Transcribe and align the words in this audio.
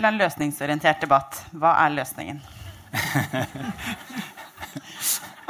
vil 0.00 0.08
ha 0.08 0.14
en 0.14 0.20
løsningsorientert 0.20 1.02
debatt. 1.04 1.42
Hva 1.52 1.74
er 1.84 1.92
løsningen? 1.98 2.40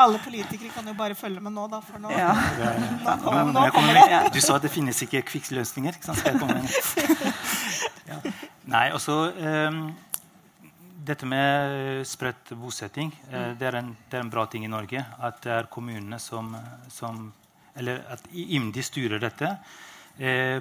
Alle 0.01 0.19
politikere 0.25 0.73
kan 0.73 0.87
jo 0.89 0.95
bare 0.97 1.15
følge 1.15 1.43
med 1.45 1.53
nå, 1.55 1.67
da. 1.71 1.79
For 1.85 2.01
nå, 2.03 2.11
Ja. 2.17 2.33
nå, 3.05 3.15
nå, 3.21 3.33
nå 3.53 3.65
kommer 3.71 3.71
kommer 3.77 3.95
det. 4.01 4.33
Du 4.35 4.41
sa 4.43 4.57
at 4.57 4.65
det 4.65 4.73
finnes 4.75 4.99
ikke 5.05 5.23
kvikkløsninger. 5.29 5.99
Ikke 5.99 6.09
sant? 6.09 6.19
Skal 6.23 6.35
jeg 6.35 6.41
komme 6.43 6.59
med? 6.63 6.71
Ja. 8.11 8.17
Nei, 8.67 8.89
også 8.91 9.15
um, 9.39 9.77
Dette 11.07 11.29
med 11.31 12.01
spredt 12.11 12.51
bosetting 12.59 13.13
uh, 13.31 13.53
det, 13.55 13.69
er 13.69 13.77
en, 13.79 13.93
det 14.11 14.19
er 14.19 14.25
en 14.25 14.33
bra 14.33 14.49
ting 14.51 14.65
i 14.67 14.73
Norge. 14.73 15.05
At 15.23 15.39
det 15.45 15.53
er 15.55 15.71
kommunene 15.71 16.19
som, 16.19 16.57
som 16.91 17.29
Eller 17.79 18.03
at 18.11 18.27
IMDi 18.35 18.83
styrer 18.83 19.23
dette. 19.23 19.53
Eh, 20.19 20.59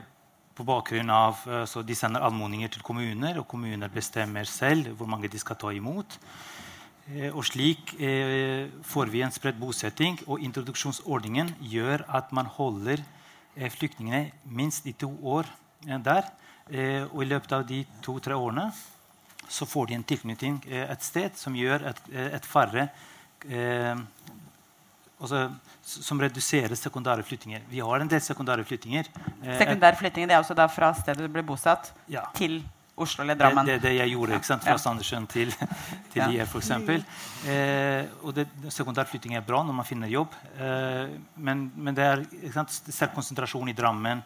på 0.60 0.68
bakgrunn 0.68 1.10
av 1.14 1.40
eh, 1.48 1.66
så 1.70 1.84
De 1.88 1.96
sender 1.96 2.26
anmodninger 2.28 2.72
til 2.74 2.84
kommuner, 2.86 3.40
og 3.40 3.48
kommuner 3.48 3.92
bestemmer 3.94 4.48
selv 4.50 4.92
hvor 5.00 5.08
mange 5.10 5.32
de 5.32 5.40
skal 5.40 5.60
ta 5.60 5.72
imot. 5.76 6.18
Eh, 7.08 7.30
Og 7.32 7.46
slik 7.48 7.96
eh, 7.96 8.68
får 8.84 9.14
vi 9.14 9.24
en 9.24 9.34
spredt 9.36 9.60
bosetting. 9.60 10.20
Og 10.28 10.44
introduksjonsordningen 10.44 11.56
gjør 11.72 12.04
at 12.08 12.34
man 12.36 12.52
holder 12.60 13.06
flyktningene 13.60 14.30
minst 14.46 14.86
i 14.88 14.94
to 14.94 15.10
år 15.26 15.48
der. 16.06 16.30
Og 17.10 17.24
i 17.24 17.28
løpet 17.28 17.54
av 17.58 17.64
de 17.68 17.80
to-tre 18.06 18.38
årene 18.38 18.68
så 19.50 19.66
får 19.66 19.90
de 19.90 19.96
en 19.98 20.06
tilknytning 20.06 20.60
et 20.70 21.04
sted 21.04 21.34
som 21.36 21.58
gjør 21.58 21.88
eh, 21.90 22.30
et 22.38 22.46
færre 22.46 22.86
altså, 25.22 25.50
Som 25.90 26.20
reduserer 26.22 26.76
sekundære 26.76 27.24
flyttinger. 27.26 27.62
Vi 27.70 27.80
har 27.80 28.02
en 28.02 28.08
del 28.12 28.22
sekundære 28.22 28.64
flyttinger. 28.68 29.08
Sekundære 29.58 29.96
flyttinger 29.98 30.28
det 30.28 30.36
er 30.36 30.44
også 30.44 30.54
da 30.56 30.68
fra 30.70 30.92
stedet 30.94 31.24
du 31.26 31.28
ble 31.34 31.42
bosatt, 31.44 31.94
Ja. 32.08 32.26
til 32.36 32.60
Oslo 33.00 33.24
eller 33.24 33.36
det, 33.40 33.46
er 33.48 33.64
det, 33.66 33.82
det 33.82 33.94
jeg 33.96 34.10
gjorde 34.12 34.36
ikke 34.36 34.46
sant? 34.46 34.64
fra 34.64 34.72
Ja. 34.76 34.78
Sandnessjøen 34.78 35.26
til, 35.28 35.50
til 36.12 36.20
Ja. 36.22 36.28
IR, 36.30 36.46
f.eks. 36.46 36.70
Eh, 37.48 38.06
og 38.22 38.36
det, 38.36 38.46
sekundærflytting 38.70 39.36
er 39.36 39.42
bra 39.48 39.64
når 39.64 39.74
man 39.74 39.86
finner 39.88 40.08
jobb, 40.12 40.34
eh, 40.60 41.08
men, 41.38 41.72
men 41.76 41.96
det 41.96 42.04
er 42.04 42.26
sterk 42.68 43.14
konsentrasjon 43.16 43.70
i 43.70 43.74
Drammen, 43.74 44.22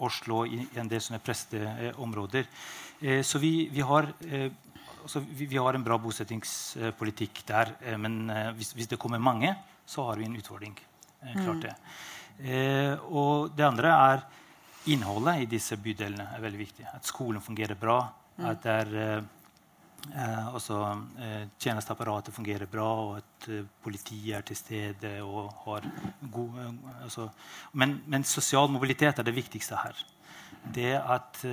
Oslo, 0.00 0.44
i, 0.46 0.68
en 0.76 0.88
del 0.88 1.00
sånne 1.00 1.18
presteområder. 1.20 2.44
eh. 3.00 3.16
Eh, 3.16 3.22
så 3.24 3.38
vi, 3.40 3.68
vi, 3.72 3.80
har, 3.80 4.06
eh, 4.28 4.50
altså, 5.02 5.20
vi, 5.24 5.46
vi 5.46 5.56
har 5.56 5.74
en 5.74 5.84
bra 5.84 5.96
bosettingspolitikk 5.98 7.42
der, 7.48 7.72
eh, 7.82 7.96
men 7.96 8.30
eh, 8.30 8.52
hvis, 8.52 8.72
hvis 8.76 8.86
det 8.88 8.98
kommer 9.00 9.18
mange, 9.18 9.56
så 9.90 10.04
har 10.06 10.20
vi 10.20 10.28
en 10.28 10.36
utfordring. 10.36 10.76
Eh, 11.22 11.34
klart 11.44 11.64
det. 11.66 11.74
Eh, 12.46 12.94
og 13.10 13.50
det 13.56 13.66
andre 13.66 13.90
er 13.90 14.22
innholdet 14.90 15.42
i 15.42 15.48
disse 15.50 15.76
bydelene 15.82 16.28
er 16.36 16.42
veldig 16.44 16.60
viktig. 16.60 16.86
At 16.94 17.08
skolen 17.08 17.42
fungerer 17.42 17.78
bra. 17.78 17.98
At 18.40 18.62
det 18.64 18.76
er, 18.84 18.92
eh, 18.96 19.22
eh, 20.14 20.54
også, 20.54 20.78
eh, 21.18 21.48
tjenesteapparatet 21.58 22.34
fungerer 22.34 22.66
bra, 22.70 22.86
og 22.86 23.16
at 23.18 23.48
eh, 23.48 23.66
politiet 23.82 24.38
er 24.38 24.42
til 24.42 24.56
stede. 24.56 25.20
og 25.22 25.52
har 25.64 25.90
god, 26.30 26.78
altså, 27.02 27.28
men, 27.72 28.00
men 28.06 28.24
sosial 28.24 28.68
mobilitet 28.68 29.18
er 29.18 29.22
det 29.22 29.34
viktigste 29.34 29.76
her. 29.76 30.04
Det 30.74 30.94
at 30.94 31.44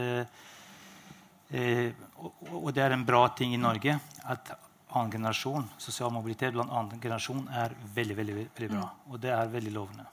og, 1.50 2.34
og 2.52 2.74
det 2.76 2.84
er 2.84 2.92
en 2.92 3.06
bra 3.06 3.28
ting 3.30 3.54
i 3.54 3.58
Norge 3.58 3.94
at 4.28 4.50
annen 4.98 5.14
generasjon, 5.14 5.66
sosial 5.82 6.12
mobilitet 6.14 6.56
blant 6.56 6.74
annen 6.74 7.02
generasjon 7.02 7.48
er 7.64 7.74
veldig, 7.96 8.18
veldig, 8.20 8.38
veldig 8.58 8.70
bra. 8.74 8.86
Og 9.12 9.20
det 9.24 9.34
er 9.34 9.52
veldig 9.54 9.74
lovende. 9.76 10.08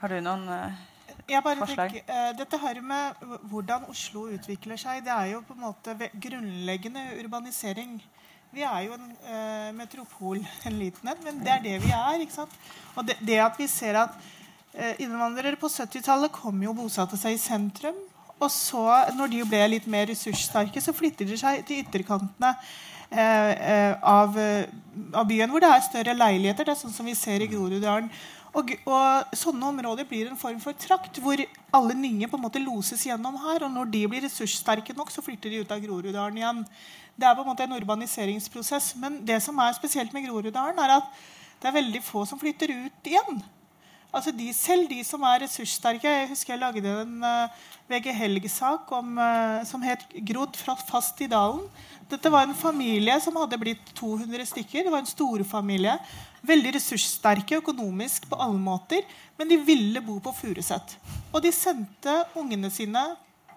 Har 0.00 0.12
du 0.12 0.20
noen 0.24 0.46
uh, 0.48 0.80
Jeg 1.28 1.42
bare 1.44 1.60
Forslag? 1.60 1.92
tenker, 1.92 2.08
uh, 2.08 2.32
dette 2.38 2.60
her 2.60 2.80
med 2.84 3.24
hvordan 3.52 3.86
Oslo 3.92 4.26
utvikler 4.32 4.80
seg, 4.80 5.04
det 5.06 5.12
er 5.14 5.34
jo 5.34 5.44
på 5.46 5.56
en 5.56 5.64
måte 5.66 5.96
grunnleggende 6.20 7.06
urbanisering. 7.22 7.98
Vi 8.50 8.64
er 8.66 8.86
jo 8.88 8.96
en 8.96 9.08
uh, 9.28 9.70
metropol, 9.78 10.42
en 10.66 10.78
liten 10.80 11.12
en, 11.12 11.24
men 11.24 11.40
det 11.44 11.54
er 11.54 11.64
det 11.66 11.78
vi 11.84 11.94
er. 11.94 12.20
ikke 12.24 12.40
sant? 12.40 12.60
Og 12.96 13.06
det, 13.06 13.18
det 13.22 13.40
at 13.44 13.58
vi 13.60 13.68
ser 13.70 14.00
at 14.02 14.16
eh, 14.74 14.96
innvandrere 15.04 15.58
på 15.60 15.70
70-tallet 15.70 16.32
kom 16.34 16.58
jo 16.62 16.72
og 16.72 16.80
bosatte 16.82 17.18
seg 17.20 17.36
i 17.36 17.42
sentrum. 17.42 17.98
Og 18.40 18.48
så, 18.52 18.84
når 19.16 19.32
de 19.34 19.44
ble 19.48 19.62
litt 19.74 19.88
mer 19.90 20.08
ressurssterke, 20.10 20.80
så 20.80 20.96
flytter 20.96 21.28
de 21.28 21.36
seg 21.38 21.60
til 21.68 21.82
ytterkantene 21.84 22.54
eh, 23.12 23.52
eh, 23.52 23.94
av, 24.00 24.36
av 25.12 25.28
byen, 25.28 25.50
hvor 25.52 25.60
det 25.62 25.70
er 25.70 25.84
større 25.84 26.16
leiligheter. 26.16 26.68
Det 26.68 26.74
er 26.74 26.80
sånn 26.80 26.94
som 26.94 27.08
vi 27.08 27.16
ser 27.18 27.44
i 27.44 27.50
Groruddalen. 27.50 28.08
Og, 28.50 28.72
og 28.90 29.36
sånne 29.36 29.68
områder 29.68 30.08
blir 30.10 30.26
en 30.26 30.38
form 30.38 30.58
for 30.62 30.74
trakt 30.74 31.20
hvor 31.22 31.38
alle 31.76 31.94
nye 31.94 32.26
på 32.26 32.38
en 32.38 32.42
måte 32.42 32.62
loses 32.62 33.04
gjennom 33.06 33.36
her. 33.44 33.66
Og 33.66 33.70
når 33.74 33.92
de 33.92 34.02
blir 34.10 34.24
ressurssterke 34.26 34.96
nok, 34.96 35.12
så 35.14 35.22
flytter 35.22 35.52
de 35.52 35.62
ut 35.62 35.74
av 35.74 35.82
Groruddalen 35.84 36.40
igjen. 36.40 36.64
Det 37.14 37.28
er 37.28 37.36
på 37.36 37.44
en 37.44 37.50
måte 37.52 37.66
en 37.66 37.76
urbaniseringsprosess. 37.78 38.94
Men 38.98 39.20
det 39.26 39.38
som 39.44 39.58
er 39.62 39.76
spesielt 39.78 40.14
med 40.16 40.26
Groruddalen, 40.26 40.82
er 40.82 40.96
at 40.98 41.22
det 41.60 41.70
er 41.70 41.78
veldig 41.78 42.02
få 42.02 42.24
som 42.26 42.40
flytter 42.40 42.72
ut 42.72 43.10
igjen. 43.12 43.42
Altså 44.10 44.32
de, 44.34 44.48
selv 44.54 44.88
de 44.90 44.98
som 45.06 45.22
er 45.28 45.44
ressurssterke 45.44 46.10
Jeg 46.10 46.30
husker 46.32 46.56
jeg 46.56 46.62
lagde 46.62 46.94
en 47.04 47.22
uh, 47.22 47.68
VG 47.90 48.10
Helg-sak 48.14 48.90
eh, 48.94 49.62
som 49.66 49.82
het 49.82 50.04
'Grodd 50.26 50.54
fast 50.56 51.20
i 51.20 51.26
dalen'. 51.26 51.64
Dette 52.10 52.30
var 52.30 52.42
en 52.46 52.54
familie 52.54 53.14
som 53.20 53.34
hadde 53.38 53.58
blitt 53.58 53.94
200 53.94 54.46
stykker. 54.46 54.84
Det 54.84 54.92
var 54.92 55.02
en 55.02 55.06
storfamilie. 55.10 55.96
Veldig 56.42 56.74
ressurssterke 56.74 57.58
økonomisk 57.58 58.28
på 58.30 58.38
alle 58.38 58.58
måter. 58.58 59.02
Men 59.38 59.48
de 59.48 59.58
ville 59.58 60.00
bo 60.02 60.18
på 60.18 60.34
Furuset. 60.34 60.96
Og 61.32 61.42
de 61.42 61.52
sendte 61.54 62.14
ungene 62.34 62.70
sine 62.70 63.02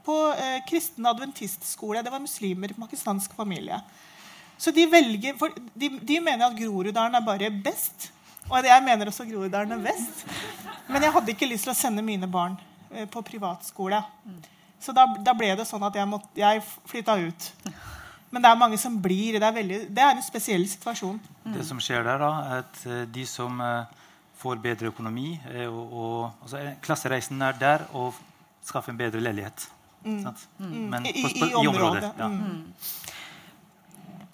på 0.06 0.14
uh, 0.34 0.60
kristen 0.70 1.06
adventistskole. 1.06 2.02
Det 2.02 2.14
var 2.14 2.22
muslimer, 2.22 2.74
pakistansk 2.74 3.34
familie. 3.34 3.82
Så 4.58 4.72
de, 4.72 4.86
velger, 4.86 5.34
de, 5.74 5.90
de 6.02 6.20
mener 6.20 6.46
at 6.46 6.58
Groruddalen 6.58 7.16
er 7.16 7.26
bare 7.26 7.50
best. 7.52 8.13
Og 8.50 8.66
jeg 8.68 8.84
mener 8.86 9.10
også 9.10 9.26
Groruddalen 9.30 9.72
og 9.78 9.84
vest. 9.86 10.26
Men 10.92 11.02
jeg 11.06 11.14
hadde 11.16 11.32
ikke 11.34 11.48
lyst 11.50 11.64
til 11.68 11.72
å 11.74 11.78
sende 11.78 12.04
mine 12.06 12.28
barn 12.28 12.58
eh, 12.92 13.08
på 13.10 13.22
privatskole. 13.26 14.02
Så 14.84 14.92
da, 14.96 15.06
da 15.24 15.34
ble 15.38 15.54
det 15.56 15.66
sånn 15.70 15.84
at 15.88 15.96
jeg, 15.96 16.08
måtte, 16.12 16.28
jeg 16.36 16.62
flytta 16.92 17.16
ut. 17.24 17.50
Men 18.34 18.42
det 18.44 18.50
er 18.50 18.60
mange 18.60 18.78
som 18.82 18.98
blir. 19.02 19.38
Det 19.40 19.48
er, 19.48 19.56
veldig, 19.56 19.80
det 19.96 20.04
er 20.04 20.16
en 20.18 20.26
spesiell 20.26 20.66
situasjon. 20.68 21.20
Det 21.56 21.64
som 21.68 21.80
skjer 21.84 22.04
der, 22.04 22.20
da, 22.20 22.32
er 22.58 22.64
at 22.66 22.82
eh, 22.90 23.04
de 23.16 23.24
som 23.30 23.62
eh, 23.64 24.02
får 24.44 24.60
bedre 24.64 24.90
økonomi 24.92 25.38
og, 25.70 25.80
og, 25.94 26.18
altså, 26.44 26.60
Klassereisen 26.84 27.42
er 27.48 27.56
der 27.62 27.86
og 27.96 28.18
skaffer 28.66 28.92
en 28.92 29.00
bedre 29.00 29.22
leilighet. 29.24 29.70
Mm. 30.04 30.26
Men 30.92 31.06
I- 31.08 31.14
på, 31.24 31.30
på, 31.40 31.46
i 31.48 31.50
i 31.52 31.56
området. 31.62 32.10
området. 32.12 32.14
Ja. 32.20 33.13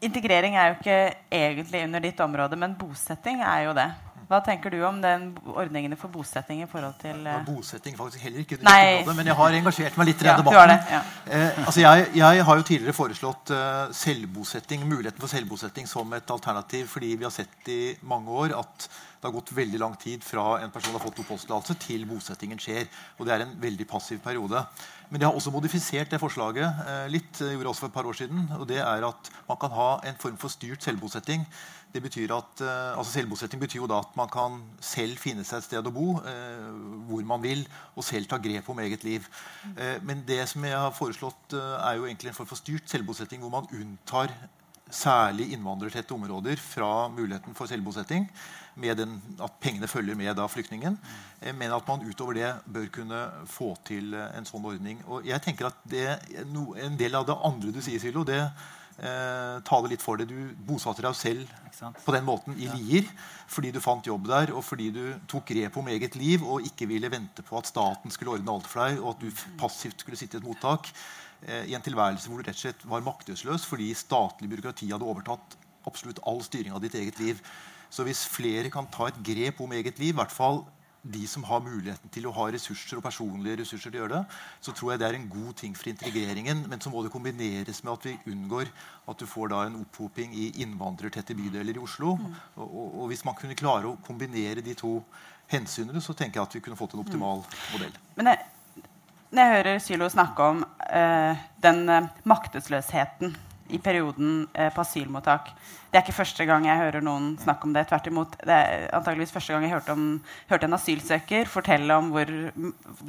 Integrering 0.01 0.55
er 0.55 0.69
jo 0.69 0.77
ikke 0.77 0.99
egentlig 1.31 1.81
under 1.83 2.03
ditt 2.03 2.21
område, 2.23 2.55
men 2.59 2.75
bosetting 2.79 3.41
er 3.43 3.65
jo 3.67 3.73
det. 3.75 3.89
Hva 4.29 4.37
tenker 4.45 4.69
du 4.69 4.77
om 4.85 4.99
den 5.01 5.31
ordningene 5.49 5.97
for 5.97 6.13
bosetting 6.13 6.59
i 6.61 6.67
forhold 6.69 6.99
til 7.01 7.23
Ja, 7.25 7.39
eh, 7.39 7.45
bosetting 7.47 7.95
faktisk 7.97 8.21
heller 8.21 8.43
ikke 8.43 8.59
under 8.59 8.69
Nei. 8.69 8.99
område, 8.99 9.15
men 9.17 9.29
jeg 9.31 9.38
har 9.39 9.57
engasjert 9.57 9.97
meg 9.97 10.09
litt 10.11 10.21
i 10.21 10.27
den 10.27 10.38
debatten. 10.38 10.69
det, 10.69 10.93
ja. 10.93 10.99
eh, 11.25 11.59
altså 11.65 11.81
jeg, 11.81 12.05
jeg 12.19 12.45
har 12.45 12.59
jo 12.59 12.67
tidligere 12.67 12.93
foreslått 12.93 13.53
uh, 13.57 13.89
selvbosetting, 13.89 14.85
muligheten 14.85 15.23
for 15.23 15.33
selvbosetting 15.33 15.89
som 15.89 16.13
et 16.13 16.29
alternativ 16.29 16.85
fordi 16.93 17.15
vi 17.15 17.25
har 17.25 17.33
sett 17.33 17.73
i 17.73 17.81
mange 18.05 18.29
år 18.29 18.53
at 18.59 18.89
det 19.19 19.28
har 19.28 19.35
gått 19.35 19.52
veldig 19.52 19.80
lang 19.81 19.96
tid 20.00 20.24
fra 20.24 20.62
en 20.63 20.72
person 20.72 20.94
har 20.96 21.03
fått 21.03 21.18
oppholdstillatelse 21.19 21.75
til 21.84 22.06
bosettingen 22.07 22.59
skjer. 22.62 22.85
Og 23.18 23.28
det 23.28 23.34
er 23.35 23.41
en 23.44 23.57
veldig 23.59 23.88
passiv 23.90 24.22
periode. 24.24 24.62
Men 25.09 25.19
de 25.19 25.25
har 25.28 25.35
også 25.35 25.52
modifisert 25.52 26.13
det 26.13 26.22
forslaget 26.22 26.85
eh, 26.85 27.09
litt. 27.12 27.41
Gjorde 27.41 27.74
også 27.74 27.84
for 27.84 27.91
et 27.91 27.97
par 27.97 28.07
år 28.07 28.16
siden. 28.16 28.46
Og 28.56 28.63
det 28.69 28.78
er 28.80 29.03
at 29.03 29.31
man 29.50 29.59
kan 29.59 29.75
ha 29.75 29.90
en 30.07 30.22
form 30.22 30.38
for 30.40 30.53
styrt 30.53 30.88
selvbosetting. 30.88 31.44
Det 31.91 32.00
betyr 32.06 32.31
at, 32.31 32.63
eh, 32.63 32.94
altså 32.94 33.18
Selvbosetting 33.18 33.59
betyr 33.59 33.81
jo 33.81 33.90
da 33.91 33.97
at 34.06 34.16
man 34.16 34.31
kan 34.31 34.56
selv 34.80 35.19
finne 35.19 35.44
seg 35.44 35.59
et 35.59 35.68
sted 35.68 35.90
å 35.90 35.94
bo 35.94 36.13
eh, 36.22 36.69
hvor 37.09 37.25
man 37.28 37.44
vil, 37.44 37.66
og 38.00 38.06
selv 38.07 38.30
ta 38.31 38.40
grep 38.40 38.72
om 38.72 38.80
eget 38.86 39.03
liv. 39.03 39.28
Men 40.06 40.24
det 40.28 40.46
som 40.47 40.63
jeg 40.63 40.78
har 40.78 40.96
foreslått, 40.96 41.57
er 41.57 41.97
jo 41.97 42.07
egentlig 42.07 42.31
en 42.31 42.38
form 42.38 42.47
for 42.47 42.62
styrt 42.62 42.88
selvbosetting 42.88 43.44
hvor 43.44 43.51
man 43.57 43.68
unntar 43.75 44.31
særlig 44.89 45.51
innvandrertette 45.54 46.13
områder 46.15 46.57
fra 46.62 47.07
muligheten 47.13 47.56
for 47.57 47.69
selvbosetting, 47.69 48.25
den, 48.79 49.21
at 49.43 49.59
pengene 49.61 49.87
følger 49.87 50.15
med 50.15 50.35
da 50.37 50.47
flyktningen, 50.47 50.97
eh, 51.41 51.53
men 51.53 51.71
at 51.75 51.87
man 51.87 52.03
utover 52.07 52.33
det 52.39 52.51
bør 52.65 52.89
kunne 52.99 53.21
få 53.45 53.73
til 53.87 54.13
eh, 54.13 54.31
en 54.37 54.47
sånn 54.47 54.65
ordning. 54.65 55.01
Og 55.07 55.27
jeg 55.27 55.41
tenker 55.41 55.69
at 55.69 55.79
det, 55.83 56.19
no, 56.47 56.73
En 56.79 56.97
del 56.97 57.15
av 57.15 57.25
det 57.27 57.37
andre 57.43 57.71
du 57.75 57.81
sier, 57.81 57.99
Silo, 57.99 58.23
det 58.23 58.41
eh, 59.03 59.59
taler 59.67 59.93
litt 59.93 60.03
for 60.03 60.19
det. 60.19 60.27
Du 60.29 60.55
bosatte 60.67 61.03
deg 61.05 61.15
selv 61.17 61.53
på 62.03 62.15
den 62.15 62.25
måten 62.27 62.57
i 62.59 62.67
Lier 62.73 63.07
fordi 63.49 63.71
du 63.73 63.79
fant 63.83 64.05
jobb 64.05 64.27
der, 64.29 64.53
og 64.53 64.63
fordi 64.65 64.89
du 64.93 65.03
tok 65.29 65.47
grep 65.49 65.79
om 65.79 65.87
eget 65.89 66.17
liv 66.19 66.43
og 66.45 66.65
ikke 66.67 66.89
ville 66.89 67.11
vente 67.11 67.45
på 67.45 67.57
at 67.59 67.69
staten 67.69 68.13
skulle 68.13 68.37
ordne 68.37 68.53
alt 68.53 68.69
for 68.69 68.83
deg, 68.83 68.99
og 69.01 69.15
at 69.15 69.23
du 69.23 69.57
passivt 69.59 70.03
skulle 70.03 70.19
sitte 70.19 70.37
i 70.37 70.41
et 70.41 70.45
mottak 70.47 70.91
eh, 71.47 71.65
i 71.71 71.75
en 71.77 71.85
tilværelse 71.85 72.29
hvor 72.29 72.41
du 72.41 72.47
rett 72.47 72.59
og 72.59 72.65
slett 72.67 72.85
var 72.91 73.05
maktesløs 73.05 73.65
fordi 73.69 73.89
statlig 73.97 74.51
byråkrati 74.51 74.91
hadde 74.91 75.07
overtatt 75.07 75.57
absolutt 75.89 76.21
all 76.29 76.43
styring 76.45 76.75
av 76.75 76.83
ditt 76.83 76.97
eget 76.99 77.19
liv. 77.21 77.39
Så 77.89 78.06
hvis 78.07 78.25
flere 78.30 78.69
kan 78.74 78.88
ta 78.91 79.09
et 79.09 79.24
grep 79.25 79.62
om 79.63 79.71
eget 79.74 80.00
liv, 80.00 80.13
i 80.13 80.19
hvert 80.19 80.33
fall 80.33 80.63
de 81.03 81.21
som 81.27 81.45
har 81.47 81.62
muligheten 81.63 82.12
til 82.12 82.27
å 82.27 82.33
ha 82.36 82.50
ressurser 82.51 83.00
og 83.00 83.06
personlige 83.06 83.62
ressurser 83.62 83.91
til 83.91 84.01
å 84.01 84.03
gjøre 84.03 84.18
det, 84.18 84.38
så 84.65 84.74
tror 84.75 84.91
jeg 84.91 85.01
det 85.01 85.07
er 85.07 85.18
en 85.18 85.30
god 85.31 85.53
ting 85.62 85.77
for 85.77 85.91
integreringen. 85.91 86.65
Men 86.69 86.83
så 86.83 86.91
må 86.91 87.03
det 87.06 87.13
kombineres 87.13 87.81
med 87.86 87.94
at 87.94 88.07
vi 88.09 88.33
unngår 88.33 88.69
at 89.09 89.21
du 89.21 89.25
får 89.30 89.53
da 89.53 89.63
en 89.68 89.80
opphoping 89.80 90.36
i 90.36 90.50
innvandrertette 90.65 91.38
bydeler 91.39 91.80
i 91.80 91.83
Oslo. 91.83 92.18
Mm. 92.19 92.38
Og, 92.59 92.86
og, 93.01 93.03
hvis 93.13 93.24
man 93.27 93.38
kunne 93.39 93.57
klare 93.59 93.89
å 93.89 93.97
kombinere 94.06 94.65
de 94.65 94.75
to 94.77 94.97
hensynene, 95.50 96.03
så 96.03 96.13
tenker 96.13 96.41
jeg 96.41 96.50
at 96.50 96.57
vi 96.59 96.63
kunne 96.68 96.80
fått 96.80 96.97
en 96.97 97.03
optimal 97.06 97.45
mm. 97.45 97.59
modell. 97.74 98.00
Men 98.19 98.33
jeg, 98.33 98.89
når 99.30 99.44
jeg 99.44 99.56
hører 99.56 99.83
Sylo 99.86 100.12
snakke 100.12 100.51
om 100.51 100.65
uh, 100.68 101.47
den 101.63 101.86
uh, 101.88 102.12
maktesløsheten 102.27 103.38
i 103.69 103.80
perioden 103.83 104.48
eh, 104.54 104.71
på 104.74 104.81
asylmottak. 104.81 105.51
Det 105.89 105.98
er 106.00 106.06
ikke 106.06 106.19
første 106.19 106.45
gang 106.45 106.66
jeg 106.68 106.81
hører 106.81 107.06
noen 107.06 107.31
snakke 107.42 107.68
om 107.68 107.75
det. 107.75 107.88
Tvert 107.89 108.10
imot. 108.12 108.39
Det 108.42 108.56
er 108.56 108.89
antageligvis 108.98 109.33
første 109.33 109.54
gang 109.54 109.66
jeg 109.66 109.74
hørte, 109.74 109.95
om, 109.98 110.10
hørte 110.50 110.69
en 110.69 110.77
asylsøker 110.77 111.50
fortelle 111.50 111.98
om 111.98 112.12
hvor, 112.13 112.33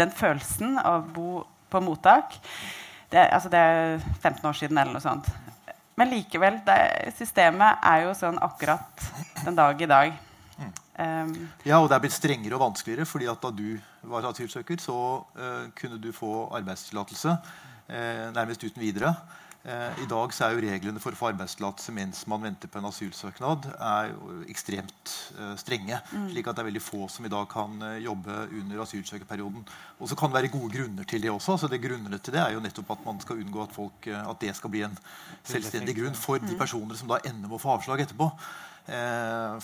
den 0.02 0.14
følelsen 0.16 0.78
av 0.80 1.02
å 1.02 1.10
bo 1.16 1.32
på 1.70 1.82
mottak 1.84 2.38
det, 3.10 3.26
altså 3.26 3.50
det 3.50 3.58
er 3.58 4.00
15 4.22 4.46
år 4.46 4.56
siden 4.56 4.78
eller 4.78 4.94
noe 4.94 5.02
sånt. 5.02 5.28
Men 5.98 6.12
likevel, 6.12 6.60
det, 6.66 6.78
systemet 7.18 7.82
er 7.84 8.06
jo 8.06 8.16
sånn 8.16 8.38
akkurat 8.40 9.06
den 9.44 9.58
dag 9.58 9.82
i 9.82 9.88
dag. 9.90 10.18
Um, 11.00 11.32
ja, 11.64 11.78
og 11.80 11.88
det 11.88 11.96
er 11.96 12.04
blitt 12.04 12.14
strengere 12.14 12.56
og 12.56 12.62
vanskeligere. 12.62 13.08
fordi 13.08 13.28
at 13.30 13.42
Da 13.42 13.50
du 13.50 13.78
var 14.02 14.30
asylsøker, 14.30 14.78
så 14.80 14.96
uh, 15.36 15.66
kunne 15.76 15.98
du 16.00 16.12
få 16.12 16.48
arbeidstillatelse 16.56 17.34
uh, 17.34 18.26
nærmest 18.36 18.64
uten 18.64 18.80
videre. 18.80 19.14
Eh, 19.60 20.02
I 20.02 20.06
dag 20.08 20.32
så 20.32 20.46
er 20.46 20.54
jo 20.54 20.62
reglene 20.64 21.00
for 21.02 21.12
å 21.12 21.18
få 21.18 21.26
arbeidstillatelse 21.34 21.92
mens 21.92 22.22
man 22.32 22.40
venter 22.46 22.70
på 22.72 22.80
en 22.80 22.86
asylsøknad, 22.88 23.66
er 23.76 24.12
jo 24.14 24.38
ekstremt 24.48 25.12
eh, 25.36 25.52
strenge. 25.60 25.98
Mm. 26.14 26.30
slik 26.32 26.48
at 26.48 26.56
det 26.56 26.62
er 26.62 26.68
veldig 26.70 26.82
få 26.84 27.08
som 27.12 27.26
i 27.28 27.32
dag 27.32 27.44
kan 27.50 27.74
eh, 27.84 27.98
jobbe 28.06 28.38
under 28.56 28.80
asylsøkerperioden. 28.86 29.66
Og 30.00 30.08
så 30.08 30.16
kan 30.16 30.32
det 30.32 30.38
være 30.38 30.52
gode 30.54 30.72
grunner 30.78 31.08
til 31.08 31.20
det 31.20 31.32
også. 31.34 31.58
så 31.60 31.68
det 31.68 31.82
Grunnene 31.84 32.18
til 32.18 32.36
det 32.36 32.40
er 32.40 32.56
jo 32.56 32.64
nettopp 32.64 32.94
at 32.96 33.04
man 33.04 33.20
skal 33.20 33.44
unngå 33.44 33.62
at, 33.66 33.76
folk, 33.76 34.08
at 34.08 34.40
det 34.40 34.56
skal 34.56 34.72
bli 34.72 34.82
en 34.88 34.96
selvstendig 35.44 35.96
grunn 36.00 36.16
for 36.16 36.40
de 36.40 36.54
mm. 36.54 36.58
personer 36.60 36.96
som 36.96 37.12
da 37.12 37.20
ender 37.20 37.48
med 37.48 37.58
å 37.58 37.60
få 37.60 37.74
avslag 37.76 38.04
etterpå. 38.04 38.32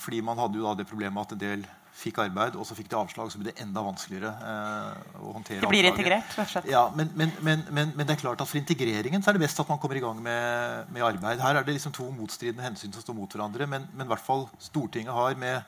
Fordi 0.00 0.20
man 0.22 0.38
hadde 0.38 0.60
jo 0.60 0.64
da 0.64 0.74
det 0.78 0.86
problemet 0.86 1.24
at 1.24 1.32
en 1.34 1.40
del 1.40 1.64
fikk 1.96 2.20
arbeid, 2.26 2.56
og 2.60 2.66
så 2.68 2.76
fikk 2.76 2.90
de 2.92 2.98
avslag, 2.98 3.30
så 3.32 3.40
ble 3.40 3.50
det 3.50 3.62
enda 3.64 3.82
vanskeligere 3.86 4.32
eh, 4.50 5.16
å 5.22 5.32
håndtere 5.38 5.64
Det 5.64 5.70
blir 5.70 5.88
integrert, 5.88 6.28
rett 6.36 6.44
og 6.44 6.52
slett. 6.52 6.68
Ja, 6.70 6.84
men, 6.96 7.10
men, 7.16 7.32
men, 7.40 7.64
men, 7.72 8.04
det 8.04 8.16
er 8.16 8.20
klart 8.20 8.42
at 8.44 8.50
for 8.50 8.60
integreringen 8.60 9.24
så 9.24 9.32
er 9.32 9.38
det 9.38 9.46
best 9.46 9.62
at 9.62 9.70
man 9.72 9.80
kommer 9.82 9.98
i 9.98 10.04
gang 10.04 10.20
med, 10.22 10.92
med 10.92 11.06
arbeid. 11.06 11.40
Her 11.40 11.60
er 11.60 11.66
det 11.66 11.78
liksom 11.78 11.94
to 11.96 12.10
motstridende 12.12 12.66
hensyn 12.66 12.92
som 12.92 13.04
står 13.04 13.16
mot 13.16 13.32
hverandre, 13.32 13.68
men, 13.70 13.88
men 13.94 14.08
i 14.08 14.12
hvert 14.12 14.24
fall 14.24 14.46
Stortinget 14.68 15.16
har 15.16 15.40
med 15.40 15.64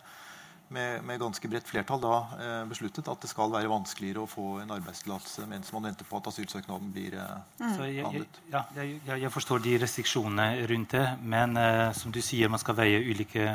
med, 0.68 1.04
med, 1.04 1.20
ganske 1.20 1.48
bredt 1.48 1.68
flertall 1.68 2.00
da 2.02 2.14
eh, 2.36 2.62
besluttet 2.68 3.08
at 3.08 3.22
det 3.22 3.30
skal 3.30 3.52
være 3.52 3.70
vanskeligere 3.72 4.24
å 4.24 4.28
få 4.28 4.58
en 4.62 4.72
arbeidstillatelse 4.76 5.46
mens 5.48 5.70
man 5.72 5.88
venter 5.88 6.08
på 6.08 6.18
at 6.20 6.28
asylsøknaden 6.28 6.90
blir 6.92 7.16
eh, 7.16 7.36
mm. 7.60 7.76
behandlet. 7.78 8.40
Ja, 8.52 8.64
jeg, 8.76 8.98
jeg, 9.06 9.22
jeg, 9.24 9.32
forstår 9.32 9.62
de 9.64 9.76
restriksjonene 9.84 10.66
rundt 10.68 10.96
det, 10.96 11.06
men 11.22 11.56
eh, 11.60 11.86
som 11.96 12.12
du 12.14 12.20
sier, 12.24 12.52
man 12.52 12.60
skal 12.60 12.76
veie 12.78 13.00
ulike 13.00 13.46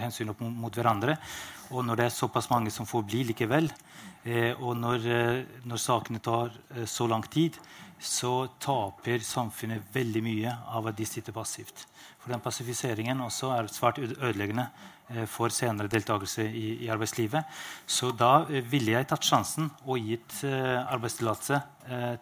hensyn 0.00 0.32
opp 0.34 0.42
mot, 0.42 0.56
mot 0.66 0.80
hverandre. 0.80 1.16
Og 1.74 1.82
når 1.82 1.98
det 1.98 2.06
er 2.06 2.14
såpass 2.14 2.50
mange 2.50 2.70
som 2.70 2.86
får 2.86 3.06
bli 3.08 3.24
likevel, 3.30 3.70
eh, 4.24 4.52
og 4.60 4.76
når, 4.78 5.06
eh, 5.10 5.44
når 5.66 5.82
sakene 5.82 6.22
tar 6.22 6.52
eh, 6.76 6.84
så 6.86 7.08
lang 7.10 7.24
tid, 7.26 7.58
så 7.98 8.46
taper 8.60 9.24
samfunnet 9.24 9.88
veldig 9.94 10.22
mye 10.22 10.52
av 10.68 10.86
at 10.86 10.98
de 10.98 11.06
sitter 11.08 11.32
passivt. 11.32 11.86
For 12.20 12.30
den 12.30 12.42
passifiseringen 12.44 13.22
også 13.24 13.54
er 13.56 13.72
svært 13.72 14.02
ødeleggende 14.02 14.68
for 15.30 15.54
senere 15.54 15.86
deltakelse 15.88 16.42
i, 16.44 16.82
i, 16.82 16.88
arbeidslivet. 16.90 17.46
Så 17.86 18.10
da 18.10 18.42
ville 18.44 18.90
jeg 18.90 19.06
tatt 19.06 19.24
sjansen 19.24 19.68
og 19.86 20.02
gitt 20.02 20.40
arbeidstillatelse 20.42 21.60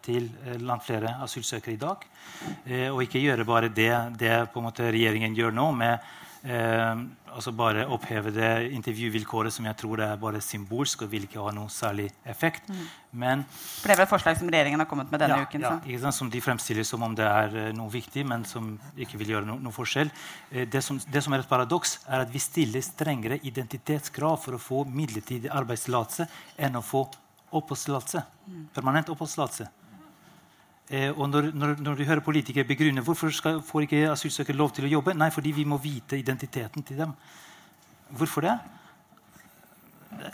til 0.05 0.29
langt 0.61 0.85
flere 0.85 1.15
asylsøkere 1.25 1.73
i 1.73 1.81
dag. 1.81 2.05
og 2.93 3.01
ikke 3.03 3.25
gjøre 3.25 3.49
bare 3.49 3.73
det, 3.73 3.89
det 4.21 4.37
regjeringen 4.53 5.35
gjør 5.35 5.57
nå, 5.57 5.71
med 5.73 5.99
altså 6.45 7.53
bare 7.57 7.87
oppheve 7.89 8.31
det 8.35 8.51
intervjuvilkåret 8.77 9.53
som 9.55 9.65
jeg 9.65 9.77
tror 9.81 10.01
det 10.01 10.07
er 10.07 10.19
bare 10.21 10.43
symbolsk 10.45 11.03
og 11.07 11.11
vil 11.13 11.25
ikke 11.25 11.41
ha 11.41 11.53
noen 11.57 11.71
særlig 11.73 12.11
effekt. 12.29 12.69
Mm. 12.69 12.83
Men, 13.23 13.45
For 13.49 13.89
Det 13.89 13.95
er 13.95 14.01
vel 14.01 14.07
et 14.07 14.13
forslag 14.13 14.39
som 14.39 14.51
regjeringen 14.53 14.83
har 14.83 14.89
kommet 14.91 15.11
med 15.11 15.23
denne 15.23 15.39
ja, 15.41 15.47
uken? 15.49 15.65
Ja, 15.89 16.13
som 16.13 16.31
de 16.31 16.43
fremstiller 16.45 16.85
som 16.85 17.03
om 17.07 17.15
det 17.17 17.25
er 17.25 17.55
uh, 17.55 17.71
noe 17.77 17.89
viktig, 17.93 18.27
men 18.27 18.45
som 18.45 18.75
ikke 18.97 19.21
vil 19.23 19.35
gjøre 19.35 19.49
no 19.49 19.57
noe 19.63 19.75
forskjell. 19.75 20.11
Uh, 20.53 20.65
det, 20.69 20.83
som, 20.85 20.99
det, 20.99 21.23
som, 21.25 21.33
er 21.33 21.45
et 21.45 21.51
paradoks, 21.51 22.01
er 22.09 22.27
at 22.27 22.35
vi 22.35 22.43
stiller 22.43 22.85
strengere 22.85 23.41
identitetskrav 23.43 24.37
for 24.43 24.59
å 24.59 24.63
få 24.63 24.85
midlertidig 24.85 25.53
arbeidstillatelse 25.55 26.29
enn 26.59 26.77
å 26.77 26.85
få 26.85 27.07
oppholdstillatelse. 27.55 28.25
Mm. 28.51 28.69
Permanent 28.75 29.15
oppholdstillatelse. 29.15 29.71
Eh, 30.91 31.11
og 31.17 31.31
når, 31.31 31.49
når, 31.57 31.79
når, 31.81 31.97
du 31.97 32.05
hører 32.05 32.21
politikere 32.25 32.69
begrunne 32.69 33.03
hvorfor 33.05 33.33
skal, 33.33 33.63
får 33.65 33.87
ikke 33.87 34.03
asylsøkere 34.13 34.59
lov 34.59 34.75
til 34.77 34.85
å 34.85 34.93
jobbe, 34.99 35.15
nei, 35.17 35.31
fordi 35.33 35.55
vi 35.57 35.65
må 35.69 35.79
vite 35.81 36.19
identiteten 36.21 36.85
til 36.85 37.01
dem. 37.01 37.15
Hvorfor 38.15 38.45
det? 38.45 38.59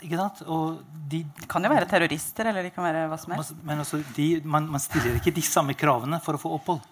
Ikke 0.01 0.19
sant? 0.19 0.41
Og 0.51 0.81
de 1.11 1.23
kan 1.49 1.63
jo 1.63 1.71
være 1.71 1.87
terrorister, 1.89 2.51
eller 2.51 2.67
de 2.67 2.73
kan 2.75 2.85
være 2.85 3.05
hva 3.09 3.19
som 3.19 3.33
helst. 3.35 3.55
Men 3.63 3.83
altså, 3.83 4.01
de, 4.17 4.27
man, 4.43 4.67
man, 4.75 4.83
stiller 4.83 5.17
ikke 5.17 5.33
de 5.35 5.45
samme 5.45 5.75
kravene 5.77 6.19
for 6.23 6.37
å 6.37 6.41
få 6.41 6.51
opphold 6.57 6.83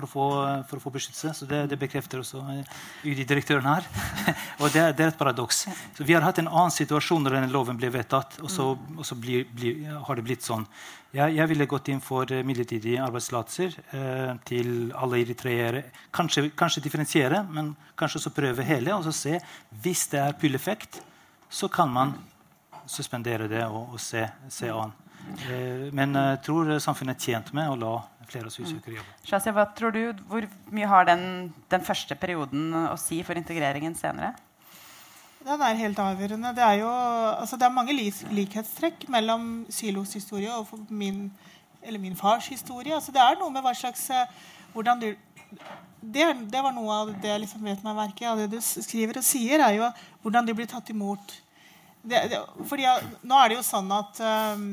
for 0.00 0.08
å 0.08 0.10
få, 0.10 0.26
for 0.68 0.80
å 0.80 0.84
få 0.84 0.92
beskyttelse. 0.94 1.32
Så 1.36 1.48
det, 1.48 1.64
det 1.70 1.78
bekrefter 1.80 2.22
også 2.22 2.42
eh, 2.54 2.78
UDI-direktøren 3.04 3.68
her. 3.68 3.88
og 4.62 4.70
det, 4.72 4.86
det, 4.96 5.04
er 5.04 5.12
et 5.12 5.18
paradoks. 5.20 5.66
Så 5.96 6.06
Vi 6.06 6.16
har 6.16 6.24
hatt 6.24 6.40
en 6.40 6.50
annen 6.50 6.74
situasjon 6.74 7.22
når 7.24 7.38
denne 7.38 7.52
loven 7.52 7.78
ble 7.80 7.90
vedtatt, 7.92 8.38
og 8.44 8.52
så, 8.52 8.72
og 8.96 9.04
så 9.06 9.18
bli, 9.18 9.42
bli, 9.44 9.74
har 9.90 10.18
det 10.18 10.26
blitt 10.26 10.46
sånn. 10.46 10.66
Jeg, 11.10 11.34
jeg, 11.34 11.48
ville 11.50 11.66
gått 11.66 11.90
inn 11.90 12.02
for 12.04 12.30
eh, 12.30 12.44
midlertidige 12.46 13.02
arbeidstillatelser 13.02 13.76
eh, 13.98 14.32
til 14.46 14.92
alle 14.94 15.20
eritreere. 15.24 15.84
Kanskje, 16.14 16.48
kanskje, 16.56 16.84
differensiere, 16.84 17.42
men 17.50 17.74
kanskje 17.98 18.20
også 18.22 18.34
prøve 18.36 18.66
hele. 18.66 18.94
Og 18.94 19.08
så 19.08 19.14
se 19.16 19.40
hvis 19.82 20.06
det 20.12 20.22
er 20.22 20.36
pull-effekt, 20.38 21.00
så 21.50 21.66
kan 21.72 21.90
man 21.90 22.14
suspendere 22.90 23.48
det 23.50 23.64
og, 23.66 23.96
og 23.96 24.02
se, 24.02 24.22
se 24.50 24.70
an. 24.70 24.94
Eh, 25.50 25.90
men 25.94 26.14
jeg 26.14 26.40
tror 26.46 26.76
samfunnet 26.82 27.18
er 27.18 27.26
tjent 27.26 27.50
med 27.58 27.72
å 27.72 27.78
la 27.80 27.94
flere 28.30 28.50
asylsøkere 28.50 28.98
jobbe. 28.98 29.16
Shazia, 29.26 29.54
hva 29.56 29.66
tror 29.76 29.94
du, 29.94 30.00
Hvor 30.30 30.46
mye 30.74 30.88
har 30.90 31.08
den, 31.08 31.24
den, 31.72 31.84
første 31.84 32.16
perioden 32.18 32.70
å 32.90 32.96
si 33.00 33.20
for 33.26 33.38
integreringen 33.38 33.96
senere? 33.98 34.34
Den 35.40 35.62
er 35.64 35.78
helt 35.78 35.98
avgjørende. 35.98 36.52
Det 36.56 36.64
er 36.64 36.80
jo 36.82 36.88
altså 36.90 37.56
det 37.56 37.66
er 37.66 37.76
mange 37.76 37.96
likhetstrekk 37.96 39.06
mellom 39.12 39.66
Silos 39.72 40.12
historie 40.18 40.52
og 40.52 40.68
min, 40.88 41.30
min 41.96 42.16
fars 42.16 42.50
historie. 42.52 42.94
Altså 42.94 43.12
det 43.14 43.22
er 43.24 43.38
noe 43.40 43.52
med 43.54 43.64
hva 43.64 43.72
slags 43.76 44.04
eh, 44.12 44.40
hvordan 44.74 45.00
du, 45.00 45.08
det, 46.00 46.26
det, 46.52 46.60
var 46.62 46.74
noe 46.76 46.98
av 47.02 47.14
det 47.22 47.32
jeg 47.32 47.44
liksom 47.44 47.64
vet 47.66 47.84
meg 47.84 47.96
merke 47.96 48.28
av 48.28 48.40
det 48.40 48.50
du 48.52 48.60
skriver 48.60 49.20
og 49.20 49.26
sier, 49.26 49.64
er 49.64 49.78
jo 49.78 49.88
hvordan 50.22 50.46
du 50.46 50.54
blir 50.56 50.68
tatt 50.70 50.92
imot. 50.92 51.38
Det, 52.00 52.20
det, 52.32 52.40
fordi 52.68 52.86
Nå 53.28 53.36
er 53.36 53.50
det 53.50 53.58
jo 53.58 53.64
sånn 53.66 53.90
at 53.92 54.20
um, 54.56 54.68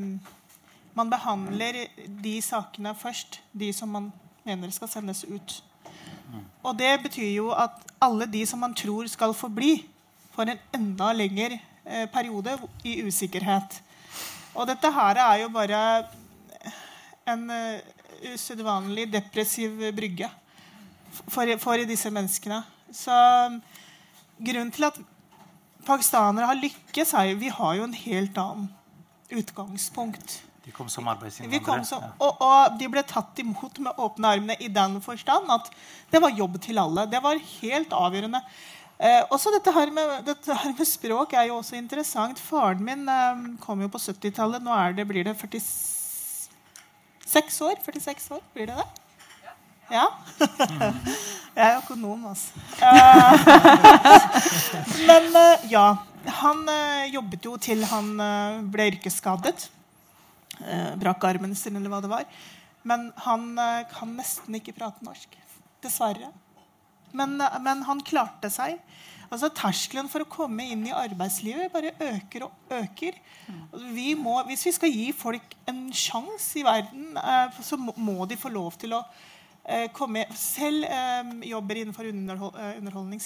man 0.98 1.10
behandler 1.12 1.84
de 2.22 2.34
sakene 2.42 2.94
først, 2.98 3.40
de 3.52 3.70
som 3.72 3.90
man 3.94 4.10
mener 4.46 4.72
skal 4.74 4.90
sendes 4.90 5.24
ut. 5.28 5.58
Og 6.62 6.74
det 6.78 6.90
betyr 7.04 7.30
jo 7.36 7.50
at 7.56 7.76
alle 8.02 8.26
de 8.30 8.44
som 8.46 8.60
man 8.62 8.74
tror 8.76 9.08
skal 9.10 9.34
få 9.34 9.50
bli, 9.52 9.78
får 10.34 10.52
en 10.52 10.64
enda 10.76 11.12
lengre 11.16 11.58
eh, 11.84 12.06
periode 12.12 12.56
i 12.84 12.98
usikkerhet. 13.06 13.80
Og 14.54 14.66
dette 14.68 14.90
her 14.92 15.20
er 15.22 15.42
jo 15.42 15.48
bare 15.54 15.80
en 17.28 17.44
uh, 17.52 17.78
usedvanlig 18.32 19.06
depressiv 19.12 19.76
brygge 19.94 20.30
for, 21.28 21.50
for 21.60 21.84
disse 21.88 22.10
menneskene. 22.10 22.62
Så 22.94 23.14
um, 23.46 23.60
grunnen 24.40 24.72
til 24.74 24.88
at 24.88 24.98
pakistanere 25.86 26.48
har 26.48 26.58
lykkes, 26.58 27.14
er 27.14 27.30
jo 27.30 27.40
vi 27.42 27.52
har 27.52 27.76
jo 27.78 27.86
en 27.86 27.94
helt 27.94 28.40
annen 28.40 28.70
utgangspunkt. 29.28 30.40
De 30.68 30.72
kom 30.76 30.84
som 30.92 31.06
arbeidsinnvandrere. 31.08 31.80
Som, 31.88 32.02
og, 32.20 32.42
og, 32.44 32.74
de 32.76 32.84
ble 32.92 33.00
tatt 33.08 33.38
imot 33.40 33.78
med 33.80 33.96
åpne 34.04 34.28
armene 34.36 34.52
i 34.60 34.68
den 34.68 35.00
forstand 35.00 35.48
at 35.54 35.70
det 36.12 36.20
var 36.20 36.34
jobb 36.36 36.60
til 36.60 36.76
alle. 36.82 37.06
Det 37.08 37.22
var 37.24 37.40
helt 37.40 37.88
avgjørende. 37.96 38.42
Eh, 38.98 39.22
også 39.32 39.48
dette 39.54 39.72
her, 39.72 39.88
med, 39.94 40.24
dette 40.26 40.52
her, 40.52 40.74
med, 40.74 40.86
språk 40.90 41.32
er 41.32 41.44
jo 41.48 41.56
også 41.62 41.76
interessant. 41.78 42.38
Faren 42.42 42.84
min 42.84 43.08
eh, 43.08 43.56
kom 43.64 43.80
jo 43.80 43.88
på 43.94 43.98
70-tallet. 44.02 44.60
Nå 44.60 44.76
det, 44.98 45.06
blir 45.08 45.24
det 45.24 45.32
46 45.40 47.60
år. 47.70 47.76
46 47.86 48.30
år, 48.36 48.42
blir 48.52 48.66
det 48.68 48.76
det? 48.82 48.88
Ja? 49.88 50.04
Jeg 51.56 51.64
er 51.64 51.78
økonom, 51.78 52.28
altså. 52.28 52.52
Men 55.08 55.32
eh, 55.32 55.64
ja. 55.72 55.96
Han 56.42 56.68
eh, 56.68 57.08
jobbet 57.14 57.40
jo 57.48 57.56
til 57.56 57.84
han 57.88 58.20
eh, 58.20 58.60
ble 58.68 58.92
yrkesskadet 58.92 59.56
eh, 59.56 59.77
brakk 60.98 61.24
armen 61.28 61.54
sin, 61.56 61.76
eller 61.78 61.92
hva 61.92 62.00
det 62.02 62.10
var. 62.10 62.24
Men 62.88 63.12
han 63.24 63.52
eh, 63.58 63.86
kan 63.92 64.16
nesten 64.16 64.58
ikke 64.58 64.76
prate 64.76 65.04
norsk. 65.06 65.36
Dessverre. 65.84 66.32
Men, 67.16 67.38
men 67.64 67.84
han 67.88 68.02
klarte 68.04 68.50
seg. 68.52 68.78
Altså 69.28 69.50
Terskelen 69.52 70.08
for 70.08 70.24
å 70.24 70.30
komme 70.30 70.64
inn 70.72 70.86
i 70.88 70.94
arbeidslivet 70.94 71.72
bare 71.72 71.92
øker 72.00 72.46
og 72.46 72.72
øker. 72.72 73.16
Vi 73.92 74.12
må, 74.16 74.38
hvis 74.48 74.64
vi 74.70 74.74
skal 74.76 74.92
gi 74.92 75.08
folk 75.16 75.56
en 75.68 75.88
sjanse 75.92 76.60
i 76.60 76.64
verden, 76.64 77.10
eh, 77.20 77.58
så 77.64 77.76
må, 77.80 78.22
de 78.28 78.40
få 78.40 78.52
lov 78.52 78.78
til 78.80 78.96
å 78.96 79.02
eh, 79.64 79.88
komme 79.96 80.24
Selv 80.36 80.88
eh, 80.88 81.34
jobber 81.50 81.82
innenfor 81.82 82.08
underhold, 82.08 82.56
eh, 82.56 82.78
underholdning. 82.80 83.20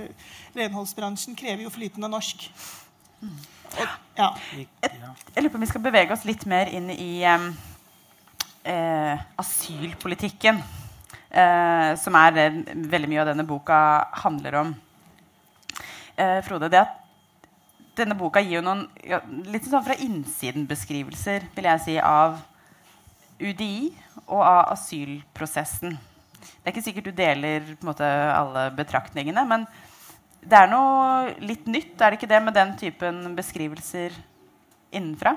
Renholdsbransjen 0.58 1.38
krever 1.38 1.66
jo 1.66 1.74
flytende 1.74 2.10
norsk. 2.12 2.46
Ja. 4.16 4.34
Jeg, 4.52 4.68
lurer 5.36 5.48
på 5.52 5.58
om 5.58 5.64
vi 5.64 5.70
skal 5.70 5.84
bevege 5.84 6.12
oss 6.14 6.26
litt 6.28 6.44
mer 6.50 6.70
inn 6.74 6.90
i 6.92 7.22
eh, 7.24 9.22
asylpolitikken. 9.40 10.60
Eh, 11.30 11.90
som 12.00 12.16
er 12.18 12.32
det 12.34 12.46
veldig 12.90 13.08
mye 13.10 13.22
av 13.22 13.28
denne 13.30 13.46
boka 13.46 13.78
handler 14.24 14.56
om. 14.64 14.72
Eh, 16.18 16.40
Frode, 16.42 16.68
det 16.72 16.80
at 16.82 16.96
denne 18.00 18.16
boka 18.18 18.42
gir 18.42 18.58
jo 18.58 18.64
noen 18.66 18.86
ja, 19.06 19.20
litt 19.50 19.66
sånn 19.68 19.84
fra 19.86 19.96
innsiden-beskrivelser 20.00 21.46
vil 21.54 21.68
jeg 21.70 21.84
si, 21.84 21.96
av 22.02 22.40
UDI 23.40 23.90
og 24.26 24.42
av 24.42 24.72
asylprosessen. 24.74 25.94
Det 26.40 26.66
er 26.66 26.72
ikke 26.74 26.84
sikkert 26.84 27.08
du 27.10 27.14
deler 27.16 27.70
måte, 27.86 28.04
alle 28.04 28.68
betraktningene, 28.76 29.44
men 29.48 29.66
det 30.40 30.56
er 30.56 30.70
noe 30.70 31.34
litt 31.44 31.66
nytt, 31.68 31.94
er 32.00 32.12
det 32.12 32.20
ikke 32.20 32.30
det, 32.30 32.42
med 32.42 32.56
den 32.56 32.74
typen 32.80 33.22
beskrivelser 33.36 34.14
innenfra? 34.90 35.36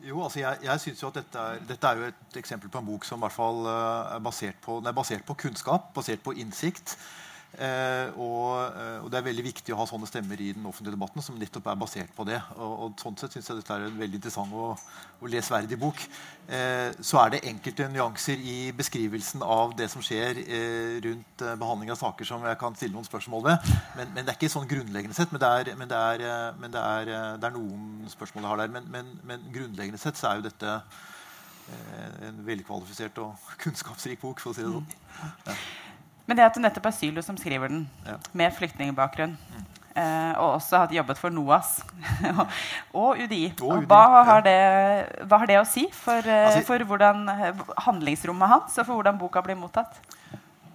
Jo, 0.00 0.22
altså 0.24 0.40
jeg, 0.40 0.60
jeg 0.64 0.80
synes 0.80 1.02
jo 1.02 1.08
at 1.10 1.18
dette 1.20 1.40
er, 1.40 1.64
dette 1.68 1.88
er 1.88 1.98
jo 1.98 2.06
et 2.08 2.38
eksempel 2.40 2.70
på 2.72 2.80
en 2.80 2.86
bok 2.88 3.04
som 3.04 3.20
hvert 3.20 3.34
fall 3.34 3.66
eh, 3.68 4.14
er 4.16 4.22
basert 4.24 4.60
på, 4.64 4.78
er 4.80 4.96
basert 4.96 5.26
på 5.28 5.36
kunnskap, 5.42 5.90
basert 5.96 6.22
på 6.24 6.32
innsikt. 6.40 6.94
Eh, 7.58 8.08
og, 8.14 8.76
eh, 8.78 8.98
og 9.02 9.08
det 9.10 9.18
er 9.18 9.24
veldig 9.26 9.42
viktig 9.42 9.74
å 9.74 9.80
ha 9.80 9.86
sånne 9.88 10.06
stemmer 10.06 10.38
i 10.38 10.52
den 10.54 10.66
offentlige 10.70 10.94
debatten 10.94 11.24
som 11.24 11.38
nettopp 11.38 11.66
er 11.72 11.80
basert 11.80 12.12
på 12.14 12.24
det. 12.28 12.38
Og, 12.54 12.74
og 12.86 13.02
sånn 13.02 13.18
sett 13.18 13.34
synes 13.34 13.50
jeg 13.50 13.58
dette 13.58 13.74
er 13.74 13.88
en 13.88 13.98
veldig 13.98 14.20
interessant 14.20 14.54
og, 14.54 14.84
og 15.18 15.32
lesverdig 15.32 15.78
bok. 15.80 16.04
Eh, 16.46 16.94
så 17.02 17.20
er 17.24 17.34
det 17.34 17.42
enkelte 17.50 17.88
nyanser 17.90 18.38
i 18.38 18.56
beskrivelsen 18.76 19.42
av 19.42 19.74
det 19.78 19.90
som 19.92 20.04
skjer 20.04 20.40
eh, 20.44 20.94
rundt 21.04 21.44
eh, 21.44 21.58
behandling 21.58 21.92
av 21.92 22.00
saker 22.00 22.30
som 22.30 22.46
jeg 22.46 22.60
kan 22.62 22.78
stille 22.78 22.94
noen 22.94 23.08
spørsmål 23.08 23.44
ved. 23.50 23.68
Men, 23.98 24.14
men 24.14 24.24
det 24.24 24.34
er 24.34 24.38
ikke 24.38 24.54
sånn 24.54 24.70
grunnleggende 24.70 25.18
sett. 25.18 25.34
Men 25.34 25.42
det 25.42 25.52
er, 25.58 25.74
men 25.80 25.90
det 25.90 26.00
er, 26.14 26.26
eh, 26.30 26.48
men 26.62 26.74
det 26.74 26.86
er, 26.86 27.12
det 27.42 27.50
er 27.50 27.58
noen 27.58 28.10
spørsmål 28.14 28.46
jeg 28.46 28.54
har 28.54 28.64
der. 28.64 28.74
Men, 28.78 29.14
men, 29.26 29.46
grunnleggende 29.50 30.00
sett 30.00 30.20
så 30.20 30.30
er 30.30 30.40
jo 30.40 30.46
dette 30.46 30.80
en 32.26 32.40
velkvalifisert 32.42 33.18
og 33.22 33.46
kunnskapsrik 33.62 34.22
bok, 34.22 34.42
for 34.42 34.54
å 34.54 34.56
si 34.56 34.66
det 34.66 34.72
sånn. 34.72 35.56
Men 36.30 36.38
det 36.38 36.44
at 36.46 36.54
det 36.54 36.62
nettopp 36.62 36.84
er 36.86 36.94
Sylo 36.94 37.22
som 37.26 37.34
skriver 37.40 37.72
den, 37.72 37.88
Ja. 38.06 38.14
med 38.38 38.52
flyktningbakgrunn, 38.54 39.32
eh, 39.98 40.32
og 40.38 40.60
også 40.60 40.78
har 40.84 40.92
jobbet 40.94 41.18
for 41.18 41.34
NOAS 41.34 41.80
og 42.94 43.18
UDI, 43.18 43.48
Og 43.58 43.80
UDI, 43.80 43.86
hva, 43.90 44.02
har 44.28 44.44
det, 44.46 44.54
hva 45.26 45.40
har 45.42 45.50
det 45.50 45.56
å 45.58 45.66
si 45.66 45.88
for, 45.90 46.22
eh, 46.22 46.46
Altså- 46.52 46.62
for 46.68 46.78
hvordan 46.86 47.26
eh, 47.28 47.64
handlingsrommet 47.82 48.48
hans, 48.48 48.78
og 48.78 48.86
for 48.86 48.94
hvordan 49.00 49.18
boka 49.18 49.42
blir 49.42 49.58
mottatt? 49.58 49.98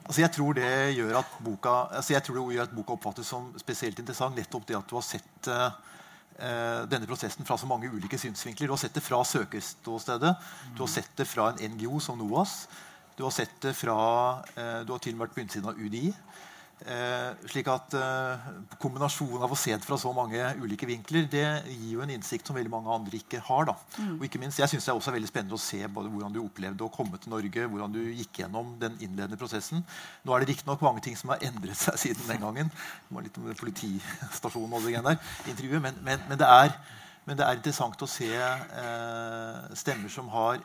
Altså 0.05 0.21
jeg 0.21 0.31
tror 0.35 0.53
det 0.53 0.73
gjør 0.97 1.19
at 1.23 1.37
boka 1.41 1.75
altså 1.95 2.13
jeg 2.13 2.23
tror 2.27 2.35
det 2.35 2.57
gjør 2.57 2.63
at 2.67 2.75
boka 2.75 2.93
oppfattes 2.93 3.25
som 3.25 3.47
spesielt 3.57 3.97
interessant. 3.97 4.35
Nettopp 4.35 4.65
det 4.67 4.75
at 4.77 4.87
du 4.91 4.95
har 4.99 5.01
sett 5.07 5.47
eh, 5.47 6.83
denne 6.91 7.07
prosessen 7.07 7.45
fra 7.47 7.55
så 7.57 7.65
mange 7.65 7.87
ulike 7.89 8.19
synsvinkler. 8.19 8.67
Du 8.67 8.73
har 8.75 8.83
sett 8.83 8.93
det 8.93 9.01
fra 9.01 9.23
søkerståstedet. 9.23 10.35
Du 10.75 10.83
har 10.83 10.91
sett 10.91 11.09
det 11.15 11.25
fra 11.25 11.47
en 11.55 11.71
NGO 11.71 11.97
som 12.03 12.19
NOAS. 12.19 12.67
Du 13.15 13.23
har 13.23 13.31
sett 13.31 13.55
det 13.63 13.73
fra 13.77 13.95
eh, 14.55 14.81
Du 14.85 14.91
har 14.91 14.99
til 14.99 15.15
og 15.15 15.19
med 15.19 15.27
vært 15.27 15.37
på 15.37 15.43
innsiden 15.45 15.71
av 15.71 15.79
UDI. 15.79 16.09
Eh, 16.75 17.29
slik 17.47 17.69
at 17.71 17.93
eh, 17.95 18.47
Kombinasjonen 18.83 19.45
av 19.45 19.53
å 19.55 19.57
se 19.57 19.71
det 19.71 19.85
fra 19.87 19.95
så 19.97 20.11
mange 20.13 20.41
ulike 20.59 20.89
vinkler 20.89 21.23
det 21.31 21.45
gir 21.69 21.93
jo 21.93 22.03
en 22.03 22.11
innsikt 22.11 22.49
som 22.49 22.57
veldig 22.57 22.73
mange 22.73 22.91
andre 22.91 23.15
ikke 23.21 23.39
har. 23.47 23.69
da. 23.71 23.77
Og 24.17 24.25
ikke 24.27 24.41
minst, 24.41 24.59
Jeg 24.59 24.73
synes 24.73 24.83
det 24.83 24.91
er 24.91 24.99
også 24.99 25.15
veldig 25.15 25.31
spennende 25.31 25.55
å 25.55 25.63
se 25.63 25.79
både 25.87 26.11
hvordan 26.11 26.35
du 26.35 26.41
opplevde 26.43 26.83
å 26.83 26.91
komme 26.91 27.17
til 27.17 27.31
Norge, 27.31 27.69
hvordan 27.71 27.95
du 27.95 28.01
gikk 28.03 28.43
gjennom 28.43 28.75
den 28.81 28.99
innledende 28.99 29.39
prosessen. 29.39 29.85
Nå 30.27 30.35
er 30.35 30.43
det 30.43 30.51
riktignok 30.51 30.83
mange 30.83 31.05
ting 31.05 31.15
som 31.15 31.31
har 31.31 31.47
endret 31.47 31.79
seg 31.79 31.97
siden 32.03 32.27
den 32.27 32.43
gangen. 32.43 32.71
Det 33.07 33.15
var 33.15 33.23
litt 33.23 33.39
om 33.39 33.47
politistasjonen 33.63 34.75
og 34.75 34.83
det 34.83 34.99
der, 34.99 35.19
intervjuet, 35.47 35.81
men, 35.81 36.03
men, 36.03 36.27
men, 36.27 36.39
det 36.43 36.51
er, 36.51 36.75
men 37.23 37.39
det 37.39 37.47
er 37.47 37.55
interessant 37.55 38.03
å 38.03 38.09
se 38.09 38.33
eh, 38.35 39.75
stemmer 39.79 40.11
som 40.11 40.27
har 40.35 40.59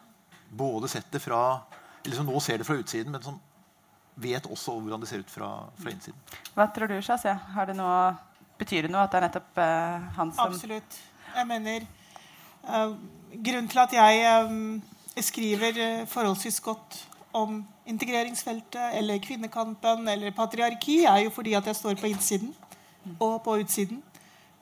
både 0.50 0.90
sett 0.90 1.06
det 1.14 1.22
fra 1.22 1.60
eller 2.04 2.16
som 2.16 2.26
nå 2.26 2.40
ser 2.40 2.60
det 2.60 2.66
fra 2.68 2.78
utsiden, 2.80 3.12
men 3.12 3.22
som 3.22 3.38
vet 4.20 4.46
også 4.46 4.76
hvordan 4.80 5.00
det 5.00 5.08
ser 5.08 5.22
ut 5.24 5.30
fra, 5.30 5.50
fra 5.80 5.92
innsiden. 5.92 6.18
Hva 6.54 6.66
tror 6.74 6.90
du, 6.90 6.98
Shazia? 7.04 7.36
Har 7.54 7.72
betyr 8.60 8.86
det 8.86 8.92
noe 8.92 9.06
at 9.06 9.12
det 9.12 9.20
er 9.20 9.26
nettopp 9.28 9.60
uh, 9.60 10.08
han 10.18 10.32
som 10.36 10.52
Absolutt. 10.52 10.98
Jeg 11.34 11.48
mener 11.48 11.86
uh, 12.66 12.96
Grunnen 13.30 13.70
til 13.70 13.80
at 13.80 13.94
jeg 13.94 14.44
um, 14.44 14.82
skriver 15.20 15.80
forholdsvis 16.10 16.60
godt 16.64 16.98
om 17.32 17.60
integreringsfeltet 17.86 18.96
eller 18.98 19.22
kvinnekampen 19.22 20.08
eller 20.08 20.34
patriarki, 20.34 21.04
er 21.04 21.24
jo 21.24 21.30
fordi 21.30 21.54
at 21.54 21.66
jeg 21.66 21.78
står 21.78 21.94
på 22.00 22.10
innsiden 22.10 22.54
og 23.18 23.42
på 23.44 23.60
utsiden. 23.62 24.02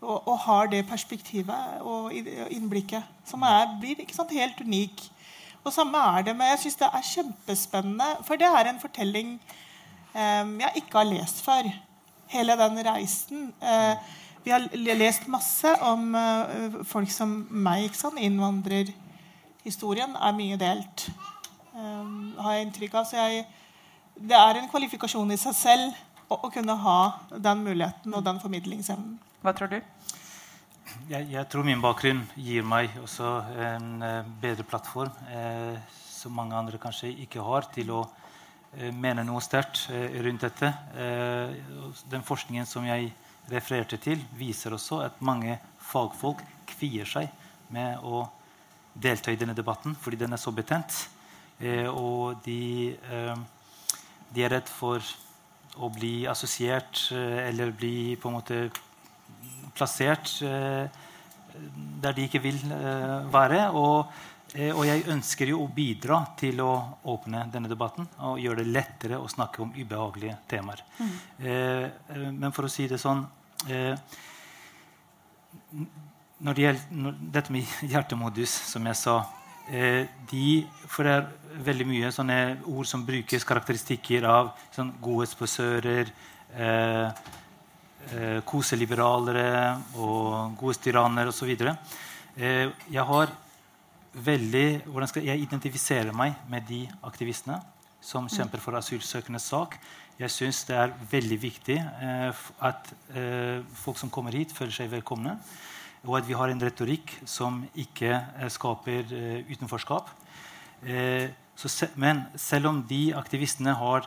Og, 0.01 0.29
og 0.29 0.37
har 0.39 0.69
det 0.71 0.85
perspektivet 0.87 1.81
og 1.81 2.13
innblikket 2.15 3.03
som 3.27 3.43
er, 3.43 3.73
blir 3.81 3.99
ikke 3.99 4.15
sant, 4.15 4.31
helt 4.31 4.61
unik. 4.63 5.01
Og 5.65 5.73
samme 5.75 5.99
er 5.99 6.23
det, 6.29 6.37
men 6.37 6.47
jeg 6.53 6.63
syns 6.63 6.79
det 6.81 6.89
er 6.89 7.09
kjempespennende, 7.11 8.09
for 8.27 8.41
det 8.41 8.49
er 8.49 8.71
en 8.71 8.81
fortelling 8.81 9.35
um, 10.15 10.61
jeg 10.61 10.73
ikke 10.83 10.99
har 11.01 11.09
lest 11.11 11.43
før. 11.45 11.69
Hele 12.29 12.57
den 12.61 12.81
reisen. 12.87 13.53
Uh, 13.63 13.95
vi 14.45 14.51
har 14.55 14.69
lest 14.97 15.29
masse 15.29 15.75
om 15.85 16.15
uh, 16.15 16.85
folk 16.85 17.11
som 17.13 17.47
meg. 17.51 17.85
ikke 17.89 18.01
sant? 18.01 18.21
Innvandrerhistorien 18.21 20.17
er 20.17 20.37
mye 20.37 20.57
delt. 20.61 21.11
um, 21.75 22.35
har 22.39 22.53
jeg 22.57 22.67
inntrykk 22.67 22.95
av. 23.01 23.09
Så 23.09 23.17
jeg, 23.17 23.47
det 24.19 24.37
er 24.37 24.61
en 24.61 24.71
kvalifikasjon 24.71 25.31
i 25.35 25.41
seg 25.41 25.57
selv 25.57 25.93
å, 26.29 26.39
å 26.39 26.51
kunne 26.53 26.77
ha 26.85 27.01
den 27.35 27.65
muligheten 27.67 28.15
og 28.15 28.25
den 28.27 28.41
formidlingsevnen. 28.43 29.19
Hva 29.43 29.55
tror 29.57 29.73
du? 29.73 29.81
Jeg, 31.09 31.27
jeg 31.33 31.45
tror 31.53 31.67
min 31.67 31.83
bakgrunn 31.83 32.23
gir 32.37 32.65
meg 32.65 32.95
også 33.03 33.29
en 33.61 34.05
eh, 34.05 34.29
bedre 34.41 34.65
plattform, 34.65 35.13
eh, 35.33 35.77
som 35.93 36.33
mange 36.37 36.57
andre 36.57 36.81
kanskje 36.81 37.11
ikke 37.25 37.45
har, 37.45 37.69
til 37.75 37.93
å 37.93 37.99
eh, 38.79 38.89
mene 38.93 39.25
noe 39.27 39.43
sterkt 39.45 39.87
eh, 39.93 40.17
rundt 40.25 40.47
dette. 40.47 40.71
Eh, 40.97 41.53
den 42.09 42.25
forskningen 42.25 42.69
som 42.69 42.89
jeg 42.89 43.11
refererte 43.53 44.01
til, 44.01 44.23
viser 44.37 44.77
også 44.77 45.03
at 45.05 45.21
mange 45.25 45.59
fagfolk 45.91 46.41
kvier 46.73 47.09
seg 47.09 47.29
med 47.75 48.01
å 48.05 48.25
delta 48.93 49.33
i 49.33 49.39
denne 49.41 49.57
debatten 49.57 49.97
fordi 49.97 50.23
den 50.25 50.37
er 50.37 50.41
så 50.41 50.53
betent. 50.57 51.05
Eh, 51.61 51.89
og 51.89 52.41
de, 52.49 52.97
de 54.33 54.45
er 54.45 54.57
redd 54.57 54.73
for 54.73 55.05
å 55.79 55.93
bli 55.93 56.27
assosiert 56.27 57.11
eller 57.13 57.77
bli 57.77 58.17
på 58.19 58.31
en 58.31 58.41
måte 58.41 58.63
plassert 59.79 60.35
eh, 60.47 61.05
der 62.03 62.17
de 62.17 62.27
ikke 62.29 62.43
vil 62.43 62.59
eh, 62.73 63.33
være. 63.33 63.63
Og, 63.79 64.13
eh, 64.55 64.73
og 64.75 64.85
jeg 64.87 65.07
ønsker 65.15 65.53
jo 65.53 65.63
å 65.65 65.71
bidra 65.75 66.21
til 66.39 66.63
å 66.65 66.73
åpne 67.13 67.47
denne 67.53 67.71
debatten 67.71 68.09
og 68.29 68.41
gjøre 68.43 68.63
det 68.63 68.75
lettere 68.75 69.21
å 69.21 69.31
snakke 69.31 69.65
om 69.65 69.75
ubehagelige 69.77 70.39
temaer. 70.51 70.85
Mm. 70.99 71.17
eh, 71.41 72.29
men 72.31 72.55
for 72.55 72.69
å 72.69 72.73
si 72.73 72.89
det 72.91 73.01
sånn 73.03 73.25
eh, 73.69 73.95
når 76.39 76.55
det 76.55 76.63
gjelder 76.65 77.19
dette 77.35 77.53
med 77.53 77.67
hjertemodus, 77.93 78.53
som 78.73 78.87
jeg 78.87 79.03
sa 79.03 79.21
de, 79.69 80.65
For 80.89 81.05
det 81.05 81.11
er 81.13 81.65
veldig 81.67 81.85
mye 81.91 82.09
sånne 82.15 82.37
ord 82.73 82.87
som 82.89 83.03
brukes, 83.05 83.45
karakteristikker 83.45 84.25
av 84.25 84.55
sånn 84.73 84.95
godhetsposører, 85.05 86.09
eh, 86.57 87.27
eh, 88.13 88.41
koseliberalere 88.47 89.79
og 89.99 90.57
gode 90.59 90.81
tyranner 90.83 91.31
osv. 91.31 91.51
Eh, 92.39 92.69
jeg 92.91 93.05
har 93.05 93.33
veldig 94.13 94.67
hvordan 94.87 95.11
skal 95.11 95.27
jeg 95.27 95.43
identifisere 95.43 96.15
meg 96.17 96.37
med 96.51 96.67
de 96.69 96.85
aktivistene 97.07 97.59
som 98.01 98.29
kjemper 98.31 98.63
for 98.63 98.79
asylsøkernes 98.79 99.49
sak. 99.51 99.75
Jeg 100.19 100.31
syns 100.35 100.65
det 100.69 100.77
er 100.79 100.95
veldig 101.11 101.39
viktig 101.43 101.79
eh, 101.79 102.45
at 102.71 102.93
eh, 103.15 103.59
folk 103.83 103.99
som 103.99 104.11
kommer 104.11 104.35
hit, 104.35 104.55
føler 104.55 104.75
seg 104.75 104.93
velkomne. 104.93 105.37
Og 106.07 106.21
at 106.21 106.29
vi 106.29 106.37
har 106.39 106.51
en 106.51 106.63
retorikk 106.63 107.17
som 107.27 107.65
ikke 107.75 108.21
skaper 108.55 109.11
utenforskap. 109.51 110.13
Se, 111.59 111.89
men 111.99 112.23
selv 112.39 112.71
om 112.71 112.79
de 112.87 113.09
aktivistene 113.19 113.75
har 113.75 114.07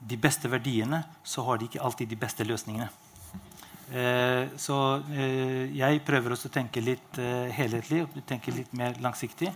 de 0.00 0.16
beste 0.16 0.48
verdiene, 0.48 1.02
så 1.20 1.44
har 1.44 1.60
de 1.60 1.68
ikke 1.68 1.82
alltid 1.84 2.08
de 2.08 2.18
beste 2.24 2.44
løsningene. 2.48 2.88
Eh, 3.86 4.48
så 4.58 4.76
eh, 5.14 5.68
jeg 5.78 6.00
prøver 6.06 6.34
også 6.34 6.48
å 6.50 6.54
tenke 6.56 6.82
litt 6.82 7.20
eh, 7.22 7.52
helhetlig 7.54 8.00
og 8.02 8.16
tenke 8.26 8.54
litt 8.54 8.72
mer 8.74 8.96
langsiktig. 9.02 9.52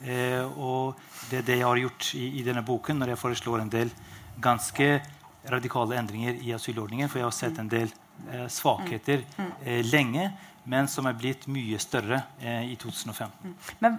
Eh, 0.00 0.40
og 0.56 0.96
det 1.28 1.42
er 1.42 1.48
det 1.50 1.58
jeg 1.58 1.68
har 1.68 1.82
gjort 1.82 2.08
i, 2.16 2.24
i 2.40 2.46
denne 2.46 2.64
boken, 2.64 3.00
når 3.00 3.12
jeg 3.12 3.20
foreslår 3.20 3.64
en 3.64 3.74
del 3.74 3.92
ganske 4.44 4.88
radikale 5.52 5.98
endringer 6.00 6.40
i 6.40 6.54
asylordningen. 6.56 7.12
For 7.12 7.20
jeg 7.20 7.28
har 7.28 7.36
sett 7.36 7.60
en 7.60 7.68
del 7.68 7.92
svakheter 8.48 9.24
eh, 9.66 9.82
lenge, 9.84 10.30
men 10.70 10.88
som 10.88 11.04
er 11.10 11.18
blitt 11.18 11.44
mye 11.52 11.76
større 11.82 12.22
i 12.40 12.72
2015. 12.80 13.52
Men 13.84 13.98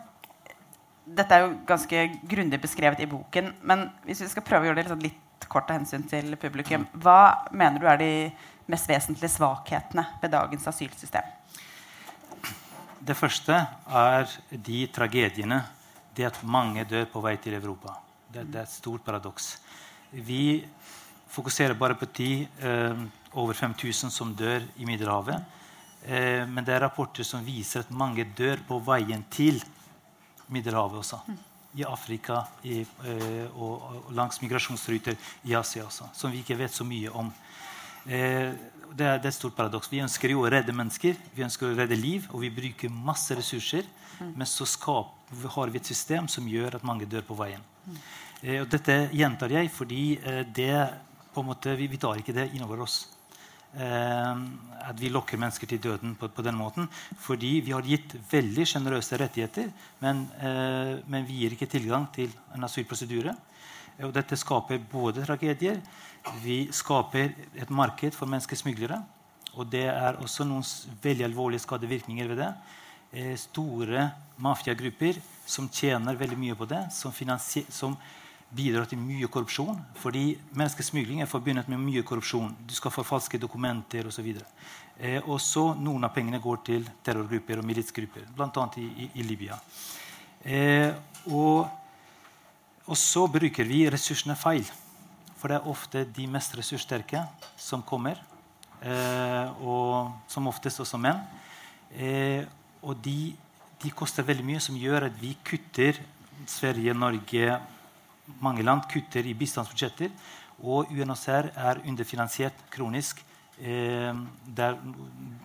dette 1.05 1.35
er 1.35 1.43
jo 1.43 1.51
ganske 1.69 2.07
grundig 2.25 2.57
beskrevet 2.63 3.03
i 3.05 3.09
boken. 3.11 3.51
Men 3.69 3.91
hvis 4.07 4.23
vi 4.25 4.31
skal 4.31 4.47
prøve 4.47 4.65
å 4.65 4.71
gjøre 4.71 4.81
det 4.81 4.97
litt, 5.03 5.21
litt 5.35 5.47
kort 5.51 5.69
av 5.69 5.79
hensyn 5.79 6.05
til 6.09 6.35
publikum, 6.41 6.87
hva 6.93 7.45
mener 7.51 7.81
du 7.81 7.87
er 7.89 8.01
de 8.01 8.11
mest 8.71 8.89
vesentlige 8.89 9.31
svakhetene 9.35 10.05
ved 10.21 10.33
dagens 10.33 10.67
asylsystem? 10.67 11.33
Det 13.05 13.17
første 13.17 13.53
er 13.85 14.29
de 14.49 14.85
tragediene. 14.93 15.61
Det 16.15 16.25
at 16.25 16.43
mange 16.47 16.85
dør 16.87 17.05
på 17.11 17.21
vei 17.21 17.35
til 17.37 17.53
Europa. 17.57 17.97
Det, 18.31 18.45
det 18.47 18.61
er 18.61 18.63
et 18.63 18.71
stort 18.71 19.03
paradoks. 19.03 19.57
Vi 20.11 20.63
fokuserer 21.27 21.75
bare 21.75 21.97
på 21.99 22.07
de 22.15 22.47
eh, 22.63 23.01
over 23.35 23.53
5000 23.53 24.11
som 24.11 24.31
dør 24.35 24.63
i 24.79 24.87
Middelhavet. 24.87 25.43
Eh, 26.05 26.45
men 26.47 26.63
det 26.65 26.75
er 26.75 26.85
rapporter 26.85 27.27
som 27.27 27.43
viser 27.45 27.83
at 27.83 27.91
mange 27.91 28.25
dør 28.37 28.61
på 28.67 28.79
veien 28.85 29.25
til 29.31 29.59
Middelhavet 30.47 31.01
også. 31.01 31.19
I 31.75 31.83
Afrika 31.83 32.43
i, 32.63 32.79
eh, 32.81 33.59
og, 33.59 34.11
langs 34.15 34.39
migrasjonsruter 34.41 35.17
i 35.43 35.55
Asia 35.57 35.83
også. 35.83 36.07
Som 36.13 36.31
vi 36.31 36.43
ikke 36.43 36.57
vet 36.57 36.73
så 36.73 36.87
mye 36.87 37.11
om. 37.11 37.33
Eh, 38.05 38.51
det, 38.95 39.05
er, 39.05 39.19
det, 39.19 39.29
et 39.29 39.37
stort 39.37 39.55
paradoks. 39.57 39.89
Vi 39.91 40.03
ønsker 40.03 40.31
jo 40.31 40.43
å 40.45 40.51
redde 40.51 40.75
mennesker, 40.75 41.17
vi 41.35 41.45
ønsker 41.45 41.71
å 41.71 41.77
redde 41.77 41.97
liv, 41.99 42.27
og 42.31 42.43
vi 42.45 42.53
bruker 42.53 42.93
masse 42.93 43.35
ressurser. 43.37 43.87
Mm. 44.19 44.35
Men 44.39 44.47
så 44.47 44.67
har 45.57 45.73
vi 45.73 45.81
et 45.81 45.89
system 45.89 46.29
som 46.31 46.47
gjør 46.47 46.77
at 46.77 46.87
mange 46.87 47.09
dør 47.09 47.25
på 47.27 47.37
veien. 47.39 47.63
Eh, 48.41 48.61
og 48.61 48.69
dette 48.71 49.05
gjentar 49.15 49.51
jeg 49.53 49.73
fordi 49.73 50.05
eh, 50.21 50.45
det, 50.55 50.71
måte, 51.35 51.75
vi, 51.75 51.89
vi, 51.91 51.99
tar 52.01 52.21
ikke 52.21 52.35
det 52.35 52.51
innover 52.53 52.85
oss. 52.85 53.03
At 53.75 54.95
vi 54.95 55.09
lokker 55.11 55.35
mennesker 55.35 55.67
til 55.67 55.81
døden 55.83 56.13
på, 56.15 56.29
på 56.31 56.43
den 56.45 56.55
måten. 56.55 56.85
Fordi 57.19 57.57
vi 57.65 57.73
har 57.75 57.83
gitt 57.83 58.13
veldig 58.31 58.63
sjenerøse 58.71 59.19
rettigheter, 59.19 59.67
men, 59.99 60.21
eh, 60.39 60.93
men, 61.11 61.25
vi 61.27 61.41
gir 61.41 61.57
ikke 61.57 61.67
tilgang 61.73 62.07
til 62.15 62.31
en 62.55 62.63
asylprosedyre. 62.63 63.33
Og 64.03 64.11
dette 64.15 64.35
skaper 64.35 64.81
både 64.91 65.23
tragedier 65.23 65.79
Vi 66.43 66.65
skaper 66.73 67.31
et 67.55 67.69
marked 67.69 68.15
for 68.17 68.27
menneskesmuglere. 68.27 68.97
Og 69.55 69.69
det 69.71 69.85
er 69.87 70.17
også 70.19 70.43
noen 70.47 70.65
veldig 71.03 71.27
alvorlige 71.29 71.63
skadevirkninger 71.63 72.27
ved 72.27 72.41
det. 72.41 72.51
Eh, 73.15 73.35
store 73.39 74.09
mafiagrupper 74.43 75.21
som 75.47 75.69
tjener 75.69 76.17
veldig 76.19 76.37
mye 76.39 76.55
på 76.57 76.67
det, 76.67 76.81
som, 76.91 77.13
som 77.69 77.95
bidrar 78.55 78.89
til 78.89 78.99
mye 78.99 79.29
korrupsjon. 79.31 79.77
Fordi 80.01 80.33
menneskesmugling 80.51 81.21
er 81.21 81.29
forbundet 81.29 81.69
med 81.71 81.79
mye 81.79 82.03
korrupsjon. 82.03 82.55
Du 82.67 82.75
skal 82.75 82.91
få 82.91 83.05
falske 83.07 83.39
dokumenter 83.39 84.09
osv. 84.09 84.33
Eh, 84.97 85.21
og 85.23 85.39
så 85.43 85.69
noen 85.79 86.03
av 86.07 86.13
pengene 86.15 86.41
går 86.43 86.61
til 86.67 86.89
terrorgrupper 87.05 87.61
og 87.61 87.69
militsgrupper, 87.69 88.27
bl.a. 88.35 88.67
I, 88.81 88.89
i, 89.05 89.09
i 89.21 89.27
Libya. 89.27 89.59
Eh, 90.43 90.91
og, 91.31 91.84
og, 92.85 92.97
så 92.97 93.25
bruker 93.31 93.67
vi 93.67 93.85
ressursene 93.89 94.35
feil. 94.37 94.65
For 95.39 95.51
det 95.51 95.57
er 95.57 95.69
ofte 95.69 96.03
de 96.15 96.27
mest 96.31 96.55
ressurssterke 96.57 97.21
som 97.59 97.83
kommer. 97.85 98.21
Eh, 98.81 99.63
og 99.65 100.13
som 100.31 100.47
oftest 100.51 100.83
også 100.83 100.99
menn. 101.01 101.21
Eh, 101.95 102.45
og 102.85 102.97
de, 103.03 103.33
de 103.81 103.91
koster 103.91 104.25
veldig 104.25 104.45
mye, 104.45 104.63
som 104.63 104.77
gjør 104.77 105.07
at 105.09 105.17
vi 105.21 105.33
kutter 105.45 105.99
Sverige, 106.49 106.93
Norge, 106.93 107.59
mange 108.41 108.65
land 108.65 108.85
kutter 108.91 109.25
i 109.25 109.35
bistandsbudsjetter. 109.37 110.11
Og 110.65 110.91
UNHCR 110.93 111.51
er 111.55 111.83
underfinansiert 111.85 112.65
kronisk. 112.73 113.21
Eh, 113.59 114.11
der 114.45 114.77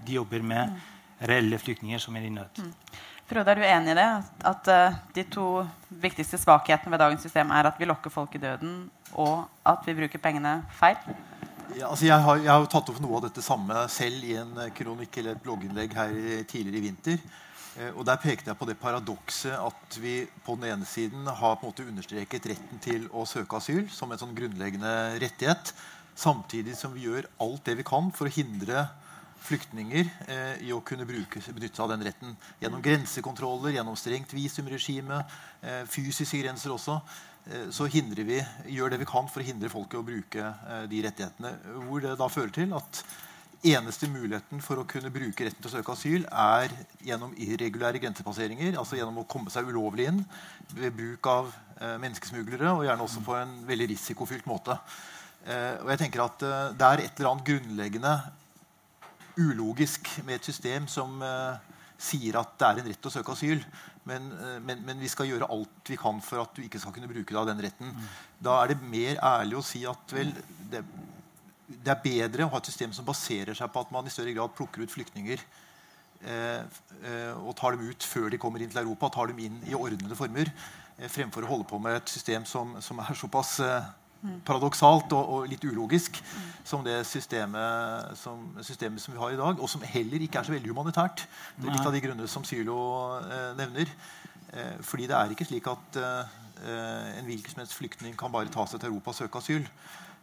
de 0.06 0.16
jobber 0.16 0.42
med 0.42 0.80
reelle 1.20 1.58
flyktninger 1.58 2.00
som 2.02 2.16
er 2.16 2.26
i 2.26 2.32
nød. 2.34 2.62
Frode, 3.30 3.52
er 3.52 3.60
du 3.60 3.62
enig 3.62 3.92
i 3.92 3.94
det? 3.94 4.08
At 4.42 4.68
uh, 4.74 4.94
de 5.14 5.22
to 5.30 5.44
viktigste 6.02 6.38
svakhetene 6.40 6.90
ved 6.90 6.98
dagens 6.98 7.22
system 7.22 7.52
er 7.54 7.68
at 7.68 7.76
vi 7.78 7.86
lokker 7.86 8.10
folk 8.10 8.32
i 8.34 8.40
døden, 8.42 8.88
og 9.14 9.44
at 9.70 9.84
vi 9.86 9.94
bruker 10.00 10.18
pengene 10.18 10.56
feil? 10.74 10.98
Ja, 11.76 11.92
altså 11.92 12.08
jeg, 12.08 12.18
har, 12.24 12.40
jeg 12.42 12.50
har 12.50 12.66
tatt 12.72 12.90
opp 12.90 12.98
noe 12.98 13.20
av 13.20 13.28
dette 13.28 13.44
samme 13.46 13.84
selv 13.92 14.26
i 14.26 14.34
en 14.40 14.58
kronikk 14.74 15.20
eller 15.20 15.36
et 15.36 15.44
blogginnlegg 15.44 15.94
her 15.94 16.16
tidligere 16.50 16.80
i 16.80 16.84
vinter. 16.88 17.22
Eh, 17.78 17.92
og 17.92 18.02
Der 18.08 18.18
pekte 18.18 18.50
jeg 18.50 18.58
på 18.58 18.66
det 18.66 18.80
paradokset 18.80 19.54
at 19.54 20.00
vi 20.02 20.16
på 20.42 20.58
den 20.58 20.72
ene 20.72 20.88
siden 20.88 21.30
har 21.30 21.54
på 21.60 21.68
en 21.68 21.70
måte 21.70 21.86
understreket 21.86 22.50
retten 22.50 22.82
til 22.82 23.06
å 23.14 23.22
søke 23.30 23.60
asyl 23.62 23.86
som 23.94 24.10
en 24.10 24.18
sånn 24.18 24.34
grunnleggende 24.34 24.96
rettighet, 25.22 25.70
samtidig 26.18 26.74
som 26.74 26.98
vi 26.98 27.06
gjør 27.06 27.30
alt 27.46 27.62
det 27.70 27.78
vi 27.78 27.86
kan 27.86 28.10
for 28.10 28.26
å 28.26 28.34
hindre 28.34 28.88
flyktninger 29.44 30.04
eh, 30.28 30.60
i 30.66 30.74
å 30.74 30.82
kunne 30.86 31.06
bruke, 31.08 31.42
benytte 31.54 31.78
seg 31.78 31.86
av 31.86 31.94
den 31.94 32.04
retten. 32.06 32.36
Gjennom 32.60 32.82
grensekontroller, 32.84 33.74
gjennom 33.76 33.98
strengt 33.98 34.34
visumregime, 34.36 35.22
eh, 35.62 35.82
fysiske 35.90 36.42
grenser 36.42 36.74
også. 36.74 37.00
Eh, 37.46 37.66
så 37.72 37.88
vi, 37.88 38.44
gjør 38.66 38.90
det 38.90 39.00
vi 39.00 39.08
kan 39.08 39.28
for 39.28 39.40
å 39.40 39.46
hindre 39.46 39.72
folk 39.72 39.94
i 39.94 40.00
å 40.00 40.06
bruke 40.06 40.44
eh, 40.44 40.86
de 40.90 41.02
rettighetene. 41.06 41.56
Hvor 41.88 42.00
det 42.04 42.18
da 42.20 42.28
fører 42.28 42.54
til 42.54 42.72
at 42.76 43.04
eneste 43.60 44.08
muligheten 44.08 44.62
for 44.64 44.80
å 44.80 44.86
kunne 44.88 45.12
bruke 45.12 45.44
retten 45.44 45.60
til 45.60 45.68
å 45.68 45.74
søke 45.74 45.92
asyl 45.92 46.24
er 46.24 46.72
gjennom 47.04 47.34
irregulære 47.36 48.00
grensepasseringer. 48.00 48.78
Altså 48.80 48.96
gjennom 48.96 49.20
å 49.22 49.28
komme 49.28 49.52
seg 49.52 49.68
ulovlig 49.68 50.08
inn 50.10 50.22
ved 50.72 50.96
bruk 50.96 51.30
av 51.30 51.50
eh, 51.80 51.96
menneskesmuglere. 52.00 52.72
Og 52.72 52.86
gjerne 52.88 53.06
også 53.06 53.24
på 53.24 53.36
en 53.36 53.56
veldig 53.68 53.90
risikofylt 53.92 54.48
måte. 54.48 54.78
Eh, 55.44 55.76
og 55.80 55.92
jeg 55.92 56.02
tenker 56.02 56.24
at 56.24 56.42
eh, 56.44 56.72
Det 56.76 56.86
er 56.86 57.02
et 57.04 57.20
eller 57.20 57.30
annet 57.32 57.46
grunnleggende 57.48 58.14
ulogisk 59.38 60.08
med 60.26 60.38
et 60.38 60.48
system 60.50 60.88
som 60.90 61.20
eh, 61.22 61.76
sier 62.00 62.38
at 62.40 62.56
det 62.58 62.66
er 62.68 62.80
en 62.80 62.90
rett 62.90 63.06
å 63.06 63.12
søke 63.12 63.34
asyl. 63.36 63.62
Men, 64.08 64.30
eh, 64.32 64.58
men, 64.64 64.82
men, 64.86 65.00
vi 65.02 65.10
skal 65.12 65.28
gjøre 65.28 65.50
alt 65.52 65.92
vi 65.92 65.98
kan 66.00 66.20
for 66.24 66.42
at 66.42 66.56
du 66.56 66.64
ikke 66.64 66.80
skal 66.82 66.94
kunne 66.96 67.10
bruke 67.10 67.28
deg 67.28 67.40
av 67.42 67.48
den 67.50 67.62
retten. 67.64 67.92
Mm. 67.94 68.10
Da 68.48 68.58
er 68.62 68.72
det 68.72 68.80
mer 68.82 69.20
ærlig 69.32 69.60
å 69.60 69.64
si 69.66 69.84
at 69.88 70.14
vel, 70.16 70.32
det, 70.72 70.82
det 71.70 71.92
er 71.92 72.04
bedre 72.04 72.46
å 72.46 72.52
ha 72.54 72.60
et 72.60 72.70
system 72.70 72.94
som 72.96 73.06
baserer 73.06 73.56
seg 73.56 73.70
på 73.72 73.84
at 73.84 73.92
man 73.94 74.08
i 74.08 74.12
større 74.12 74.34
grad 74.36 74.54
plukker 74.56 74.82
ut 74.82 74.94
flyktninger 74.94 75.42
eh, 76.24 76.60
eh, 77.04 77.32
og 77.38 77.54
tar 77.58 77.76
dem 77.76 77.90
ut 77.90 78.06
før 78.06 78.30
de 78.32 78.40
kommer 78.40 78.62
inn 78.62 78.72
til 78.72 78.82
Europa. 78.82 79.12
Tar 79.14 79.32
dem 79.32 79.42
inn 79.46 79.60
i 79.68 79.76
ordnede 79.78 80.18
former. 80.18 80.50
Eh, 80.98 81.10
fremfor 81.12 81.46
å 81.46 81.52
holde 81.54 81.68
på 81.70 81.80
med 81.82 82.00
et 82.00 82.12
system 82.12 82.48
som, 82.48 82.78
som 82.84 83.02
er 83.04 83.18
såpass 83.18 83.58
paradoksalt 84.44 85.12
og, 85.16 85.32
og, 85.34 85.46
litt 85.48 85.64
ulogisk 85.64 86.18
som 86.66 86.84
det 86.84 86.98
systemet 87.08 88.18
som, 88.20 88.42
systemet 88.60 89.02
som, 89.02 89.14
vi 89.14 89.22
har 89.22 89.34
i 89.34 89.40
dag. 89.40 89.60
Og 89.60 89.70
som 89.70 89.84
heller 89.84 90.22
ikke 90.22 90.40
er 90.40 90.48
så 90.48 90.54
veldig 90.54 90.72
humanitært. 90.72 91.24
Det 91.56 91.68
er 91.68 91.76
litt 91.76 91.88
av 91.88 91.96
de 91.96 92.04
grunner 92.04 92.30
som 92.30 92.44
Sylo 92.46 92.80
eh, 93.20 93.50
nevner. 93.58 93.90
Eh, 94.52 94.76
fordi 94.84 95.08
det 95.10 95.16
er 95.16 95.34
ikke 95.34 95.48
slik 95.48 95.70
at 95.70 96.02
en 96.60 97.24
hvilken 97.24 97.54
som 97.54 97.62
helst 97.62 97.72
flyktning 97.72 98.12
kan 98.20 98.28
bare 98.28 98.50
ta 98.52 98.66
seg 98.68 98.82
til 98.82 98.90
Europa 98.90 99.14
og 99.14 99.16
søke 99.16 99.40
asyl. 99.40 99.64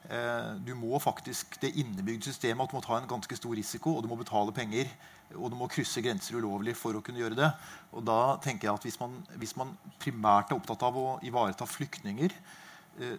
Eh, 0.07 0.51
du 0.63 0.71
må 0.79 0.99
faktisk 1.03 1.57
det 1.59 1.73
innebygde 1.75 2.29
systemet 2.29 2.63
at 2.63 2.71
du 2.71 2.77
må 2.77 2.83
ta 2.83 2.95
en 2.95 3.09
ganske 3.09 3.35
stor 3.35 3.55
risiko, 3.57 3.97
og 3.97 4.05
du 4.05 4.11
må 4.11 4.19
betale 4.19 4.53
penger. 4.55 4.91
Og 5.35 5.51
du 5.51 5.57
må 5.59 5.67
krysse 5.67 5.99
grenser 6.03 6.37
ulovlig 6.39 6.77
for 6.79 6.95
å 6.95 7.01
kunne 7.03 7.19
gjøre 7.19 7.35
det. 7.35 7.49
Og 7.91 8.05
da 8.07 8.37
tenker 8.43 8.69
jeg 8.69 8.79
at 8.79 8.85
Hvis 8.87 8.99
man, 9.01 9.17
hvis 9.35 9.57
man 9.59 9.75
primært 9.99 10.51
er 10.51 10.55
opptatt 10.55 10.83
av 10.87 10.95
å 10.95 11.19
ivareta 11.27 11.67
flyktninger, 11.67 12.31
eh, 12.31 12.66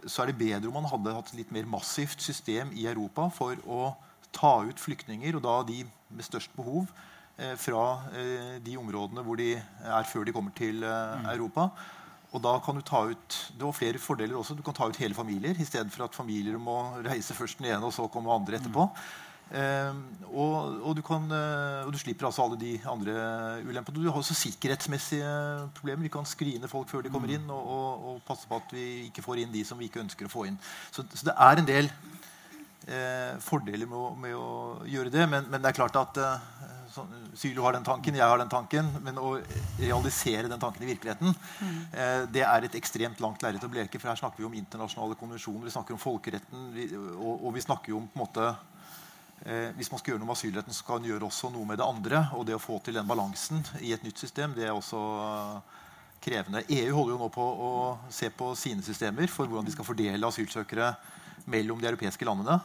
så 0.06 0.22
er 0.22 0.30
det 0.30 0.38
bedre 0.40 0.70
om 0.70 0.74
man 0.74 0.88
hadde 0.90 1.14
hatt 1.14 1.32
et 1.32 1.40
litt 1.42 1.52
mer 1.54 1.68
massivt 1.70 2.22
system 2.24 2.72
i 2.74 2.88
Europa 2.90 3.28
for 3.34 3.60
å 3.66 3.92
ta 4.34 4.58
ut 4.66 4.80
flyktninger, 4.82 5.38
og 5.38 5.44
da 5.44 5.60
de 5.68 5.84
med 5.84 6.26
størst 6.26 6.50
behov, 6.56 6.90
eh, 7.38 7.54
fra 7.56 7.84
de 8.64 8.74
områdene 8.80 9.22
hvor 9.24 9.38
de 9.38 9.54
er 9.56 10.10
før 10.10 10.26
de 10.26 10.34
kommer 10.34 10.54
til 10.58 10.82
mm. 10.82 11.30
Europa. 11.36 11.70
Og 12.36 12.42
da 12.44 12.58
kan 12.60 12.76
du 12.76 12.84
ta 12.84 13.06
ut 13.08 13.36
Det 13.56 13.64
var 13.64 13.72
flere 13.72 13.98
fordeler 13.98 14.36
også. 14.36 14.56
Du 14.56 14.62
kan 14.62 14.74
ta 14.76 14.88
ut 14.88 14.98
hele 15.00 15.16
familier 15.16 15.56
istedenfor 15.56 16.04
at 16.04 16.16
familier 16.16 16.58
må 16.60 16.76
reise 17.06 17.34
først 17.34 17.62
den 17.62 17.70
ene, 17.70 17.84
og 17.86 17.94
så 17.94 18.08
komme 18.12 18.34
andre 18.34 18.58
etterpå. 18.58 18.88
Mm. 19.48 20.00
og, 20.28 20.82
og, 20.84 20.90
du 20.98 21.00
kan, 21.00 21.22
uh, 21.32 21.86
og, 21.86 21.92
du 21.94 21.98
slipper 22.00 22.26
altså 22.28 22.44
alle 22.44 22.58
de 22.60 22.74
andre 22.84 23.14
ulempene. 23.64 23.96
Du 23.96 24.10
har 24.10 24.18
også 24.20 24.36
sikkerhetsmessige 24.36 25.30
problemer. 25.78 26.04
Vi 26.04 26.12
kan 26.12 26.28
skrine 26.28 26.68
folk 26.68 26.90
før 26.92 27.06
de 27.06 27.12
kommer 27.14 27.32
inn, 27.32 27.48
og, 27.48 28.04
og, 28.10 28.20
passe 28.28 28.48
på 28.50 28.60
at 28.60 28.76
vi 28.76 28.86
ikke 29.06 29.24
får 29.24 29.44
inn 29.44 29.54
de 29.54 29.64
som 29.64 29.80
vi 29.80 29.88
ikke 29.88 30.02
ønsker 30.04 30.28
å 30.28 30.32
få 30.32 30.44
inn. 30.50 30.60
Så, 30.90 31.06
så 31.14 31.30
det 31.30 31.36
er 31.48 31.62
en 31.62 31.70
del 31.70 31.88
eh, 32.88 33.34
fordeler 33.44 33.88
med 33.88 33.98
å, 33.98 34.08
med 34.20 34.36
å, 34.36 34.50
gjøre 34.88 35.12
det. 35.14 35.26
Men, 35.30 35.48
men, 35.48 35.62
det 35.62 35.72
er 35.72 35.78
klart 35.78 35.98
at 36.00 36.20
uh, 36.22 36.58
Sylo 37.38 37.62
har 37.66 37.76
den 37.76 37.86
tanken, 37.86 38.16
jeg 38.16 38.26
har 38.26 38.40
den 38.40 38.50
tanken. 38.52 38.88
Men 39.04 39.20
å 39.20 39.36
realisere 39.78 40.50
den 40.50 40.62
tanken 40.62 40.86
i 40.86 40.90
virkeligheten 40.92 41.34
mm. 41.34 41.76
eh, 41.92 42.22
det 42.34 42.44
er 42.46 42.66
et 42.66 42.78
ekstremt 42.78 43.20
langt 43.24 43.44
lerret 43.44 43.64
å 43.64 43.72
bleke. 43.72 44.00
For 44.00 44.10
her 44.12 44.20
snakker 44.20 44.42
vi 44.42 44.48
om 44.48 44.58
internasjonale 44.58 45.18
konvensjoner, 45.20 45.68
vi 45.68 45.74
snakker 45.76 45.96
om 45.96 46.02
folkeretten. 46.02 46.70
Og, 47.18 47.50
vi 47.54 47.64
snakker 47.64 47.94
jo 47.94 48.02
om 48.02 48.08
på 48.10 48.18
en 48.18 48.24
måte 48.24 48.48
eh, 48.48 48.64
Hvis 49.38 49.88
man 49.92 50.00
skal 50.00 50.12
gjøre 50.12 50.20
noe 50.20 50.28
med 50.28 50.34
asylretten, 50.34 50.74
så 50.74 50.84
kan 50.84 50.98
man 50.98 51.06
gjøre 51.08 51.28
også 51.28 51.48
noe 51.54 51.64
med 51.64 51.78
det 51.80 51.86
andre. 51.86 52.24
Og 52.36 52.42
det 52.48 52.56
å 52.56 52.60
få 52.60 52.80
til 52.84 52.98
den 52.98 53.06
balansen 53.08 53.62
i 53.80 53.92
et 53.94 54.02
nytt 54.04 54.18
system, 54.20 54.52
det 54.56 54.66
er 54.66 54.74
også 54.74 54.98
krevende. 56.20 56.64
EU 56.68 56.94
holder 56.96 57.14
jo 57.14 57.20
nå 57.22 57.28
på 57.32 57.44
å 57.44 57.70
se 58.12 58.30
på 58.34 58.50
sine 58.58 58.84
systemer 58.84 59.30
for 59.30 59.48
hvordan 59.48 59.68
de 59.68 59.74
skal 59.74 59.86
fordele 59.86 60.28
asylsøkere 60.28 60.92
mellom 61.48 61.80
de 61.80 61.90
europeiske 61.90 62.28
landene. 62.28 62.58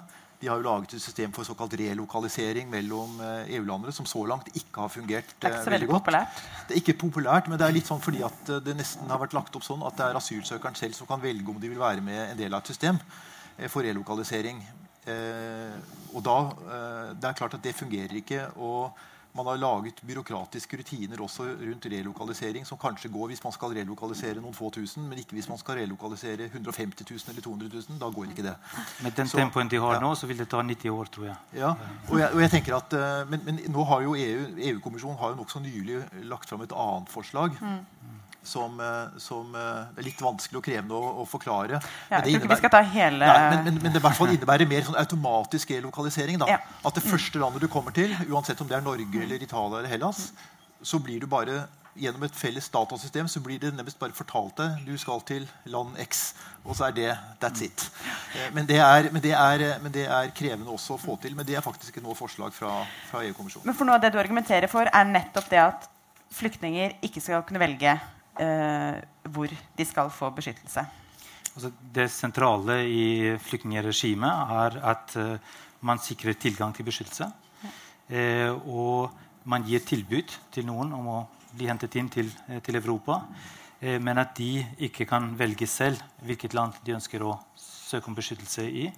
De 0.43 0.49
har 0.51 0.59
jo 0.59 0.65
laget 0.65 0.97
et 0.97 1.01
system 1.01 1.31
for 1.31 1.47
såkalt 1.47 1.75
relokalisering 1.79 2.67
mellom 2.67 3.15
eh, 3.23 3.53
EU-landene 3.55 3.93
som 3.95 4.07
så 4.09 4.25
langt 4.27 4.49
ikke 4.51 4.81
har 4.83 4.91
fungert 4.91 5.29
Det 5.37 5.47
er 5.47 5.53
ikke 5.53 5.59
eh, 5.61 5.63
så 5.63 5.71
veldig 5.71 5.77
veldig 5.77 5.91
godt. 5.91 6.03
populært. 6.03 6.41
Det 6.67 6.75
er 6.75 6.81
ikke 6.81 6.95
populært, 6.99 7.47
men 7.47 7.61
det 7.61 7.67
er 7.67 7.77
litt 7.77 7.87
sånn 7.87 8.03
fordi 8.03 8.25
at 8.27 8.51
eh, 8.51 8.63
det 8.65 8.75
nesten 8.75 9.13
har 9.13 9.21
vært 9.21 9.37
lagt 9.37 9.55
opp 9.55 9.63
sånn 9.63 9.85
at 9.87 9.95
det 10.01 10.09
er 10.09 10.19
asylsøkeren 10.19 10.75
selv 10.75 10.97
som 10.97 11.07
kan 11.07 11.23
velge 11.23 11.47
om 11.47 11.61
de 11.61 11.71
vil 11.71 11.79
være 11.79 12.03
med 12.03 12.33
en 12.33 12.41
del 12.41 12.51
av 12.51 12.59
et 12.59 12.73
system 12.73 12.99
eh, 12.99 13.69
for 13.71 13.87
relokalisering. 13.87 14.59
Eh, 15.07 15.73
og 16.15 16.23
da, 16.23 16.37
eh, 16.49 17.13
Det 17.19 17.25
er 17.29 17.33
klart 17.33 17.53
at 17.53 17.61
det 17.63 17.75
fungerer 17.75 18.13
ikke. 18.21 18.47
og 18.57 18.91
man 19.35 19.47
har 19.47 19.55
laget 19.57 19.95
byråkratiske 20.05 20.77
rutiner 20.77 21.17
også 21.17 21.41
rundt 21.57 21.85
relokalisering 21.89 22.65
som 22.67 22.77
kanskje 22.77 23.09
går 23.09 23.27
hvis 23.31 23.43
man 23.43 23.51
skal 23.51 23.69
relokalisere 23.73 24.35
noen 24.39 24.53
få 24.53 24.69
tusen, 24.71 25.07
men 25.09 25.17
ikke 25.17 25.33
hvis 25.33 25.49
man 25.49 25.57
skal 25.57 25.75
relokalisere 25.79 26.45
150 26.53 27.01
000 27.09 27.19
eller 27.33 27.41
200 27.41 27.69
000. 27.89 27.97
Da 27.99 28.09
går 28.13 28.25
ikke 28.29 28.43
det. 28.45 28.53
Med 29.01 29.11
den 29.15 29.25
Så- 29.27 29.37
tempoen 29.39 29.67
de 29.69 29.77
har 29.81 29.93
ja. 29.95 29.99
nå, 29.99 30.13
så 30.15 30.27
vil 30.27 30.37
det 30.37 30.49
ta 30.49 30.61
90 30.61 30.89
år, 30.93 31.05
tror 31.09 31.25
jeg. 31.25 31.35
Ja, 31.55 31.73
og 32.11 32.19
jeg, 32.19 32.29
og 32.33 32.41
jeg 32.41 32.51
tenker 32.51 32.75
at, 32.77 32.93
eh, 32.93 33.25
men, 33.29 33.41
men 33.43 33.59
nå 33.69 33.83
har 33.87 34.01
jo 34.01 34.13
EU, 34.13 34.45
EU-kommisjonen 34.57 35.17
har 35.17 35.29
jo 35.29 35.35
nokså 35.41 35.59
nylig 35.65 36.03
lagt 36.29 36.47
fram 36.49 36.61
et 36.61 36.71
annet 36.71 37.09
forslag. 37.09 37.57
Som, 38.43 38.79
eh, 38.83 39.19
som 39.23 39.53
eh, 39.55 39.83
det 39.95 40.01
er 40.03 40.07
litt 40.09 40.19
vanskelig 40.19 40.59
og 40.59 40.65
krevende 40.65 40.97
å, 40.97 41.11
å 41.21 41.27
forklare. 41.29 41.77
Ja, 41.79 42.17
Men 42.17 42.25
det 42.25 42.33
jeg 42.33 42.41
tror 42.41 42.41
ikke 42.41 42.53
vi 42.53 42.59
skal 42.59 42.73
ta 42.73 42.81
hele 42.91 43.29
Nei, 43.29 43.37
men, 43.53 43.61
men, 43.69 43.77
men 43.85 43.93
det 43.93 44.01
i 44.01 44.03
hvert 44.03 44.17
fall 44.17 44.33
innebærer 44.33 44.67
mer 44.67 44.83
sånn 44.83 44.99
automatisk 44.99 45.71
relokalisering. 45.77 46.41
Da. 46.41 46.49
Ja. 46.51 46.57
At 46.83 46.99
det 46.99 47.05
første 47.05 47.39
landet 47.39 47.63
du 47.63 47.69
kommer 47.71 47.95
til, 47.95 48.11
uansett 48.27 48.59
om 48.59 48.67
det 48.67 48.75
er 48.75 48.83
Norge 48.83 49.23
eller 49.23 49.47
Italia 49.47 49.79
eller 49.79 49.93
Hellas, 49.93 50.25
så 50.83 50.99
blir 50.99 51.23
du 51.23 51.29
bare 51.31 51.61
gjennom 51.99 52.23
et 52.25 52.35
felles 52.35 52.65
datasystem 52.73 53.27
så 53.29 53.41
blir 53.43 53.59
det 53.61 53.69
nærmest 53.75 53.99
bare 54.01 54.15
fortalt 54.17 54.57
deg 54.57 54.85
du 54.87 54.95
skal 54.97 55.21
til 55.27 55.45
land 55.69 55.97
X. 56.01 56.23
Og 56.65 56.77
så 56.77 56.87
er 56.87 56.95
det 56.97 57.09
that's 57.41 57.63
it. 57.65 57.85
Eh, 58.33 58.49
Men 58.55 58.67
det 58.69 58.79
er, 58.81 59.09
men 59.13 59.21
det 59.21 59.33
er, 59.37 59.65
men 59.83 59.93
det 59.93 60.07
er 60.07 60.31
krevende 60.35 60.73
også 60.73 60.97
å 60.97 61.01
få 61.01 61.17
til. 61.21 61.35
Men 61.37 61.45
det 61.45 61.57
er 61.59 61.65
faktisk 61.65 61.93
ikke 61.93 62.05
noe 62.05 62.17
forslag 62.17 62.53
fra, 62.55 62.81
fra 63.11 63.23
EU-kommisjonen. 63.27 63.67
Men 63.69 63.77
for 63.77 63.87
noe 63.87 63.99
av 63.99 64.05
det 64.05 64.13
du 64.15 64.19
argumenterer 64.21 64.71
for, 64.71 64.89
er 64.89 65.09
nettopp 65.09 65.49
det 65.53 65.61
at 65.61 65.89
flyktninger 66.33 66.97
ikke 67.05 67.21
skal 67.21 67.43
kunne 67.45 67.61
velge 67.61 67.93
hvor 68.35 69.51
de 69.77 69.85
skal 69.85 70.09
få 70.09 70.29
beskyttelse. 70.33 70.85
Altså, 71.53 71.69
det 71.93 72.07
sentrale 72.09 72.79
i 72.89 73.05
flyktningregimet 73.37 74.53
er 74.57 74.77
at 74.89 75.15
eh, 75.21 75.51
man 75.85 75.99
sikrer 76.01 76.33
tilgang 76.39 76.73
til 76.73 76.87
beskyttelse. 76.87 77.27
Eh, 78.09 78.49
og 78.49 79.13
man 79.45 79.65
gir 79.67 79.83
tilbud 79.85 80.33
til 80.53 80.65
noen 80.65 80.95
om 80.97 81.09
å 81.11 81.19
bli 81.53 81.69
hentet 81.69 81.95
inn 81.99 82.09
til, 82.09 82.31
eh, 82.49 82.59
til 82.59 82.79
Europa. 82.79 83.21
Eh, 83.81 83.99
men 83.99 84.17
at 84.17 84.33
de 84.35 84.65
ikke 84.79 85.05
kan 85.05 85.37
velge 85.37 85.67
selv 85.67 86.01
hvilket 86.25 86.53
land 86.53 86.73
de 86.83 86.95
ønsker 86.95 87.21
å 87.21 87.37
søke 87.55 88.07
om 88.07 88.15
beskyttelse 88.15 88.65
i. 88.65 88.91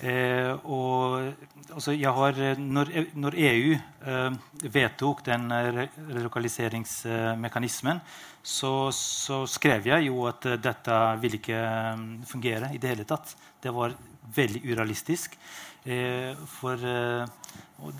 Eh, 0.00 0.52
og 0.64 1.34
altså, 1.74 1.92
har, 1.92 2.38
eh, 2.40 2.56
når, 2.58 2.90
når 3.20 3.34
EU 3.36 3.74
eh, 3.76 4.38
vedtok 4.72 5.20
den 5.26 5.50
eh, 5.52 5.68
re- 5.76 5.88
relokaliseringsmekanismen, 6.16 8.00
så, 8.42 8.72
så 8.96 9.42
skrev 9.50 9.90
jeg 9.92 10.08
jo 10.08 10.24
at 10.30 10.46
eh, 10.48 10.56
dette 10.56 11.00
ville 11.20 11.36
ikke 11.40 11.60
eh, 11.60 12.06
fungere 12.30 12.72
i 12.72 12.80
det 12.80 12.94
hele 12.94 13.04
tatt. 13.08 13.34
Det 13.60 13.74
var 13.76 13.92
veldig 14.36 14.62
urealistisk. 14.70 15.36
Eh, 15.84 16.32
for 16.60 16.80
eh, 16.80 17.24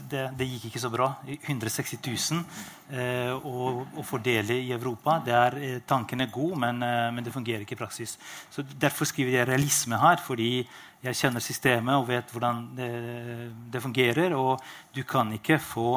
det, 0.09 0.27
det 0.37 0.47
gikk 0.49 0.71
ikke 0.71 0.83
så 0.83 0.91
bra. 0.93 1.11
160 1.29 2.01
000 2.01 2.43
eh, 2.97 3.33
å, 3.37 3.85
å 3.85 4.05
fordele 4.05 4.57
i 4.57 4.73
Europa. 4.77 5.19
Er, 5.29 5.57
eh, 5.61 5.79
tanken 5.89 6.21
er 6.25 6.33
god, 6.33 6.57
men, 6.65 6.81
eh, 6.85 7.09
men 7.13 7.25
det 7.25 7.33
fungerer 7.37 7.65
ikke 7.65 7.77
i 7.77 7.81
praksis. 7.85 8.17
Så 8.53 8.65
Derfor 8.73 9.09
skriver 9.09 9.37
jeg 9.39 9.49
realisme 9.53 10.01
her, 10.01 10.21
fordi 10.25 10.65
jeg 11.01 11.17
kjenner 11.17 11.41
systemet 11.41 11.97
og 11.97 12.09
vet 12.11 12.33
hvordan 12.33 12.65
det, 12.77 12.91
det 13.73 13.83
fungerer. 13.83 14.35
Og 14.37 14.61
du 14.95 15.03
kan 15.09 15.33
ikke 15.37 15.61
få 15.63 15.95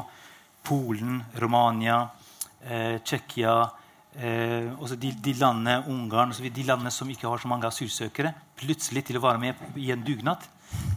Polen, 0.64 1.20
Romania, 1.44 2.06
eh, 2.64 3.02
Tsjekkia 3.04 3.56
eh, 4.16 4.96
de, 4.96 5.12
de 5.12 5.34
landene, 5.36 5.82
Ungarn 5.92 6.32
de 6.32 6.64
landene 6.64 6.92
som 6.92 7.10
ikke 7.12 7.28
har 7.28 7.42
så 7.42 7.52
mange 7.52 7.68
asylsøkere, 7.68 8.32
plutselig 8.56 9.04
til 9.10 9.20
å 9.20 9.26
være 9.26 9.44
med 9.44 9.80
i 9.82 9.92
en 9.92 10.06
dugnad. 10.08 10.48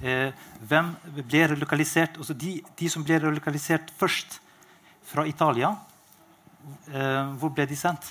Eh, 0.03 0.31
hvem 0.69 0.95
ble 1.19 1.43
relokalisert? 1.57 2.21
Altså 2.21 2.37
de, 2.39 2.61
de 2.79 2.93
som 2.93 3.05
ble 3.05 3.19
relokalisert 3.27 3.91
først 3.99 4.39
fra 5.07 5.27
Italia, 5.27 5.75
eh, 6.93 7.35
hvor 7.41 7.51
ble 7.51 7.67
de 7.67 7.79
sendt? 7.79 8.07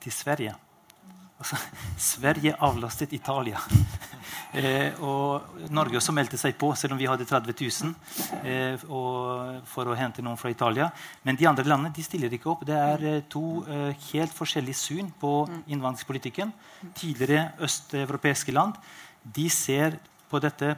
Til 0.00 0.16
Sverige. 0.16 0.56
Altså, 1.40 1.56
Sverige 1.96 2.56
avlastet 2.60 3.12
Italia. 3.16 3.60
Eh, 4.50 4.96
og 5.06 5.70
Norge 5.70 6.00
også 6.00 6.12
meldte 6.14 6.38
seg 6.38 6.56
på, 6.58 6.72
selv 6.74 6.96
om 6.96 6.98
vi 6.98 7.06
hadde 7.06 7.22
30 7.26 7.54
000 7.54 7.92
eh, 8.50 8.82
og, 8.90 9.60
for 9.70 9.86
å 9.86 9.94
hente 9.94 10.24
noen 10.26 10.38
fra 10.38 10.50
Italia. 10.50 10.88
Men 11.22 11.38
de 11.38 11.46
andre 11.46 11.68
landene 11.70 11.94
de 11.94 12.02
stiller 12.02 12.34
ikke 12.34 12.50
opp. 12.50 12.64
Det 12.66 12.74
er 12.74 13.04
eh, 13.06 13.20
to 13.30 13.62
eh, 13.62 13.92
helt 14.08 14.34
forskjellige 14.34 14.80
syn 14.80 15.12
på 15.22 15.32
innvandringspolitikken. 15.70 16.50
Tidligere 16.98 17.52
østeuropeiske 17.62 18.54
land 18.56 18.78
de 19.22 19.46
ser 19.54 20.00
på 20.30 20.42
dette 20.42 20.72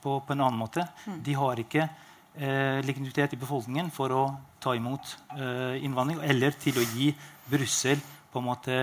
på, 0.00 0.18
på 0.24 0.32
en 0.32 0.46
annen 0.46 0.60
måte. 0.60 0.86
De 1.04 1.36
har 1.36 1.60
ikke 1.60 1.84
eh, 1.84 2.80
legitimitet 2.80 3.36
i 3.36 3.40
befolkningen 3.42 3.92
for 3.92 4.14
å 4.16 4.24
ta 4.64 4.72
imot 4.76 5.18
eh, 5.36 5.76
innvandring 5.84 6.24
eller 6.24 6.56
til 6.64 6.80
å 6.80 6.86
gi 6.94 7.12
Brussel 7.48 8.00
på 8.32 8.40
en 8.40 8.48
måte 8.48 8.80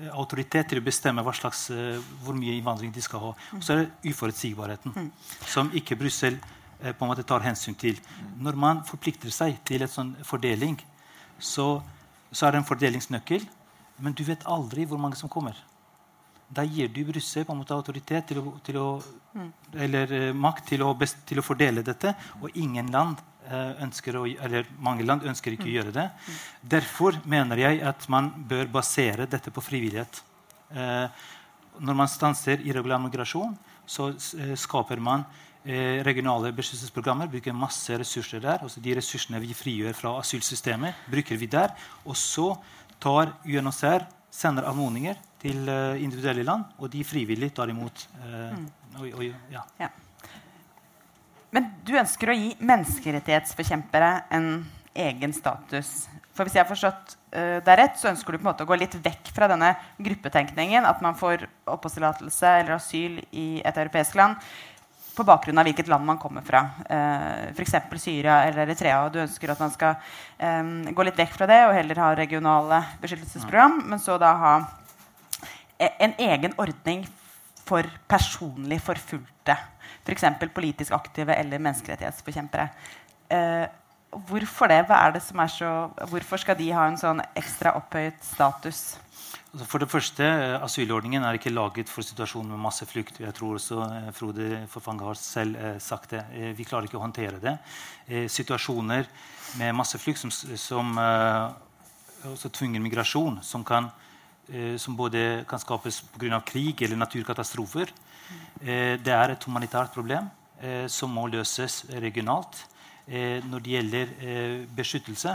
eh, 0.00 0.10
autoritet 0.12 0.70
til 0.70 0.80
å 0.80 0.84
bestemme 0.84 1.22
hva 1.24 1.34
slags, 1.36 1.68
eh, 1.70 1.98
hvor 2.24 2.36
mye 2.38 2.56
innvandring 2.58 2.92
de 2.94 3.02
skal 3.04 3.22
ha. 3.22 3.32
Og 3.56 3.64
så 3.64 3.74
er 3.74 3.82
det 3.84 4.12
uforutsigbarheten, 4.12 5.10
som 5.46 5.70
ikke 5.74 5.98
Brussel 6.00 6.38
eh, 6.80 6.92
på 6.92 7.04
en 7.04 7.12
måte 7.12 7.26
tar 7.26 7.44
hensyn 7.46 7.76
til. 7.78 8.00
Når 8.38 8.58
man 8.66 8.82
forplikter 8.88 9.32
seg 9.34 9.60
til 9.66 9.84
en 9.84 9.92
sånn 9.92 10.14
fordeling, 10.26 10.78
så, 11.38 11.82
så 12.30 12.46
er 12.46 12.54
det 12.54 12.62
en 12.62 12.70
fordelingsnøkkel, 12.70 13.46
men 14.04 14.16
du 14.16 14.24
vet 14.26 14.46
aldri 14.50 14.86
hvor 14.90 15.00
mange 15.00 15.18
som 15.18 15.30
kommer. 15.30 15.58
Da 16.54 16.62
gir 16.62 16.90
du 16.92 17.02
Brussel 17.08 17.46
på 17.46 17.54
en 17.54 17.62
måte 17.62 17.74
autoritet 17.74 18.26
til 18.28 18.42
å, 18.42 18.56
til 18.62 18.78
å, 18.78 18.88
eller 19.74 20.34
makt 20.36 20.68
til 20.74 20.84
å, 20.84 20.92
til 21.26 21.40
å 21.40 21.46
fordele 21.46 21.82
dette, 21.86 22.12
og 22.42 22.52
ingen 22.54 22.90
land 22.94 23.22
ønsker 23.84 24.16
å, 24.16 24.24
eller 24.46 24.68
mange 24.80 25.04
land 25.04 25.26
ønsker 25.28 25.52
ikke 25.52 25.68
å 25.68 25.74
gjøre 25.74 25.94
det. 25.94 26.08
Derfor 26.60 27.18
mener 27.28 27.60
jeg 27.60 27.82
at 27.84 28.08
man 28.12 28.30
bør 28.48 28.70
basere 28.72 29.26
dette 29.30 29.52
på 29.52 29.64
frivillighet. 29.64 30.22
Eh, 30.74 31.24
når 31.84 31.98
man 31.98 32.10
stanser 32.10 32.62
irregulær 32.64 33.02
migrasjon, 33.02 33.56
så 33.86 34.10
eh, 34.14 34.54
skaper 34.58 35.02
man 35.02 35.26
eh, 35.64 36.00
regionale 36.06 36.52
beskyttelsesprogrammer, 36.56 37.30
bruker 37.32 37.56
masse 37.56 37.98
ressurser 38.00 38.42
der. 38.44 38.64
Også 38.64 38.82
de 38.84 38.96
ressursene 38.98 39.42
vi 39.42 39.54
frigjør 39.56 39.96
fra 39.98 40.16
asylsystemet, 40.20 41.04
bruker 41.10 41.40
vi 41.40 41.50
der. 41.50 41.74
Og 42.06 42.16
så 42.18 42.52
tar 43.02 43.34
UNHCR 43.44 44.06
sender 44.34 44.66
anmodninger 44.70 45.18
til 45.42 45.68
eh, 45.68 46.02
individuelle 46.02 46.46
land, 46.46 46.64
og 46.78 46.90
de 46.90 47.04
frivillig 47.06 47.52
tar 47.54 47.70
imot. 47.70 48.08
eh, 48.24 48.58
og, 49.00 49.06
og, 49.18 49.24
ja. 49.52 49.90
Men 51.54 51.70
du 51.86 51.94
ønsker 51.94 52.32
å 52.32 52.34
gi 52.34 52.54
menneskerettighetsforkjempere 52.58 54.10
en 54.34 54.48
egen 54.94 55.34
status. 55.34 56.08
For 56.34 56.46
hvis 56.46 56.56
jeg 56.56 56.64
har 56.64 56.70
forstått 56.70 57.14
uh, 57.36 57.58
det 57.62 57.78
rett, 57.78 57.96
så 57.98 58.10
ønsker 58.10 58.34
du 58.34 58.40
på 58.40 58.44
en 58.44 58.50
måte 58.50 58.66
å 58.66 58.70
gå 58.70 58.78
litt 58.78 58.94
vekk 58.98 59.30
fra 59.36 59.46
denne 59.50 59.74
gruppetenkningen. 60.02 60.86
At 60.86 61.02
man 61.04 61.14
får 61.18 61.46
oppholdstillatelse 61.70 62.54
eller 62.60 62.76
asyl 62.78 63.20
i 63.30 63.48
et 63.62 63.82
europeisk 63.84 64.18
land 64.18 64.42
på 65.14 65.22
bakgrunn 65.22 65.60
av 65.62 65.68
hvilket 65.68 65.86
land 65.86 66.06
man 66.08 66.18
kommer 66.18 66.42
fra. 66.42 66.64
Uh, 66.90 67.54
F.eks. 67.54 67.76
Syria 68.02 68.40
eller 68.48 68.66
Eritrea. 68.66 69.04
Du 69.14 69.20
ønsker 69.22 69.54
at 69.54 69.62
man 69.62 69.70
skal 69.74 69.94
um, 70.42 70.80
gå 70.90 71.06
litt 71.06 71.20
vekk 71.22 71.36
fra 71.38 71.46
det 71.50 71.60
og 71.68 71.76
heller 71.76 72.02
ha 72.02 72.14
regionale 72.18 72.82
beskyttelsesprogram, 73.02 73.84
men 73.92 74.02
så 74.02 74.18
da 74.18 74.34
ha 74.42 74.56
e- 75.78 75.94
en 76.02 76.18
egen 76.18 76.58
ordning 76.58 77.06
for 77.64 77.88
personlig 78.10 78.80
forfulgte. 78.84 79.56
F.eks. 80.04 80.26
politisk 80.54 80.92
aktive 80.92 81.36
eller 81.36 81.62
menneskerettighetsforkjempere. 81.64 82.68
Eh, 83.32 83.64
hvorfor 84.28 84.70
det? 84.70 84.82
Hva 84.88 85.00
er 85.06 85.16
det 85.16 85.22
som 85.24 85.40
er 85.40 85.52
så, 85.52 85.70
hvorfor 86.10 86.40
skal 86.40 86.58
de 86.58 86.68
ha 86.76 86.86
en 86.88 87.00
sånn 87.00 87.22
ekstra 87.34 87.74
opphøyet 87.78 88.20
status? 88.24 88.84
Altså, 89.54 89.66
For 89.70 89.78
det 89.78 89.90
første, 89.90 90.24
eh, 90.24 90.64
Asylordningen 90.64 91.22
er 91.22 91.38
ikke 91.38 91.52
laget 91.52 91.88
for 91.88 92.02
situasjonen 92.02 92.50
med 92.50 92.58
masseflukt. 92.58 93.20
Jeg 93.20 93.34
tror 93.34 93.54
også 93.54 93.82
eh, 93.86 94.08
Frode 94.12 94.66
Forfange 94.68 95.06
har 95.06 95.14
selv 95.14 95.56
eh, 95.56 95.78
sagt 95.78 96.10
det. 96.10 96.24
Vi 96.58 96.66
klarer 96.66 96.88
ikke 96.88 96.98
å 96.98 97.04
håndtere 97.04 97.38
det. 97.38 97.54
Situasjoner 98.28 99.06
med 99.56 99.76
masseflukt 99.78 100.18
som, 100.18 100.30
som 100.58 100.98
også 102.26 102.50
tvungen 102.50 102.82
migrasjon, 102.82 103.38
som, 103.42 103.62
kan, 103.64 103.86
eh, 104.52 104.76
som 104.76 104.96
både 104.96 105.44
kan 105.48 105.58
skapes 105.58 106.02
pga. 106.18 106.40
krig 106.40 106.82
eller 106.82 106.96
naturkatastrofer, 106.96 107.92
eh, 108.60 108.96
det 109.00 109.12
er 109.12 109.30
et 109.30 109.44
humanitært 109.44 109.92
problem 109.92 110.30
eh, 110.60 110.86
som 110.88 111.10
må 111.10 111.26
løses 111.26 111.84
regionalt. 111.90 112.66
Eh, 113.06 113.44
når 113.44 113.60
det 113.60 113.72
gjelder 113.74 114.12
eh, 114.24 114.60
beskyttelse, 114.76 115.34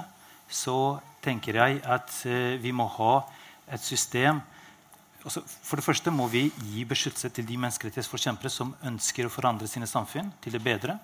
så 0.49 0.77
tenker 1.21 1.59
jeg 1.59 1.81
at 1.85 2.15
eh, 2.25 2.57
vi 2.57 2.71
må 2.73 2.87
ha 2.95 3.19
et 3.69 3.83
system 3.85 4.39
altså, 5.21 5.43
For 5.45 5.77
det 5.77 5.85
første 5.85 6.09
må 6.09 6.25
vi 6.27 6.47
gi 6.49 6.85
beskyttelse 6.89 7.29
til 7.29 7.45
de 7.45 7.59
menneskerettighetsforkjempere 7.61 8.49
som 8.49 8.73
ønsker 8.89 9.27
å 9.27 9.33
forandre 9.33 9.69
sine 9.69 9.85
samfunn 9.85 10.31
til 10.41 10.57
det 10.57 10.63
bedre. 10.65 10.97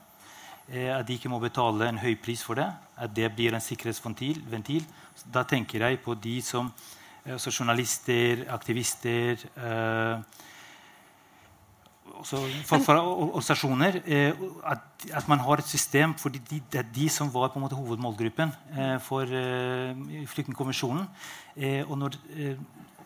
At 0.65 1.05
de 1.05 1.13
ikke 1.13 1.29
må 1.29 1.37
betale 1.37 1.85
en 1.85 1.99
høy 2.01 2.15
pris 2.17 2.41
for 2.41 2.57
det. 2.57 2.65
At 2.97 3.11
det 3.13 3.27
blir 3.35 3.53
en 3.53 3.61
sikkerhetsventil. 3.61 4.87
Da 5.29 5.43
tenker 5.45 5.83
jeg 5.85 5.99
på 6.01 6.15
de 6.17 6.39
som 6.41 6.71
eh, 7.25 7.33
altså 7.35 7.51
journalister, 7.51 8.45
aktivister 8.53 9.45
eh, 9.57 10.21
folk 12.25 12.85
fra 12.85 13.01
organisasjoner 13.01 13.99
eh, 14.05 14.45
at, 14.65 14.85
at, 15.11 15.27
man 15.27 15.41
har 15.43 15.61
et 15.61 15.69
system 15.69 16.15
for 16.17 16.29
de, 16.29 16.39
det 16.71 16.79
er 16.79 16.87
de 16.95 17.09
som 17.09 17.29
var 17.33 17.51
på 17.51 17.59
en 17.59 17.65
måte 17.65 17.77
hovedmålgruppen 17.77 18.53
for 19.03 19.29
Flyktningkonvensjonen. 20.31 21.05
Eh, 21.55 21.83
og 21.89 21.97
når, 21.99 22.17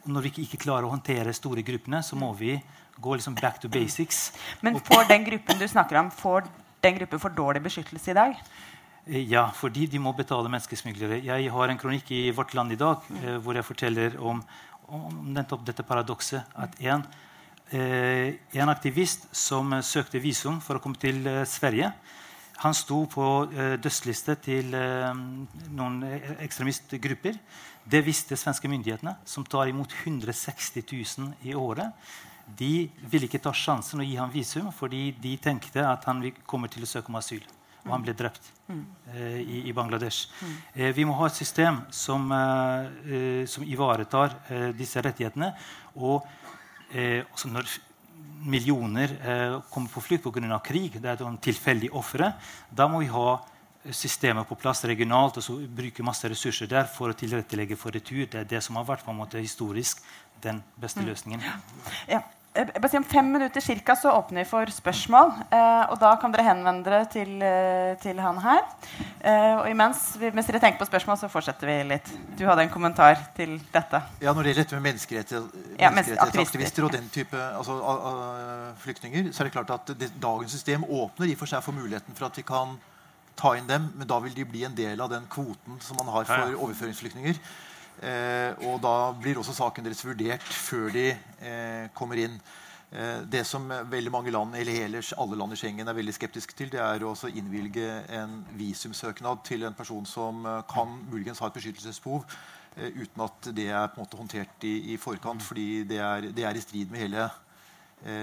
når, 0.05 0.21
vi 0.21 0.31
ikke, 0.33 0.45
ikke, 0.47 0.63
klarer 0.67 0.87
å 0.87 0.93
håndtere 0.93 1.33
store 1.33 1.65
gruppene, 1.65 2.03
så 2.03 2.15
må 2.19 2.31
vi 2.37 2.55
gå 2.99 3.15
liksom 3.15 3.35
back 3.39 3.59
to 3.63 3.71
basics. 3.71 4.29
Men 4.61 4.79
får 4.79 5.07
den 5.09 5.27
gruppen 5.27 5.59
du 5.59 5.67
snakker 5.67 5.99
om, 6.03 6.11
får 6.11 6.47
den 6.83 6.99
gruppen 6.99 7.19
for 7.19 7.35
dårlig 7.35 7.63
beskyttelse 7.63 8.11
i 8.11 8.17
dag? 8.17 8.35
Eh, 9.09 9.25
ja, 9.25 9.49
fordi 9.51 9.87
de 9.89 9.99
må 9.99 10.13
betale 10.13 10.51
menneskesmuglere. 10.53 11.23
Jeg 11.25 11.51
har 11.51 11.69
en 11.69 11.81
kronikk 11.81 12.11
i 12.13 12.29
Vårt 12.31 12.53
Land 12.53 12.71
i 12.71 12.79
dag 12.79 13.09
hvor 13.41 13.57
jeg 13.57 13.65
forteller 13.65 14.19
om, 14.21 14.43
om 14.87 15.33
dette 15.33 15.83
paradokset. 15.83 16.45
at 16.55 16.77
en 16.79 17.03
Eh, 17.69 18.33
en 18.57 18.69
aktivist 18.71 19.27
som 19.35 19.75
søkte 19.85 20.17
visum 20.17 20.57
for 20.61 20.79
å 20.79 20.81
komme 20.81 20.97
til 20.97 21.21
eh, 21.29 21.43
Sverige. 21.45 21.91
Han 22.63 22.73
sto 22.73 23.03
på 23.11 23.25
eh, 23.53 23.75
dødsliste 23.77 24.35
til 24.41 24.73
noen 24.73 25.99
ekstremistgrupper. 26.41 27.37
Det 27.89 28.01
visste 28.05 28.37
svenske 28.37 28.69
myndighetene, 28.71 29.13
som 29.25 29.45
tar 29.45 29.69
imot 29.69 29.93
160 30.01 30.81
000 30.81 31.45
i 31.45 31.53
året. 31.53 31.93
De 32.57 32.89
ville 33.05 33.29
ikke 33.29 33.41
ta 33.45 33.53
sjansen 33.53 34.01
å 34.01 34.07
gi 34.07 34.17
ham 34.17 34.33
visum 34.33 34.73
fordi 34.73 35.11
de 35.21 35.37
tenkte 35.37 35.85
at 35.85 36.09
han 36.09 36.25
kommer 36.49 36.73
til 36.73 36.83
å 36.83 36.89
søke 36.89 37.13
om 37.13 37.21
asyl. 37.21 37.45
Og 37.85 37.93
han 37.93 38.03
ble 38.03 38.15
drept 38.17 38.49
mm. 38.67 38.81
eh, 39.13 39.37
i, 39.39 39.59
i, 39.69 39.73
Bangladesh. 39.75 40.27
Mm. 40.41 40.55
Eh, 40.73 40.91
vi 40.97 41.05
må 41.07 41.15
ha 41.19 41.29
et 41.29 41.37
system 41.37 41.81
som, 41.95 42.25
eh, 42.31 43.45
som 43.49 43.63
ivaretar 43.63 44.35
disse 44.77 45.01
rettighetene. 45.03 45.53
Og 45.99 46.25
eh, 46.91 47.23
når 47.45 47.69
millioner 48.39 49.15
eh, 49.21 49.61
kommer 49.69 49.89
på 49.89 50.01
flukt 50.01 50.23
pga. 50.23 50.59
krig, 50.63 50.99
det 51.01 51.09
er 51.09 51.23
et 51.23 51.41
tilfeldig 51.41 51.91
ofre, 51.91 52.33
da 52.71 52.87
må 52.87 52.99
vi 52.99 53.07
ha 53.11 53.39
systemet 53.95 54.47
på 54.47 54.57
plass 54.59 54.83
regionalt 54.83 55.37
og 55.39 55.43
så 55.43 55.55
bruke 55.55 56.03
masse 56.03 56.27
ressurser 56.27 56.67
der 56.67 56.87
for 56.91 57.09
å 57.09 57.15
tilrettelegge 57.15 57.77
for 57.79 57.95
retur. 57.95 58.25
Det 58.27 58.41
er 58.41 58.49
det 58.49 58.61
som 58.63 58.75
har 58.75 58.87
vært 58.87 59.05
på 59.05 59.11
en 59.11 59.21
måte 59.21 59.39
historisk 59.39 60.03
den 60.43 60.61
beste 60.79 60.99
mm. 60.99 61.07
løsningen. 61.07 61.47
Ja. 62.07 62.21
Eh, 62.53 62.89
si 62.89 62.97
om 62.97 63.03
fem 63.03 63.31
minutter 63.31 63.61
cirka, 63.61 63.95
så 63.95 64.11
åpner 64.11 64.41
vi 64.41 64.45
for 64.49 64.65
spørsmål. 64.73 65.31
Eh, 65.51 65.91
og 65.91 65.99
da 66.01 66.15
kan 66.17 66.31
dere 66.33 66.47
henvende 66.47 66.83
dere 66.83 67.05
til, 67.05 67.41
eh, 67.45 67.95
til 68.01 68.19
han 68.19 68.37
her. 68.41 68.63
Eh, 69.21 69.59
og 69.59 69.69
imens, 69.69 70.17
mens 70.33 70.47
dere 70.47 70.59
tenker 70.59 70.79
på 70.79 70.85
spørsmål, 70.89 71.17
så 71.17 71.29
fortsetter 71.29 71.67
vi 71.67 71.83
litt. 71.93 72.09
Du 72.37 72.45
hadde 72.47 72.61
en 72.65 72.69
kommentar 72.69 73.15
til 73.35 73.61
dette. 73.71 74.01
Ja, 74.21 74.33
Når 74.33 74.43
det 74.43 74.55
gjelder 74.55 74.63
dette 74.63 74.75
med 74.79 74.83
menneskerettighetsaktivister 74.89 76.83
og 76.83 76.91
den 76.91 77.09
type 77.09 77.37
altså, 77.37 77.79
flyktninger, 78.81 79.31
så 79.31 79.41
er 79.41 79.43
det 79.45 79.53
klart 79.53 79.69
at 79.69 79.85
det, 79.99 80.11
dagens 80.19 80.51
system 80.51 80.83
åpner 80.83 81.29
i 81.29 81.35
for 81.35 81.45
seg 81.45 81.61
for 81.63 81.71
muligheten 81.71 82.15
for 82.15 82.25
at 82.25 82.35
vi 82.35 82.41
kan 82.41 82.79
ta 83.39 83.53
inn 83.55 83.67
dem, 83.67 83.93
men 83.95 84.07
da 84.07 84.19
vil 84.19 84.33
de 84.35 84.43
bli 84.45 84.63
en 84.63 84.75
del 84.75 84.99
av 84.99 85.09
den 85.09 85.27
kvoten 85.29 85.79
som 85.79 85.97
man 85.97 86.07
har 86.11 86.25
for 86.25 86.55
overføringsflyktninger. 86.65 87.37
Eh, 87.99 88.55
og 88.69 88.79
da 88.83 89.11
blir 89.19 89.39
også 89.39 89.57
saken 89.57 89.83
deres 89.83 90.05
vurdert 90.05 90.43
før 90.43 90.89
de 90.95 91.09
eh, 91.11 91.85
kommer 91.97 92.21
inn. 92.23 92.37
Eh, 92.89 93.25
det 93.29 93.43
som 93.45 93.67
veldig 93.69 94.11
mange 94.13 94.31
land 94.31 94.55
eller 94.57 94.73
hele, 94.73 95.01
alle 95.21 95.37
land 95.37 95.53
i 95.53 95.59
Schengen 95.59 95.87
er 95.87 95.97
veldig 95.97 96.15
skeptiske 96.15 96.55
til, 96.57 96.71
det 96.73 96.79
er 96.81 97.03
å 97.05 97.13
innvilge 97.29 97.89
en 98.21 98.39
visumsøknad 98.57 99.43
til 99.45 99.67
en 99.67 99.77
person 99.77 100.07
som 100.09 100.47
kan 100.71 100.95
muligens 101.11 101.43
ha 101.43 101.51
et 101.51 101.59
beskyttelsesbehov, 101.59 102.25
eh, 102.77 102.95
uten 102.95 103.27
at 103.27 103.51
det 103.53 103.67
er 103.67 103.91
på 103.91 103.99
en 103.99 104.07
måte 104.07 104.21
håndtert 104.21 104.65
i, 104.69 104.95
i 104.95 104.97
forkant, 104.97 105.43
fordi 105.43 105.83
det 105.89 105.99
er, 105.99 106.31
det 106.33 106.47
er 106.47 106.57
i 106.57 106.63
strid 106.63 106.89
med 106.89 107.03
hele 107.03 107.29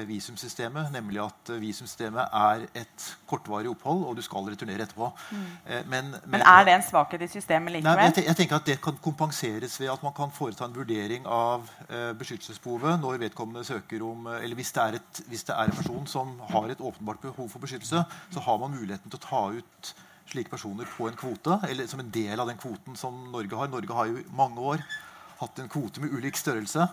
visumsystemet, 0.09 0.89
nemlig 0.93 1.21
at 1.21 1.51
eh, 1.53 1.61
visumsystemet 1.61 2.33
er 2.33 2.65
et 2.81 3.07
kortvarig 3.29 3.69
opphold, 3.71 4.05
og 4.09 4.17
du 4.17 4.23
skal 4.25 4.49
returnere 4.49 4.87
etterpå. 4.87 5.11
Mm. 5.31 5.43
Men, 5.69 5.85
men, 5.93 6.15
men, 6.37 6.41
er 6.41 6.65
det 6.65 6.75
en 6.79 6.87
svakhet 6.87 7.27
i 7.27 7.29
systemet 7.29 7.77
likevel? 7.77 8.01
Nei, 8.01 8.09
jeg, 8.09 8.25
jeg, 8.31 8.39
tenker 8.41 8.57
at 8.57 8.67
Det 8.71 8.79
kan 8.85 8.97
kompenseres 9.05 9.77
ved 9.81 9.93
at 9.93 10.03
man 10.07 10.15
kan 10.17 10.33
foreta 10.33 10.65
en 10.65 10.77
vurdering 10.77 11.29
av 11.29 11.69
eh, 11.91 12.13
beskyttelsesbehovet 12.17 13.03
når 13.03 13.21
vedkommende 13.27 13.65
søker 13.69 14.03
om 14.07 14.27
Eller 14.39 14.57
hvis 14.57 14.73
det, 14.73 14.83
er 14.83 15.01
et, 15.01 15.23
hvis 15.29 15.45
det 15.49 15.55
er 15.57 15.69
en 15.69 15.77
person 15.77 16.07
som 16.11 16.35
har 16.51 16.73
et 16.73 16.81
åpenbart 16.81 17.21
behov 17.21 17.51
for 17.53 17.63
beskyttelse, 17.63 18.05
så 18.33 18.45
har 18.49 18.61
man 18.63 18.75
muligheten 18.75 19.13
til 19.13 19.21
å 19.21 19.27
ta 19.29 19.43
ut 19.59 19.95
slike 20.27 20.51
personer 20.51 20.89
på 20.91 21.07
en 21.07 21.19
kvote, 21.19 21.61
eller 21.69 21.87
som 21.87 22.01
en 22.03 22.11
del 22.11 22.41
av 22.41 22.49
den 22.49 22.59
kvoten 22.59 22.97
som 22.99 23.29
Norge 23.31 23.61
har. 23.61 23.71
Norge 23.71 23.95
har 23.95 24.09
jo 24.11 24.19
i 24.19 24.27
mange 24.35 24.63
år 24.73 24.83
hatt 25.41 25.61
en 25.61 25.71
kvote 25.71 26.01
med 26.03 26.15
ulik 26.17 26.39
størrelse 26.39 26.89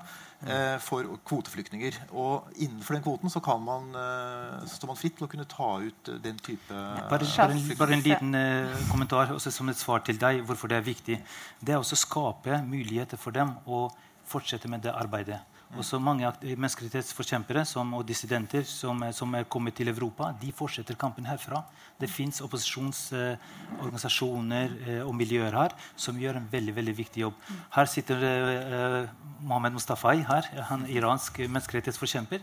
eh, 0.47 0.75
for 0.83 1.07
kvoteflyktninger. 1.27 1.97
Og 2.11 2.49
innenfor 2.55 2.97
den 2.97 3.03
kvoten 3.05 3.31
så 3.31 3.41
kan 3.43 3.61
man, 3.63 3.89
eh, 3.95 4.63
så 4.67 4.79
står 4.79 4.91
man 4.93 4.99
fritt 4.99 5.17
til 5.19 5.27
å 5.27 5.31
kunne 5.31 5.47
ta 5.49 5.69
ut 5.83 6.11
eh, 6.11 6.19
den 6.23 6.39
type 6.43 6.73
bare, 6.73 7.07
bare, 7.09 7.55
en, 7.55 7.63
bare, 7.79 7.97
en, 7.97 8.05
liten 8.05 8.35
eh, 8.39 8.83
kommentar 8.91 9.33
også 9.35 9.53
som 9.53 9.71
et 9.71 9.79
svar 9.79 10.03
til 10.05 10.19
deg 10.21 10.43
hvorfor 10.47 10.71
det 10.71 10.79
er 10.81 10.87
viktig. 10.87 11.19
Det 11.59 11.75
er 11.75 11.81
også 11.81 11.97
å 11.99 12.03
skape 12.03 12.61
muligheter 12.67 13.19
for 13.19 13.35
dem 13.35 13.55
å 13.65 13.87
fortsette 14.29 14.69
med 14.71 14.85
det 14.85 14.93
arbeidet. 14.95 15.41
Også 15.73 15.97
mange 15.97 16.29
menneskerettighetsforkjempere 16.43 17.63
som, 17.65 17.95
og 17.97 18.05
dissidenter 18.05 18.61
som, 18.69 18.99
som, 19.15 19.31
er 19.33 19.47
kommet 19.49 19.73
til 19.79 19.89
Europa, 19.89 20.29
de 20.37 20.51
fortsetter 20.53 20.97
kampen 20.99 21.25
herfra. 21.25 21.63
Det 22.03 22.11
fins 22.11 22.41
opposisjonsorganisasjoner 22.45 24.69
eh, 24.87 25.03
og 25.07 25.13
miljøer 25.17 25.53
her 25.55 25.71
som 25.95 26.19
gjør 26.19 26.35
en 26.39 26.51
veldig 26.51 26.75
veldig 26.75 26.97
viktig 26.97 27.21
jobb. 27.23 27.35
Her 27.77 27.85
sitter 27.89 28.17
eh, 28.27 29.07
Mohammed 29.43 29.73
Mustafai, 29.75 30.17
her, 30.27 30.43
han 30.69 30.85
iransk 30.91 31.39
menneskerettighetsforkjemper. 31.43 32.39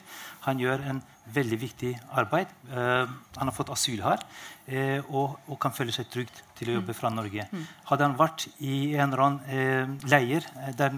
Han 0.46 0.60
gjør 0.60 0.78
en 0.90 0.98
veldig 1.34 1.58
viktig 1.60 2.00
arbeid. 2.18 2.46
Uh, 2.70 3.06
han 3.36 3.48
har 3.48 3.54
fått 3.54 3.70
asyl 3.72 4.02
her 4.04 4.18
uh, 4.20 4.98
og, 5.08 5.38
og, 5.46 5.58
kan 5.62 5.72
føle 5.74 5.92
seg 5.94 6.06
trygt 6.12 6.42
til 6.58 6.70
å 6.70 6.74
jobbe 6.78 6.94
fra 6.96 7.10
Norge. 7.12 7.46
Hadde 7.90 8.04
han 8.08 8.18
vært 8.18 8.40
i 8.58 8.94
en 8.96 9.08
eller 9.08 9.22
annen 9.26 9.40
uh, 9.46 9.86
leir 10.10 10.42
eh, 10.56 10.72
der, 10.76 10.90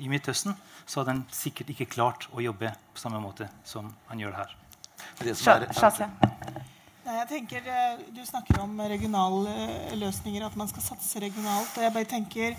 i 0.00 0.08
Midtøsten, 0.10 0.52
så 0.84 1.00
hadde 1.00 1.12
han 1.16 1.24
sikkert 1.34 1.68
ikke 1.74 1.92
klart 1.96 2.20
å 2.32 2.38
jobbe 2.44 2.68
på 2.94 2.98
samme 3.02 3.20
måte 3.22 3.46
som 3.66 3.84
han 4.10 4.20
gjør 4.22 4.34
her. 4.42 4.50
Nei, 5.20 5.34
jeg 7.04 7.28
tenker, 7.28 7.66
eh, 7.68 7.98
Du 8.14 8.24
snakker 8.24 8.60
om 8.60 8.80
regionale 8.80 9.50
eh, 9.50 9.96
løsninger, 9.96 10.44
at 10.46 10.56
man 10.56 10.68
skal 10.68 10.82
satse 10.82 11.20
regionalt. 11.20 11.76
og 11.76 11.82
Jeg 11.82 11.92
bare 11.92 12.04
tenker, 12.04 12.56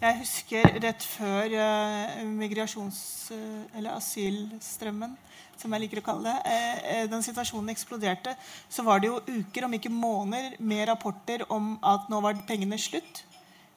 jeg 0.00 0.18
husker 0.18 0.62
rett 0.82 1.02
før 1.02 1.48
uh, 1.56 2.20
migrasjons- 2.28 3.32
eller 3.74 3.94
asylstrømmen, 3.96 5.16
som 5.56 5.72
jeg 5.72 5.80
liker 5.80 6.02
å 6.02 6.04
kalle 6.04 6.34
det, 6.44 7.06
den 7.08 7.24
situasjonen 7.24 7.72
eksploderte, 7.72 8.34
så 8.68 8.84
var 8.84 9.00
det 9.00 9.08
jo 9.08 9.22
uker, 9.24 9.64
om 9.64 9.72
ikke 9.72 9.88
måneder, 9.88 10.58
med 10.60 10.84
rapporter 10.90 11.46
om 11.48 11.78
at 11.80 12.10
nå 12.12 12.20
var 12.20 12.36
pengene 12.46 12.76
slutt. 12.76 13.24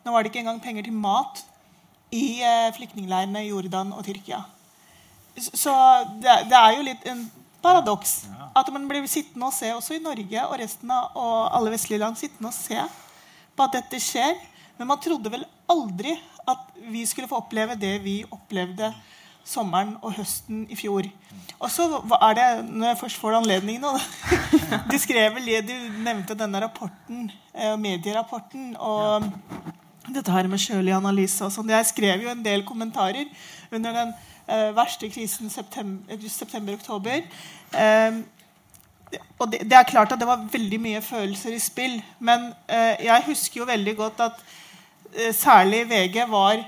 Nå 0.04 0.12
var 0.12 0.24
det 0.24 0.34
ikke 0.34 0.44
engang 0.44 0.60
penger 0.60 0.90
til 0.90 1.00
mat 1.00 1.40
i 2.12 2.44
flyktningleirene 2.76 3.46
i 3.46 3.54
Jordan 3.54 3.96
og 3.96 4.04
Tyrkia. 4.04 4.44
Så 5.40 5.72
det, 6.20 6.36
det, 6.52 6.60
er 6.60 6.76
jo 6.76 6.84
litt 6.84 7.08
en 7.08 7.30
paradoks 7.64 8.24
at 8.58 8.72
man 8.74 8.88
blir 8.90 9.06
sittende 9.10 9.50
og 9.50 9.56
se, 9.56 9.72
også 9.76 9.98
i 9.98 10.04
Norge 10.04 10.46
og 10.48 10.58
resten 10.62 10.92
av 10.94 11.16
og 11.20 11.38
alle 11.58 11.74
vestlige 11.76 12.02
land, 12.02 12.18
sittende 12.20 12.52
og 12.52 12.56
se 12.56 12.80
på 13.56 13.68
at 13.68 13.78
dette 13.80 14.02
skjer. 14.04 14.38
Men 14.80 14.92
man 14.94 15.02
trodde 15.04 15.32
vel 15.32 15.46
aldri 15.70 16.16
at 16.50 16.70
vi 16.90 17.06
skulle 17.06 17.30
få 17.30 17.42
oppleve 17.44 17.78
det 17.80 17.98
vi 18.04 18.22
opplevde 18.32 18.94
sommeren 19.50 19.96
og 20.06 20.14
høsten 20.18 20.66
i 20.70 20.78
fjor. 20.78 21.08
Og 21.60 21.72
så 21.74 21.88
er 22.20 22.38
det, 22.38 22.48
når 22.70 22.92
jeg 22.92 23.00
først 23.02 23.20
får 23.22 23.38
anledning 23.40 23.80
nå 23.82 23.96
Du 24.92 24.96
skrev 25.06 25.36
vel 25.36 25.50
du 25.66 25.74
nevnte 26.06 26.38
denne 26.38 26.62
rapporten, 26.64 27.30
eh, 27.54 27.76
medierapporten. 27.80 28.76
og 28.78 29.26
dette 30.10 30.34
her 30.34 30.48
med 30.50 30.62
sjølig 30.62 30.94
analyse 30.96 31.44
og 31.46 31.54
sånn. 31.54 31.70
Jeg 31.70 31.86
skrev 31.92 32.24
jo 32.24 32.32
en 32.32 32.42
del 32.46 32.64
kommentarer 32.66 33.30
under 33.72 33.94
den 33.94 34.14
verste 34.76 35.10
krisen 35.14 35.50
september-oktober. 35.50 37.26
Uh, 37.74 38.22
og 39.40 39.52
det, 39.52 39.64
det, 39.66 39.74
er 39.78 39.90
klart 39.90 40.12
at 40.14 40.22
det 40.22 40.28
var 40.30 40.48
veldig 40.52 40.80
mye 40.82 41.02
følelser 41.02 41.56
i 41.56 41.62
spill. 41.62 41.96
Men 42.20 42.52
jeg 43.02 43.24
husker 43.26 43.64
jo 43.64 43.66
veldig 43.66 43.96
godt 43.98 44.20
at 44.22 44.44
særlig 45.34 45.80
VG 45.90 46.20
var 46.30 46.62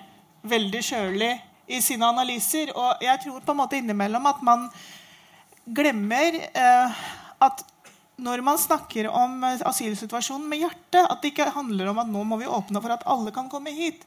veldig 0.50 0.82
kjølig 0.88 1.36
i 1.70 1.82
sine 1.86 2.08
analyser. 2.10 2.72
Og 2.74 3.04
jeg 3.06 3.22
tror 3.22 3.44
på 3.46 3.54
en 3.54 3.60
måte 3.60 3.78
innimellom 3.78 4.26
at 4.26 4.42
man 4.42 4.66
glemmer 5.70 6.40
at 7.46 7.62
når 8.22 8.44
man 8.46 8.60
snakker 8.60 9.10
om 9.10 9.42
eh, 9.48 9.64
asylsituasjonen 9.66 10.50
med 10.50 10.62
hjertet, 10.62 11.02
at 11.02 11.22
det 11.22 11.34
ikke 11.34 11.50
handler 11.56 11.92
om 11.92 12.02
at 12.04 12.12
nå 12.12 12.26
må 12.28 12.38
vi 12.42 12.50
åpne 12.50 12.82
for 12.84 12.94
at 12.94 13.06
alle 13.10 13.34
kan 13.34 13.50
komme 13.50 13.74
hit. 13.74 14.06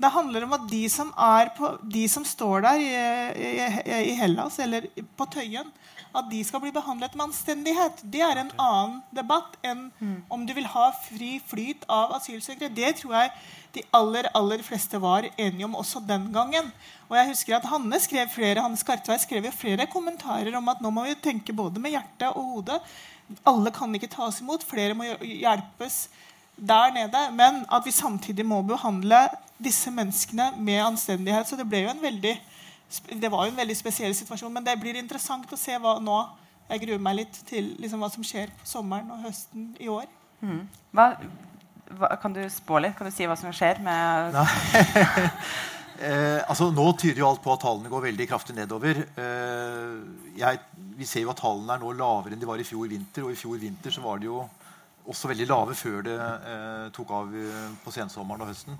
Det 0.00 0.08
handler 0.14 0.46
om 0.46 0.54
at 0.56 0.64
de 0.70 0.80
som, 0.88 1.10
på, 1.56 1.74
de 1.92 2.06
som 2.08 2.24
står 2.24 2.64
der 2.64 2.80
i, 2.80 2.90
i, 3.36 3.50
i, 4.12 4.14
Hellas 4.16 4.58
eller 4.62 4.86
på 5.16 5.26
Tøyen, 5.28 5.68
at 6.16 6.26
de 6.30 6.40
skal 6.42 6.62
bli 6.62 6.72
behandlet 6.74 7.14
med 7.14 7.28
anstendighet. 7.28 8.00
Det 8.02 8.22
er 8.24 8.40
en 8.40 8.52
annen 8.58 8.96
debatt 9.14 9.58
enn 9.62 9.90
mm. 10.00 10.16
om 10.32 10.46
du 10.46 10.54
vil 10.56 10.66
ha 10.72 10.88
fri 11.04 11.36
flyt 11.46 11.84
av 11.86 12.16
asylsøkere. 12.16 12.72
Det 12.74 12.94
tror 13.02 13.14
jeg 13.18 13.34
de 13.76 13.84
aller 13.94 14.26
aller 14.34 14.64
fleste 14.66 14.98
var 15.02 15.28
enige 15.36 15.68
om 15.68 15.76
også 15.78 16.02
den 16.08 16.30
gangen. 16.34 16.72
Og 17.10 17.18
jeg 17.18 17.30
husker 17.30 17.58
at 17.58 17.68
Hanne 17.70 18.00
skrev 18.02 18.32
flere, 18.32 18.64
Hanne 18.64 18.80
Skartvei 18.80 19.20
skrev 19.22 19.46
jo 19.46 19.54
flere 19.54 19.86
kommentarer 19.90 20.56
om 20.58 20.72
at 20.72 20.82
nå 20.82 20.90
må 20.94 21.06
vi 21.06 21.14
tenke 21.22 21.54
både 21.54 21.82
med 21.82 21.94
hjertet 21.94 22.32
og 22.32 22.56
hodet. 22.56 22.80
Alle 23.46 23.70
kan 23.74 23.94
ikke 23.94 24.10
tas 24.10 24.40
imot. 24.42 24.66
Flere 24.66 24.96
må 24.98 25.06
hjelpes 25.22 26.08
der 26.60 26.92
nede. 26.94 27.24
Men 27.36 27.64
at 27.72 27.86
vi 27.86 27.94
samtidig 27.94 28.46
må 28.46 28.62
behandle 28.62 29.26
disse 29.60 29.90
menneskene 29.90 30.52
med 30.58 30.84
anstendighet. 30.84 31.48
Så 31.48 31.56
det 31.56 31.68
ble 31.68 31.84
jo 31.86 31.94
en 31.94 32.02
veldig 32.02 32.36
det 33.20 33.30
var 33.30 33.46
jo 33.46 33.52
en 33.52 33.60
veldig 33.60 33.76
spesiell 33.78 34.14
situasjon. 34.14 34.52
Men 34.52 34.66
det 34.66 34.78
blir 34.80 34.98
interessant 34.98 35.52
å 35.52 35.58
se 35.58 35.76
hva 35.78 35.98
nå 36.02 36.20
Jeg 36.70 36.84
gruer 36.84 37.00
meg 37.02 37.16
litt 37.18 37.36
til 37.48 37.72
liksom, 37.82 37.98
hva 37.98 38.06
som 38.12 38.22
skjer 38.22 38.50
på 38.54 38.66
sommeren 38.68 39.08
og 39.10 39.24
høsten 39.24 39.72
i 39.82 39.88
år. 39.90 40.04
Mm. 40.38 40.60
Hva, 40.94 41.06
hva, 41.98 42.12
kan 42.22 42.36
du 42.36 42.44
spå 42.46 42.78
litt? 42.78 42.94
Kan 42.94 43.08
du 43.08 43.10
si 43.10 43.26
hva 43.26 43.34
som 43.34 43.50
skjer 43.50 43.80
med 43.82 44.38
eh, 46.06 46.38
altså, 46.46 46.68
Nå 46.70 46.84
tyder 46.94 47.24
jo 47.24 47.26
alt 47.26 47.42
på 47.42 47.50
at 47.56 47.64
tallene 47.64 47.90
går 47.90 48.04
veldig 48.04 48.28
kraftig 48.30 48.54
nedover. 48.54 49.02
Eh, 49.02 49.98
jeg, 50.38 50.62
vi 51.00 51.10
ser 51.10 51.26
jo 51.26 51.34
at 51.34 51.42
tallene 51.42 51.74
er 51.74 51.82
nå 51.82 51.90
lavere 51.98 52.38
enn 52.38 52.44
de 52.44 52.50
var 52.52 52.62
i 52.62 52.68
fjor 52.70 52.86
vinter. 52.86 53.26
Og 53.26 53.34
i 53.34 53.40
fjor 53.42 53.58
vinter 53.58 53.94
så 53.96 54.06
var 54.06 54.22
det 54.22 54.30
jo 54.30 54.44
også 55.08 55.30
veldig 55.30 55.48
lave 55.48 55.74
før 55.78 56.04
det 56.06 56.18
eh, 56.20 56.86
tok 56.96 57.10
av 57.16 57.34
eh, 57.36 57.66
på 57.84 57.94
sensommeren 57.94 58.44
og 58.44 58.52
høsten. 58.52 58.78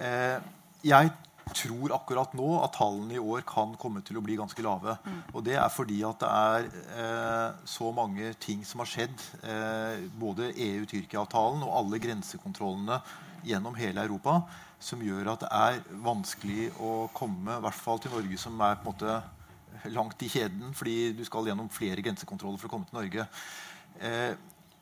Eh, 0.00 0.38
jeg 0.86 1.12
tror 1.50 1.94
akkurat 1.96 2.34
nå 2.38 2.48
at 2.62 2.76
tallene 2.76 3.16
i 3.16 3.22
år 3.22 3.42
kan 3.48 3.72
komme 3.80 4.02
til 4.06 4.20
å 4.20 4.24
bli 4.24 4.36
ganske 4.38 4.62
lave. 4.62 4.94
Mm. 5.02 5.20
Og 5.34 5.44
det 5.46 5.56
er 5.58 5.72
fordi 5.72 5.98
at 6.06 6.22
det 6.22 6.30
er 6.30 6.68
eh, 7.02 7.58
så 7.68 7.90
mange 7.96 8.32
ting 8.42 8.62
som 8.66 8.84
har 8.84 8.90
skjedd. 8.90 9.26
Eh, 9.42 10.06
både 10.20 10.52
EU-Tyrkia-avtalen 10.54 11.64
og 11.66 11.76
alle 11.82 12.02
grensekontrollene 12.02 13.00
gjennom 13.46 13.76
hele 13.78 14.04
Europa 14.04 14.42
som 14.80 15.02
gjør 15.04 15.34
at 15.34 15.42
det 15.44 15.50
er 15.52 15.82
vanskelig 16.04 16.70
å 16.80 17.10
komme 17.12 17.58
i 17.58 17.64
hvert 17.66 17.76
fall 17.76 18.00
til 18.00 18.14
Norge, 18.14 18.38
som 18.40 18.56
er 18.64 18.78
på 18.80 18.88
en 18.88 18.94
måte 18.94 19.90
langt 19.92 20.22
i 20.24 20.28
kjeden, 20.32 20.72
fordi 20.76 21.12
du 21.16 21.22
skal 21.24 21.48
gjennom 21.48 21.68
flere 21.72 22.04
grensekontroller 22.04 22.60
for 22.60 22.70
å 22.70 22.72
komme 22.72 22.88
til 22.88 22.98
Norge. 23.00 23.26
Eh, 24.00 24.32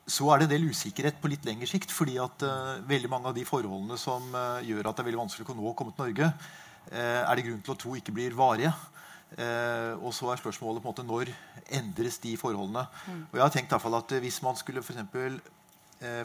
så 0.08 0.28
er 0.32 0.40
det 0.40 0.48
en 0.48 0.54
del 0.54 0.70
usikkerhet 0.72 1.18
på 1.20 1.30
litt 1.30 1.44
lengre 1.46 1.68
sikt. 1.68 1.92
fordi 1.92 2.16
at 2.22 2.44
uh, 2.46 2.80
veldig 2.88 3.10
mange 3.12 3.28
av 3.30 3.36
de 3.36 3.44
forholdene 3.48 3.98
som 4.00 4.24
uh, 4.34 4.60
gjør 4.64 4.88
at 4.88 4.96
det 4.96 5.04
er 5.04 5.08
veldig 5.10 5.24
vanskelig 5.24 5.48
å 5.52 5.58
nå 5.58 5.74
komme 5.76 5.92
til 5.92 6.06
Norge, 6.06 6.30
uh, 6.92 7.20
er 7.28 7.34
det 7.36 7.44
grunn 7.46 7.60
til 7.64 7.74
å 7.74 7.80
tro 7.82 7.96
ikke 7.98 8.16
blir 8.16 8.36
varige. 8.38 8.72
og 10.00 10.12
så 10.16 10.30
er 10.32 10.40
spørsmålet 10.40 10.80
på 10.80 10.88
en 10.88 10.94
måte 10.94 11.02
når 11.04 11.30
endres 11.76 12.16
de 12.22 12.30
forholdene. 12.40 12.86
Mm. 13.04 13.24
Og 13.28 13.34
jeg 13.36 13.42
har 13.42 13.52
tenkt 13.52 13.68
i 13.68 13.74
hvert 13.74 13.82
fall 13.84 13.96
at 13.98 14.12
Hvis 14.24 14.40
man 14.40 14.56
skulle 14.56 14.82
for 14.82 14.94
eksempel, 14.94 15.36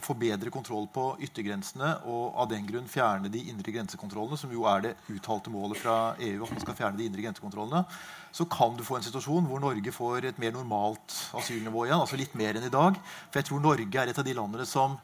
få 0.05 0.13
bedre 0.13 0.51
kontroll 0.53 0.86
på 0.93 1.03
yttergrensene 1.25 1.95
og 2.05 2.36
av 2.43 2.49
den 2.51 2.67
grunn 2.67 2.86
fjerne 2.89 3.31
de 3.33 3.39
indre 3.49 3.73
grensekontrollene, 3.73 4.38
som 4.38 4.51
jo 4.53 4.67
er 4.69 4.83
det 4.86 4.91
uttalte 5.09 5.49
målet 5.49 5.79
fra 5.81 5.95
EU, 6.21 6.43
at 6.45 6.53
man 6.53 6.62
skal 6.62 6.77
fjerne 6.77 6.99
de 6.99 7.07
indre 7.09 7.25
grensekontrollene, 7.25 7.81
så 8.33 8.45
kan 8.49 8.77
du 8.77 8.86
få 8.86 8.99
en 8.99 9.07
situasjon 9.07 9.49
hvor 9.49 9.63
Norge 9.63 9.95
får 9.95 10.29
et 10.29 10.41
mer 10.41 10.53
normalt 10.53 11.17
asylnivå 11.39 11.88
igjen. 11.88 11.99
altså 11.99 12.19
litt 12.21 12.38
mer 12.38 12.59
enn 12.59 12.69
i 12.69 12.73
dag. 12.73 12.99
For 13.31 13.41
jeg 13.41 13.49
tror 13.49 13.65
Norge 13.65 14.01
er 14.03 14.13
et 14.13 14.21
av 14.21 14.27
de 14.27 14.38
landene 14.38 14.69
som 14.69 14.99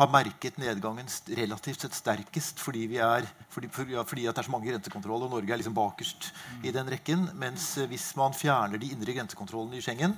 har 0.00 0.08
merket 0.08 0.56
nedgangen 0.56 1.08
relativt 1.36 1.84
sett 1.84 1.96
sterkest 1.98 2.60
fordi, 2.62 2.86
er, 2.96 3.26
fordi, 3.52 3.68
fordi 3.74 4.24
det 4.24 4.32
er 4.32 4.46
så 4.46 4.54
mange 4.54 4.70
grensekontroller, 4.70 5.28
og 5.28 5.36
Norge 5.36 5.52
er 5.52 5.60
liksom 5.60 5.76
bakerst 5.76 6.30
i 6.64 6.72
den 6.74 6.88
rekken. 6.88 7.28
Mens 7.38 7.74
hvis 7.90 8.10
man 8.18 8.36
fjerner 8.36 8.80
de 8.80 8.90
indre 8.94 9.14
grensekontrollene 9.18 9.78
i 9.78 9.84
Schengen, 9.84 10.16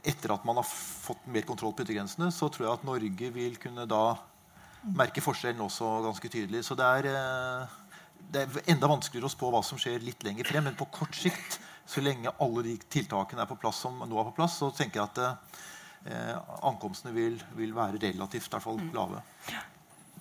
etter 0.00 0.34
at 0.34 0.44
man 0.48 0.58
har 0.60 0.66
fått 0.66 1.24
mer 1.30 1.44
kontroll 1.46 1.74
på 1.76 1.84
yttergrensene, 1.84 2.30
så 2.32 2.48
tror 2.52 2.66
jeg 2.66 2.76
at 2.78 2.86
Norge 2.86 3.32
vil 3.34 3.58
kunne 3.60 3.86
da 3.88 4.04
merke 4.82 5.22
forskjellen 5.22 5.62
også 5.62 5.88
ganske 6.06 6.30
tydelig. 6.30 6.64
Så 6.66 6.76
det 6.78 6.86
er, 6.86 7.10
eh, 7.10 7.66
det 8.32 8.42
er 8.42 8.72
enda 8.74 8.90
vanskeligere 8.90 9.30
å 9.30 9.34
spå 9.34 9.50
hva 9.52 9.62
som 9.64 9.78
skjer 9.78 10.02
litt 10.02 10.22
lenger 10.26 10.48
frem. 10.48 10.64
Men 10.64 10.78
på 10.78 10.90
kort 10.90 11.14
sikt, 11.14 11.60
så 11.86 12.02
lenge 12.02 12.32
alle 12.40 12.62
de 12.62 12.76
tiltakene 12.90 13.42
er 13.42 13.50
på 13.50 13.58
plass 13.58 13.82
som 13.84 13.98
nå 13.98 14.20
er 14.20 14.30
på 14.30 14.36
plass, 14.38 14.58
så 14.58 14.70
tenker 14.74 15.00
jeg 15.00 15.10
at 15.10 15.18
eh, 16.06 16.38
ankomstene 16.62 17.14
vil, 17.14 17.38
vil, 17.58 17.74
være 17.74 18.00
relativt 18.02 18.48
i 18.48 18.56
hvert 18.56 18.62
fall 18.64 18.80
lave. 18.94 19.22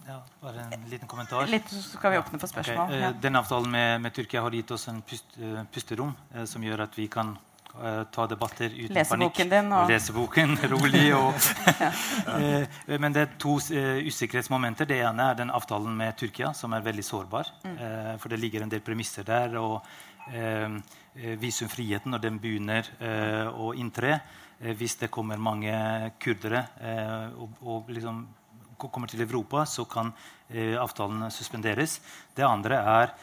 Ja, 0.07 0.17
bare 0.41 0.65
en 0.73 0.89
liten 0.89 1.07
kommentar. 1.07 1.45
Litt 1.47 1.69
så 1.69 1.81
skal 1.93 2.11
vi 2.11 2.17
åpne 2.19 2.41
for 2.41 2.49
spørsmål. 2.49 2.89
Okay. 2.89 3.05
Eh, 3.05 3.21
Den 3.21 3.37
avtalen 3.37 3.71
med, 3.71 4.01
med, 4.01 4.13
Tyrkia 4.13 4.41
har 4.41 4.57
gitt 4.57 4.73
oss 4.73 4.87
en 4.89 5.01
pust, 5.05 5.37
uh, 5.37 5.61
pusterom 5.71 6.15
som 6.45 6.65
gjør 6.65 6.87
at 6.87 6.97
vi 6.97 7.07
kan 7.07 7.35
Eh, 7.35 7.50
ta 8.11 8.27
debatter 8.27 8.69
uten 8.69 8.95
Leseboken 8.95 9.31
panikk. 9.31 9.49
Din, 9.51 9.71
og... 9.73 9.89
Leseboken 9.89 10.57
rolig. 10.73 11.05
Og, 11.15 11.33
eh, 12.37 12.97
men 12.97 13.15
det 13.15 13.23
er 13.23 13.35
to 13.41 13.57
eh, 13.73 14.01
usikkerhetsmomenter. 14.07 14.89
Det 14.89 14.99
ene 15.05 15.31
er 15.31 15.39
den 15.39 15.53
avtalen 15.53 15.95
med 15.97 16.17
Tyrkia, 16.19 16.51
som 16.57 16.75
er 16.75 16.85
veldig 16.85 17.05
sårbar. 17.05 17.51
Mm. 17.63 17.77
Eh, 17.77 18.13
for 18.21 18.33
det 18.33 18.41
ligger 18.41 18.65
en 18.65 18.73
del 18.73 18.83
premisser 18.85 19.27
der. 19.27 19.57
og 19.61 19.81
eh, 20.33 20.67
Visumfriheten 21.41 22.13
når 22.13 22.21
den 22.23 22.37
begynner 22.39 22.87
eh, 23.03 23.47
å 23.51 23.73
inntre, 23.75 24.21
hvis 24.61 24.93
det 25.01 25.09
kommer 25.09 25.41
mange 25.41 25.73
kurdere 26.21 26.59
og, 27.33 27.55
og 27.65 27.87
liksom 27.89 28.19
kommer 28.77 29.09
til 29.09 29.23
Europa, 29.25 29.63
så 29.65 29.87
kan 29.89 30.11
avtalen 30.77 31.31
suspenderes. 31.33 31.95
Det 32.37 32.45
andre 32.45 32.77
er 32.77 33.15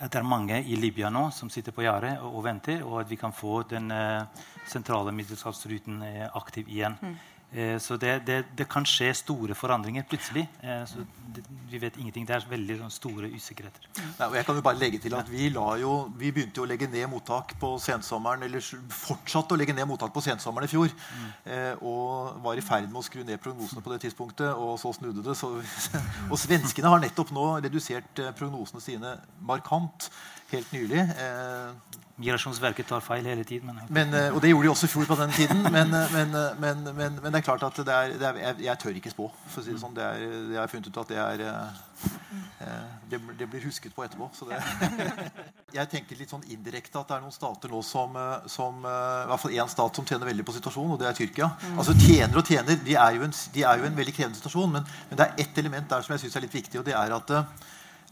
det 0.00 0.18
er 0.18 0.26
mange 0.26 0.58
i 0.66 0.76
Libya 0.76 1.10
nå 1.12 1.28
som 1.34 1.50
sitter 1.52 1.74
på 1.74 1.84
gjerdet 1.84 2.16
og, 2.20 2.32
og, 2.34 2.42
venter, 2.44 2.82
og 2.82 3.00
at 3.04 3.10
vi 3.10 3.18
kan 3.20 3.32
få 3.32 3.62
den 3.70 3.92
uh, 3.94 4.26
sentrale 4.66 5.12
middelhavsruten 5.14 6.02
uh, 6.02 6.26
aktiv 6.34 6.68
igjen. 6.68 6.98
Mm. 7.00 7.14
Uh, 7.54 7.76
så 7.78 7.96
det, 8.00 8.16
det, 8.26 8.40
det, 8.58 8.66
kan 8.70 8.86
skje 8.88 9.12
store 9.14 9.54
forandringer 9.54 10.06
plutselig. 10.08 10.48
så 10.90 11.04
det, 11.34 11.44
vi 11.70 11.78
vet 11.78 11.96
ingenting. 11.98 12.26
Det 12.26 12.34
er 12.36 12.46
veldig 12.50 12.78
sånn, 12.80 12.92
store 12.94 13.30
usikkerheter. 13.30 13.86
Mm. 13.94 14.10
Nei, 14.18 14.28
jeg 14.38 14.48
kan 14.48 14.58
jo 14.58 14.64
bare 14.66 14.80
legge 14.80 15.00
til 15.02 15.14
at 15.14 15.30
Vi, 15.30 15.48
jo, 15.80 15.92
vi 16.18 16.32
begynte 16.34 16.60
jo 16.60 16.66
å 16.66 16.70
legge 16.70 16.88
ned 16.90 17.08
mottak 17.10 17.56
på 17.60 17.74
sensommeren, 17.82 18.44
eller 18.46 18.62
fortsatte 18.94 19.54
å 19.54 19.58
legge 19.60 19.74
ned 19.76 19.88
mottak 19.90 20.12
på 20.14 20.22
sensommeren 20.24 20.68
i 20.68 20.72
fjor. 20.72 20.92
Mm. 21.14 21.80
og 21.86 22.40
var 22.44 22.58
i 22.58 22.64
ferd 22.64 22.86
med 22.88 23.00
å 23.00 23.04
skru 23.06 23.22
ned 23.24 23.40
prognosene 23.42 23.82
på 23.84 23.92
det 23.92 24.00
tidspunktet, 24.04 24.52
og 24.54 24.78
så 24.80 24.92
snudde 24.96 25.24
det. 25.24 25.36
Så, 25.38 25.50
og 26.32 26.38
svenskene 26.40 26.90
har 26.92 27.02
nettopp 27.02 27.32
nå 27.34 27.48
redusert 27.64 28.22
prognosene 28.38 28.82
sine 28.82 29.16
markant 29.44 30.10
helt 30.54 30.72
nylig. 30.72 31.00
Eh, 31.00 32.00
Migrasjonsverket 32.14 32.86
tar 32.86 33.00
feil 33.02 33.26
hele 33.26 33.42
tiden. 33.44 33.72
Men, 33.74 33.88
men, 33.90 34.12
eh, 34.14 34.34
og 34.34 34.38
det 34.42 34.52
gjorde 34.52 34.68
de 34.68 34.70
også 34.70 34.86
i 34.86 34.90
fjor 34.92 35.06
på 35.08 35.16
den 35.18 35.32
tiden. 35.34 35.64
Men, 35.74 35.90
men, 36.12 36.36
men, 36.62 36.84
men, 36.94 37.16
det 37.26 37.40
er 37.40 37.42
klart 37.42 37.64
at 37.66 37.80
det 37.82 37.94
er, 37.94 38.14
det 38.20 38.28
er, 38.28 38.38
jeg, 38.38 38.60
jeg, 38.68 38.78
tør 38.78 39.00
ikke 39.00 39.10
spå. 39.10 39.26
for 39.48 39.62
å 39.62 39.64
si 39.64 39.74
det 39.74 39.80
sånn. 39.82 39.96
Det 39.96 40.04
er, 40.06 40.22
jeg 40.54 40.60
har 40.60 40.70
funnet 40.70 40.92
ut 40.92 41.00
at 41.02 41.10
det 41.10 41.18
er 41.18 41.42
det, 43.10 43.20
det 43.40 43.48
blir 43.50 43.66
husket 43.66 43.96
på 43.96 44.06
etterpå. 44.06 44.30
jeg 45.78 45.90
tenker 45.90 46.22
litt 46.22 46.30
sånn 46.30 46.46
indirekte 46.54 47.02
at 47.02 47.10
det 47.10 47.18
er 47.18 47.26
noen 47.26 47.34
stater 47.34 47.74
nå 47.74 47.82
som, 47.82 48.14
som 48.46 48.78
I 48.86 49.28
hvert 49.32 49.42
fall 49.42 49.58
én 49.58 49.74
stat 49.74 49.98
som 49.98 50.06
tjener 50.06 50.30
veldig 50.30 50.46
på 50.46 50.54
situasjonen, 50.54 50.94
og 50.94 51.02
det 51.02 51.10
er 51.10 51.18
Tyrkia. 51.18 51.50
Mm. 51.50 51.78
Altså 51.82 51.98
Tjener 51.98 52.38
og 52.38 52.46
tjener. 52.46 52.78
De 52.86 52.94
er 52.94 53.18
jo 53.18 53.26
en, 53.26 53.38
de 53.58 53.66
er 53.66 53.82
jo 53.82 53.90
en 53.90 54.02
veldig 54.02 54.14
krevende 54.14 54.38
situasjon. 54.38 54.78
Men, 54.78 54.86
det 55.10 55.26
er 55.26 55.46
ett 55.48 55.64
element 55.64 55.90
der 55.90 56.06
som 56.06 56.14
jeg 56.14 56.28
syns 56.28 56.38
er 56.38 56.46
litt 56.46 56.60
viktig, 56.62 56.78
og 56.78 56.86
det 56.86 56.94
er 56.94 57.18
at 57.18 57.40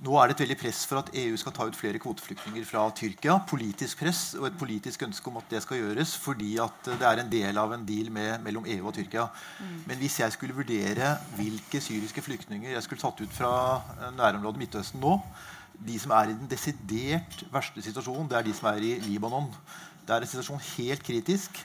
nå 0.02 0.16
er 0.18 0.30
det 0.30 0.34
et 0.34 0.42
veldig 0.42 0.56
press 0.58 0.80
for 0.88 0.98
at 1.02 1.10
EU 1.20 1.36
skal 1.38 1.54
ta 1.54 1.66
ut 1.68 1.76
flere 1.78 2.00
kvoteflyktninger 2.02 2.64
fra 2.66 2.86
Tyrkia. 2.96 3.36
Politisk 3.46 4.00
press 4.00 4.22
og 4.38 4.48
et 4.48 4.56
politisk 4.58 5.04
ønske 5.06 5.30
om 5.30 5.36
at 5.38 5.52
det 5.52 5.60
skal 5.62 5.78
gjøres 5.78 6.16
fordi 6.18 6.56
at 6.62 6.88
det 6.88 7.06
er 7.06 7.22
en 7.22 7.30
del 7.30 7.60
av 7.60 7.74
en 7.76 7.84
deal 7.86 8.10
med, 8.14 8.40
mellom 8.42 8.66
EU 8.66 8.88
og 8.88 8.96
Tyrkia. 8.96 9.28
Mm. 9.60 9.76
Men 9.90 10.00
hvis 10.02 10.18
jeg 10.24 10.34
skulle 10.34 10.56
vurdere 10.56 11.12
hvilke 11.36 11.82
syriske 11.84 12.24
flyktninger 12.24 12.74
jeg 12.74 12.86
skulle 12.86 13.04
tatt 13.04 13.22
ut 13.22 13.36
fra 13.36 13.52
nærområdet 14.16 14.64
Midtøsten 14.64 15.02
nå 15.02 15.18
De 15.82 15.94
som 15.98 16.12
er 16.14 16.30
i 16.30 16.36
den 16.36 16.50
desidert 16.50 17.40
verste 17.50 17.82
situasjonen, 17.82 18.28
det 18.30 18.36
er 18.38 18.44
de 18.46 18.52
som 18.54 18.68
er 18.70 18.84
i 18.86 18.92
Libanon. 19.02 19.48
Det 20.06 20.14
er 20.14 20.22
en 20.22 20.30
situasjon 20.30 20.60
helt 20.76 21.02
kritisk. 21.02 21.62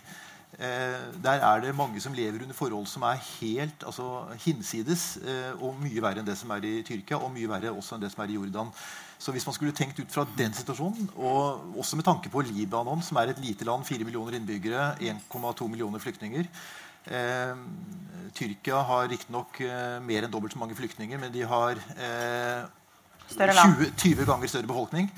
Eh, 0.58 1.02
der 1.24 1.44
er 1.46 1.62
det 1.62 1.76
mange 1.78 2.02
som 2.02 2.16
lever 2.18 2.42
under 2.42 2.58
forhold 2.58 2.88
som 2.90 3.04
er 3.06 3.20
helt 3.40 3.84
altså, 3.86 4.26
hinsides. 4.46 5.20
Eh, 5.22 5.52
og 5.62 5.78
mye 5.82 6.02
verre 6.02 6.24
enn 6.24 6.30
det 6.30 6.38
som 6.40 6.54
er 6.56 6.66
i 6.66 6.80
Tyrkia, 6.88 7.20
og 7.22 7.34
mye 7.36 7.50
verre 7.50 7.76
også 7.76 7.96
enn 7.96 8.06
det 8.06 8.12
som 8.14 8.24
er 8.26 8.34
i 8.34 8.40
Jordan. 8.40 8.74
Så 9.18 9.34
hvis 9.34 9.46
man 9.46 9.56
skulle 9.58 9.74
tenkt 9.74 10.00
ut 10.00 10.14
fra 10.14 10.26
den 10.38 10.54
situasjonen, 10.54 11.10
og 11.16 11.78
også 11.78 11.98
med 11.98 12.06
tanke 12.06 12.30
på 12.30 12.42
Libanon, 12.46 13.02
som 13.02 13.18
er 13.18 13.34
et 13.34 13.40
lite 13.42 13.66
land, 13.66 13.86
4 13.86 14.06
millioner 14.06 14.38
innbyggere, 14.38 14.92
1,2 15.02 15.70
millioner 15.70 16.02
flyktninger 16.02 16.46
eh, 17.12 17.56
Tyrkia 18.38 18.82
har 18.90 19.08
riktignok 19.12 19.62
eh, 19.66 19.98
mer 20.04 20.26
enn 20.26 20.34
dobbelt 20.34 20.56
så 20.56 20.62
mange 20.62 20.78
flyktninger, 20.78 21.20
men 21.22 21.34
de 21.34 21.46
har 21.48 21.80
eh. 21.98 22.68
20, 23.28 23.92
20 23.98 24.26
ganger 24.28 24.48
større 24.48 24.70
befolkning. 24.70 25.10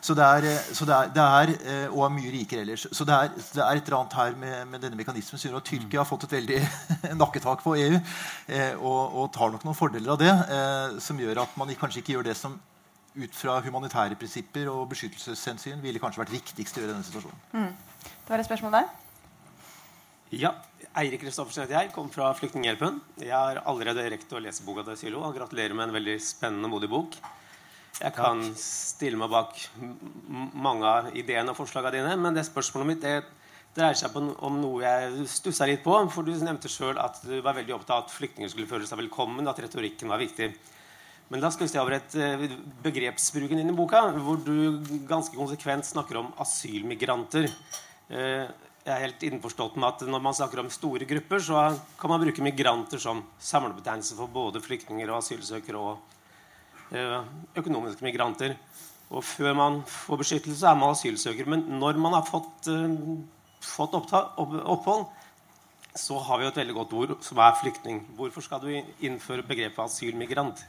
Så 0.00 0.14
det 0.16 0.24
er, 0.24 0.46
eh, 0.48 0.70
så 0.72 0.86
det 0.88 0.94
er, 0.96 1.10
det 1.14 1.24
er, 1.24 1.52
eh, 1.72 1.92
og 1.92 2.04
er 2.06 2.14
mye 2.14 2.32
rikere 2.32 2.64
ellers. 2.64 2.86
Så 2.92 3.04
det 3.04 3.14
er, 3.14 3.34
det 3.36 3.62
er 3.64 3.80
et 3.80 3.90
eller 3.90 3.98
annet 3.98 4.16
her 4.18 4.38
med, 4.40 4.56
med 4.72 4.80
denne 4.84 4.96
mekanismen 4.96 5.40
som 5.40 5.50
gjør 5.50 5.60
at 5.60 5.68
Tyrkia 5.68 6.00
har 6.00 6.08
fått 6.08 6.24
et 6.28 6.36
veldig 6.38 6.62
nakketak 7.22 7.62
på 7.64 7.76
EU. 7.76 8.00
Eh, 8.46 8.74
og, 8.78 9.18
og 9.20 9.32
tar 9.36 9.52
nok 9.52 9.66
noen 9.68 9.78
fordeler 9.78 10.14
av 10.14 10.22
det, 10.22 10.32
eh, 10.32 10.98
som 11.04 11.20
gjør 11.20 11.44
at 11.44 11.58
man 11.60 11.74
kanskje 11.78 12.02
ikke 12.02 12.16
gjør 12.16 12.30
det 12.30 12.38
som 12.38 12.56
ut 13.18 13.34
fra 13.34 13.58
humanitære 13.64 14.16
prinsipper 14.18 14.68
og 14.70 14.88
beskyttelseshensyn 14.92 15.82
ville 15.82 16.00
kanskje 16.00 16.22
vært 16.22 16.34
viktigst 16.36 16.76
å 16.76 16.82
gjøre 16.82 16.92
i 16.92 16.94
denne 16.94 17.08
situasjonen. 17.08 17.76
Det 18.06 18.30
var 18.30 18.42
et 18.42 18.48
spørsmål 18.48 18.76
der. 18.78 18.90
Ja, 20.36 20.52
Eirik 20.98 21.22
Kristoffersen 21.22 21.64
heter 21.64 21.78
jeg, 21.78 21.92
kom 21.94 22.10
fra 22.12 22.28
Flyktninghjelpen. 22.36 22.98
Jeg 23.22 23.32
har 23.32 23.62
allerede 23.68 24.04
rekt 24.12 24.32
å 24.36 24.40
lese 24.44 24.64
boka 24.66 24.84
til 24.84 24.98
Sylo 25.00 25.22
gratulerer 25.32 25.72
med 25.76 25.88
en 25.88 25.94
veldig 25.96 26.16
spennende 26.20 26.68
og 26.68 26.74
modig 26.74 26.90
bok. 26.92 27.16
Jeg 27.98 28.14
kan 28.14 28.42
stille 28.60 29.18
meg 29.18 29.32
bak 29.32 29.56
mange 30.54 30.86
av 30.86 31.08
ideene 31.18 31.50
og 31.50 31.58
forslagene 31.58 31.98
dine, 31.98 32.14
men 32.20 32.36
det 32.36 32.46
spørsmålet 32.46 32.90
mitt 32.92 33.02
det 33.02 33.16
dreier 33.78 33.98
seg 33.98 34.14
om 34.18 34.60
noe 34.62 34.82
jeg 34.84 35.26
stussa 35.30 35.66
litt 35.66 35.82
på. 35.84 35.96
For 36.14 36.26
du 36.26 36.32
nevnte 36.38 36.70
sjøl 36.70 36.98
at 37.02 37.18
du 37.26 37.40
var 37.44 37.56
veldig 37.58 37.74
opptatt 37.74 37.96
av 37.96 38.04
at 38.06 38.14
flyktninger 38.14 38.52
skulle 38.52 38.70
føle 38.70 38.86
seg 38.86 39.00
velkommen, 39.02 39.50
at 39.50 39.58
retorikken 39.64 40.10
var 40.10 40.22
viktig. 40.22 40.52
Men 41.28 41.42
da 41.44 41.50
skal 41.52 41.66
vi 41.66 41.72
se 41.74 41.80
over 41.82 41.98
et 41.98 42.14
eh, 42.16 42.46
begrepsbruken 42.86 43.60
din 43.60 43.74
i 43.74 43.76
boka, 43.76 44.06
hvor 44.16 44.38
du 44.40 44.78
ganske 45.10 45.36
konsekvent 45.36 45.84
snakker 45.84 46.22
om 46.22 46.32
asylmigranter. 46.40 47.50
Eh, 48.08 48.46
Jeg 48.88 48.94
er 48.94 49.02
helt 49.04 49.24
innforstått 49.26 49.74
med 49.76 49.84
at 49.84 50.02
når 50.08 50.22
man 50.24 50.32
snakker 50.32 50.62
om 50.62 50.70
store 50.72 51.04
grupper, 51.04 51.42
så 51.44 51.66
kan 52.00 52.08
man 52.08 52.22
bruke 52.22 52.40
migranter 52.40 52.96
som 53.02 53.20
samlebetegnelse 53.36 54.16
for 54.16 54.32
både 54.32 54.62
flyktninger 54.64 55.10
og 55.10 55.18
asylsøkere 55.18 55.76
og 55.76 55.98
økonomiske 56.92 58.04
migranter. 58.04 58.56
Og 59.08 59.24
før 59.24 59.54
man 59.56 59.82
får 59.88 60.20
beskyttelse, 60.20 60.66
er 60.68 60.76
man 60.76 60.92
asylsøker. 60.92 61.48
Men 61.48 61.64
når 61.80 61.98
man 62.00 62.12
har 62.12 62.26
fått, 62.28 62.68
eh, 62.68 62.96
fått 63.60 63.94
opphold, 63.94 65.06
så 65.96 66.18
har 66.18 66.38
vi 66.38 66.44
jo 66.44 66.50
et 66.50 66.60
veldig 66.60 66.74
godt 66.74 66.92
ord 66.92 67.16
som 67.22 67.38
er 67.38 67.56
flyktning. 67.62 68.04
Hvorfor 68.16 68.40
skal 68.42 68.60
du 68.60 68.68
innføre 69.00 69.42
begrepet 69.42 69.84
asylmigrant? 69.84 70.64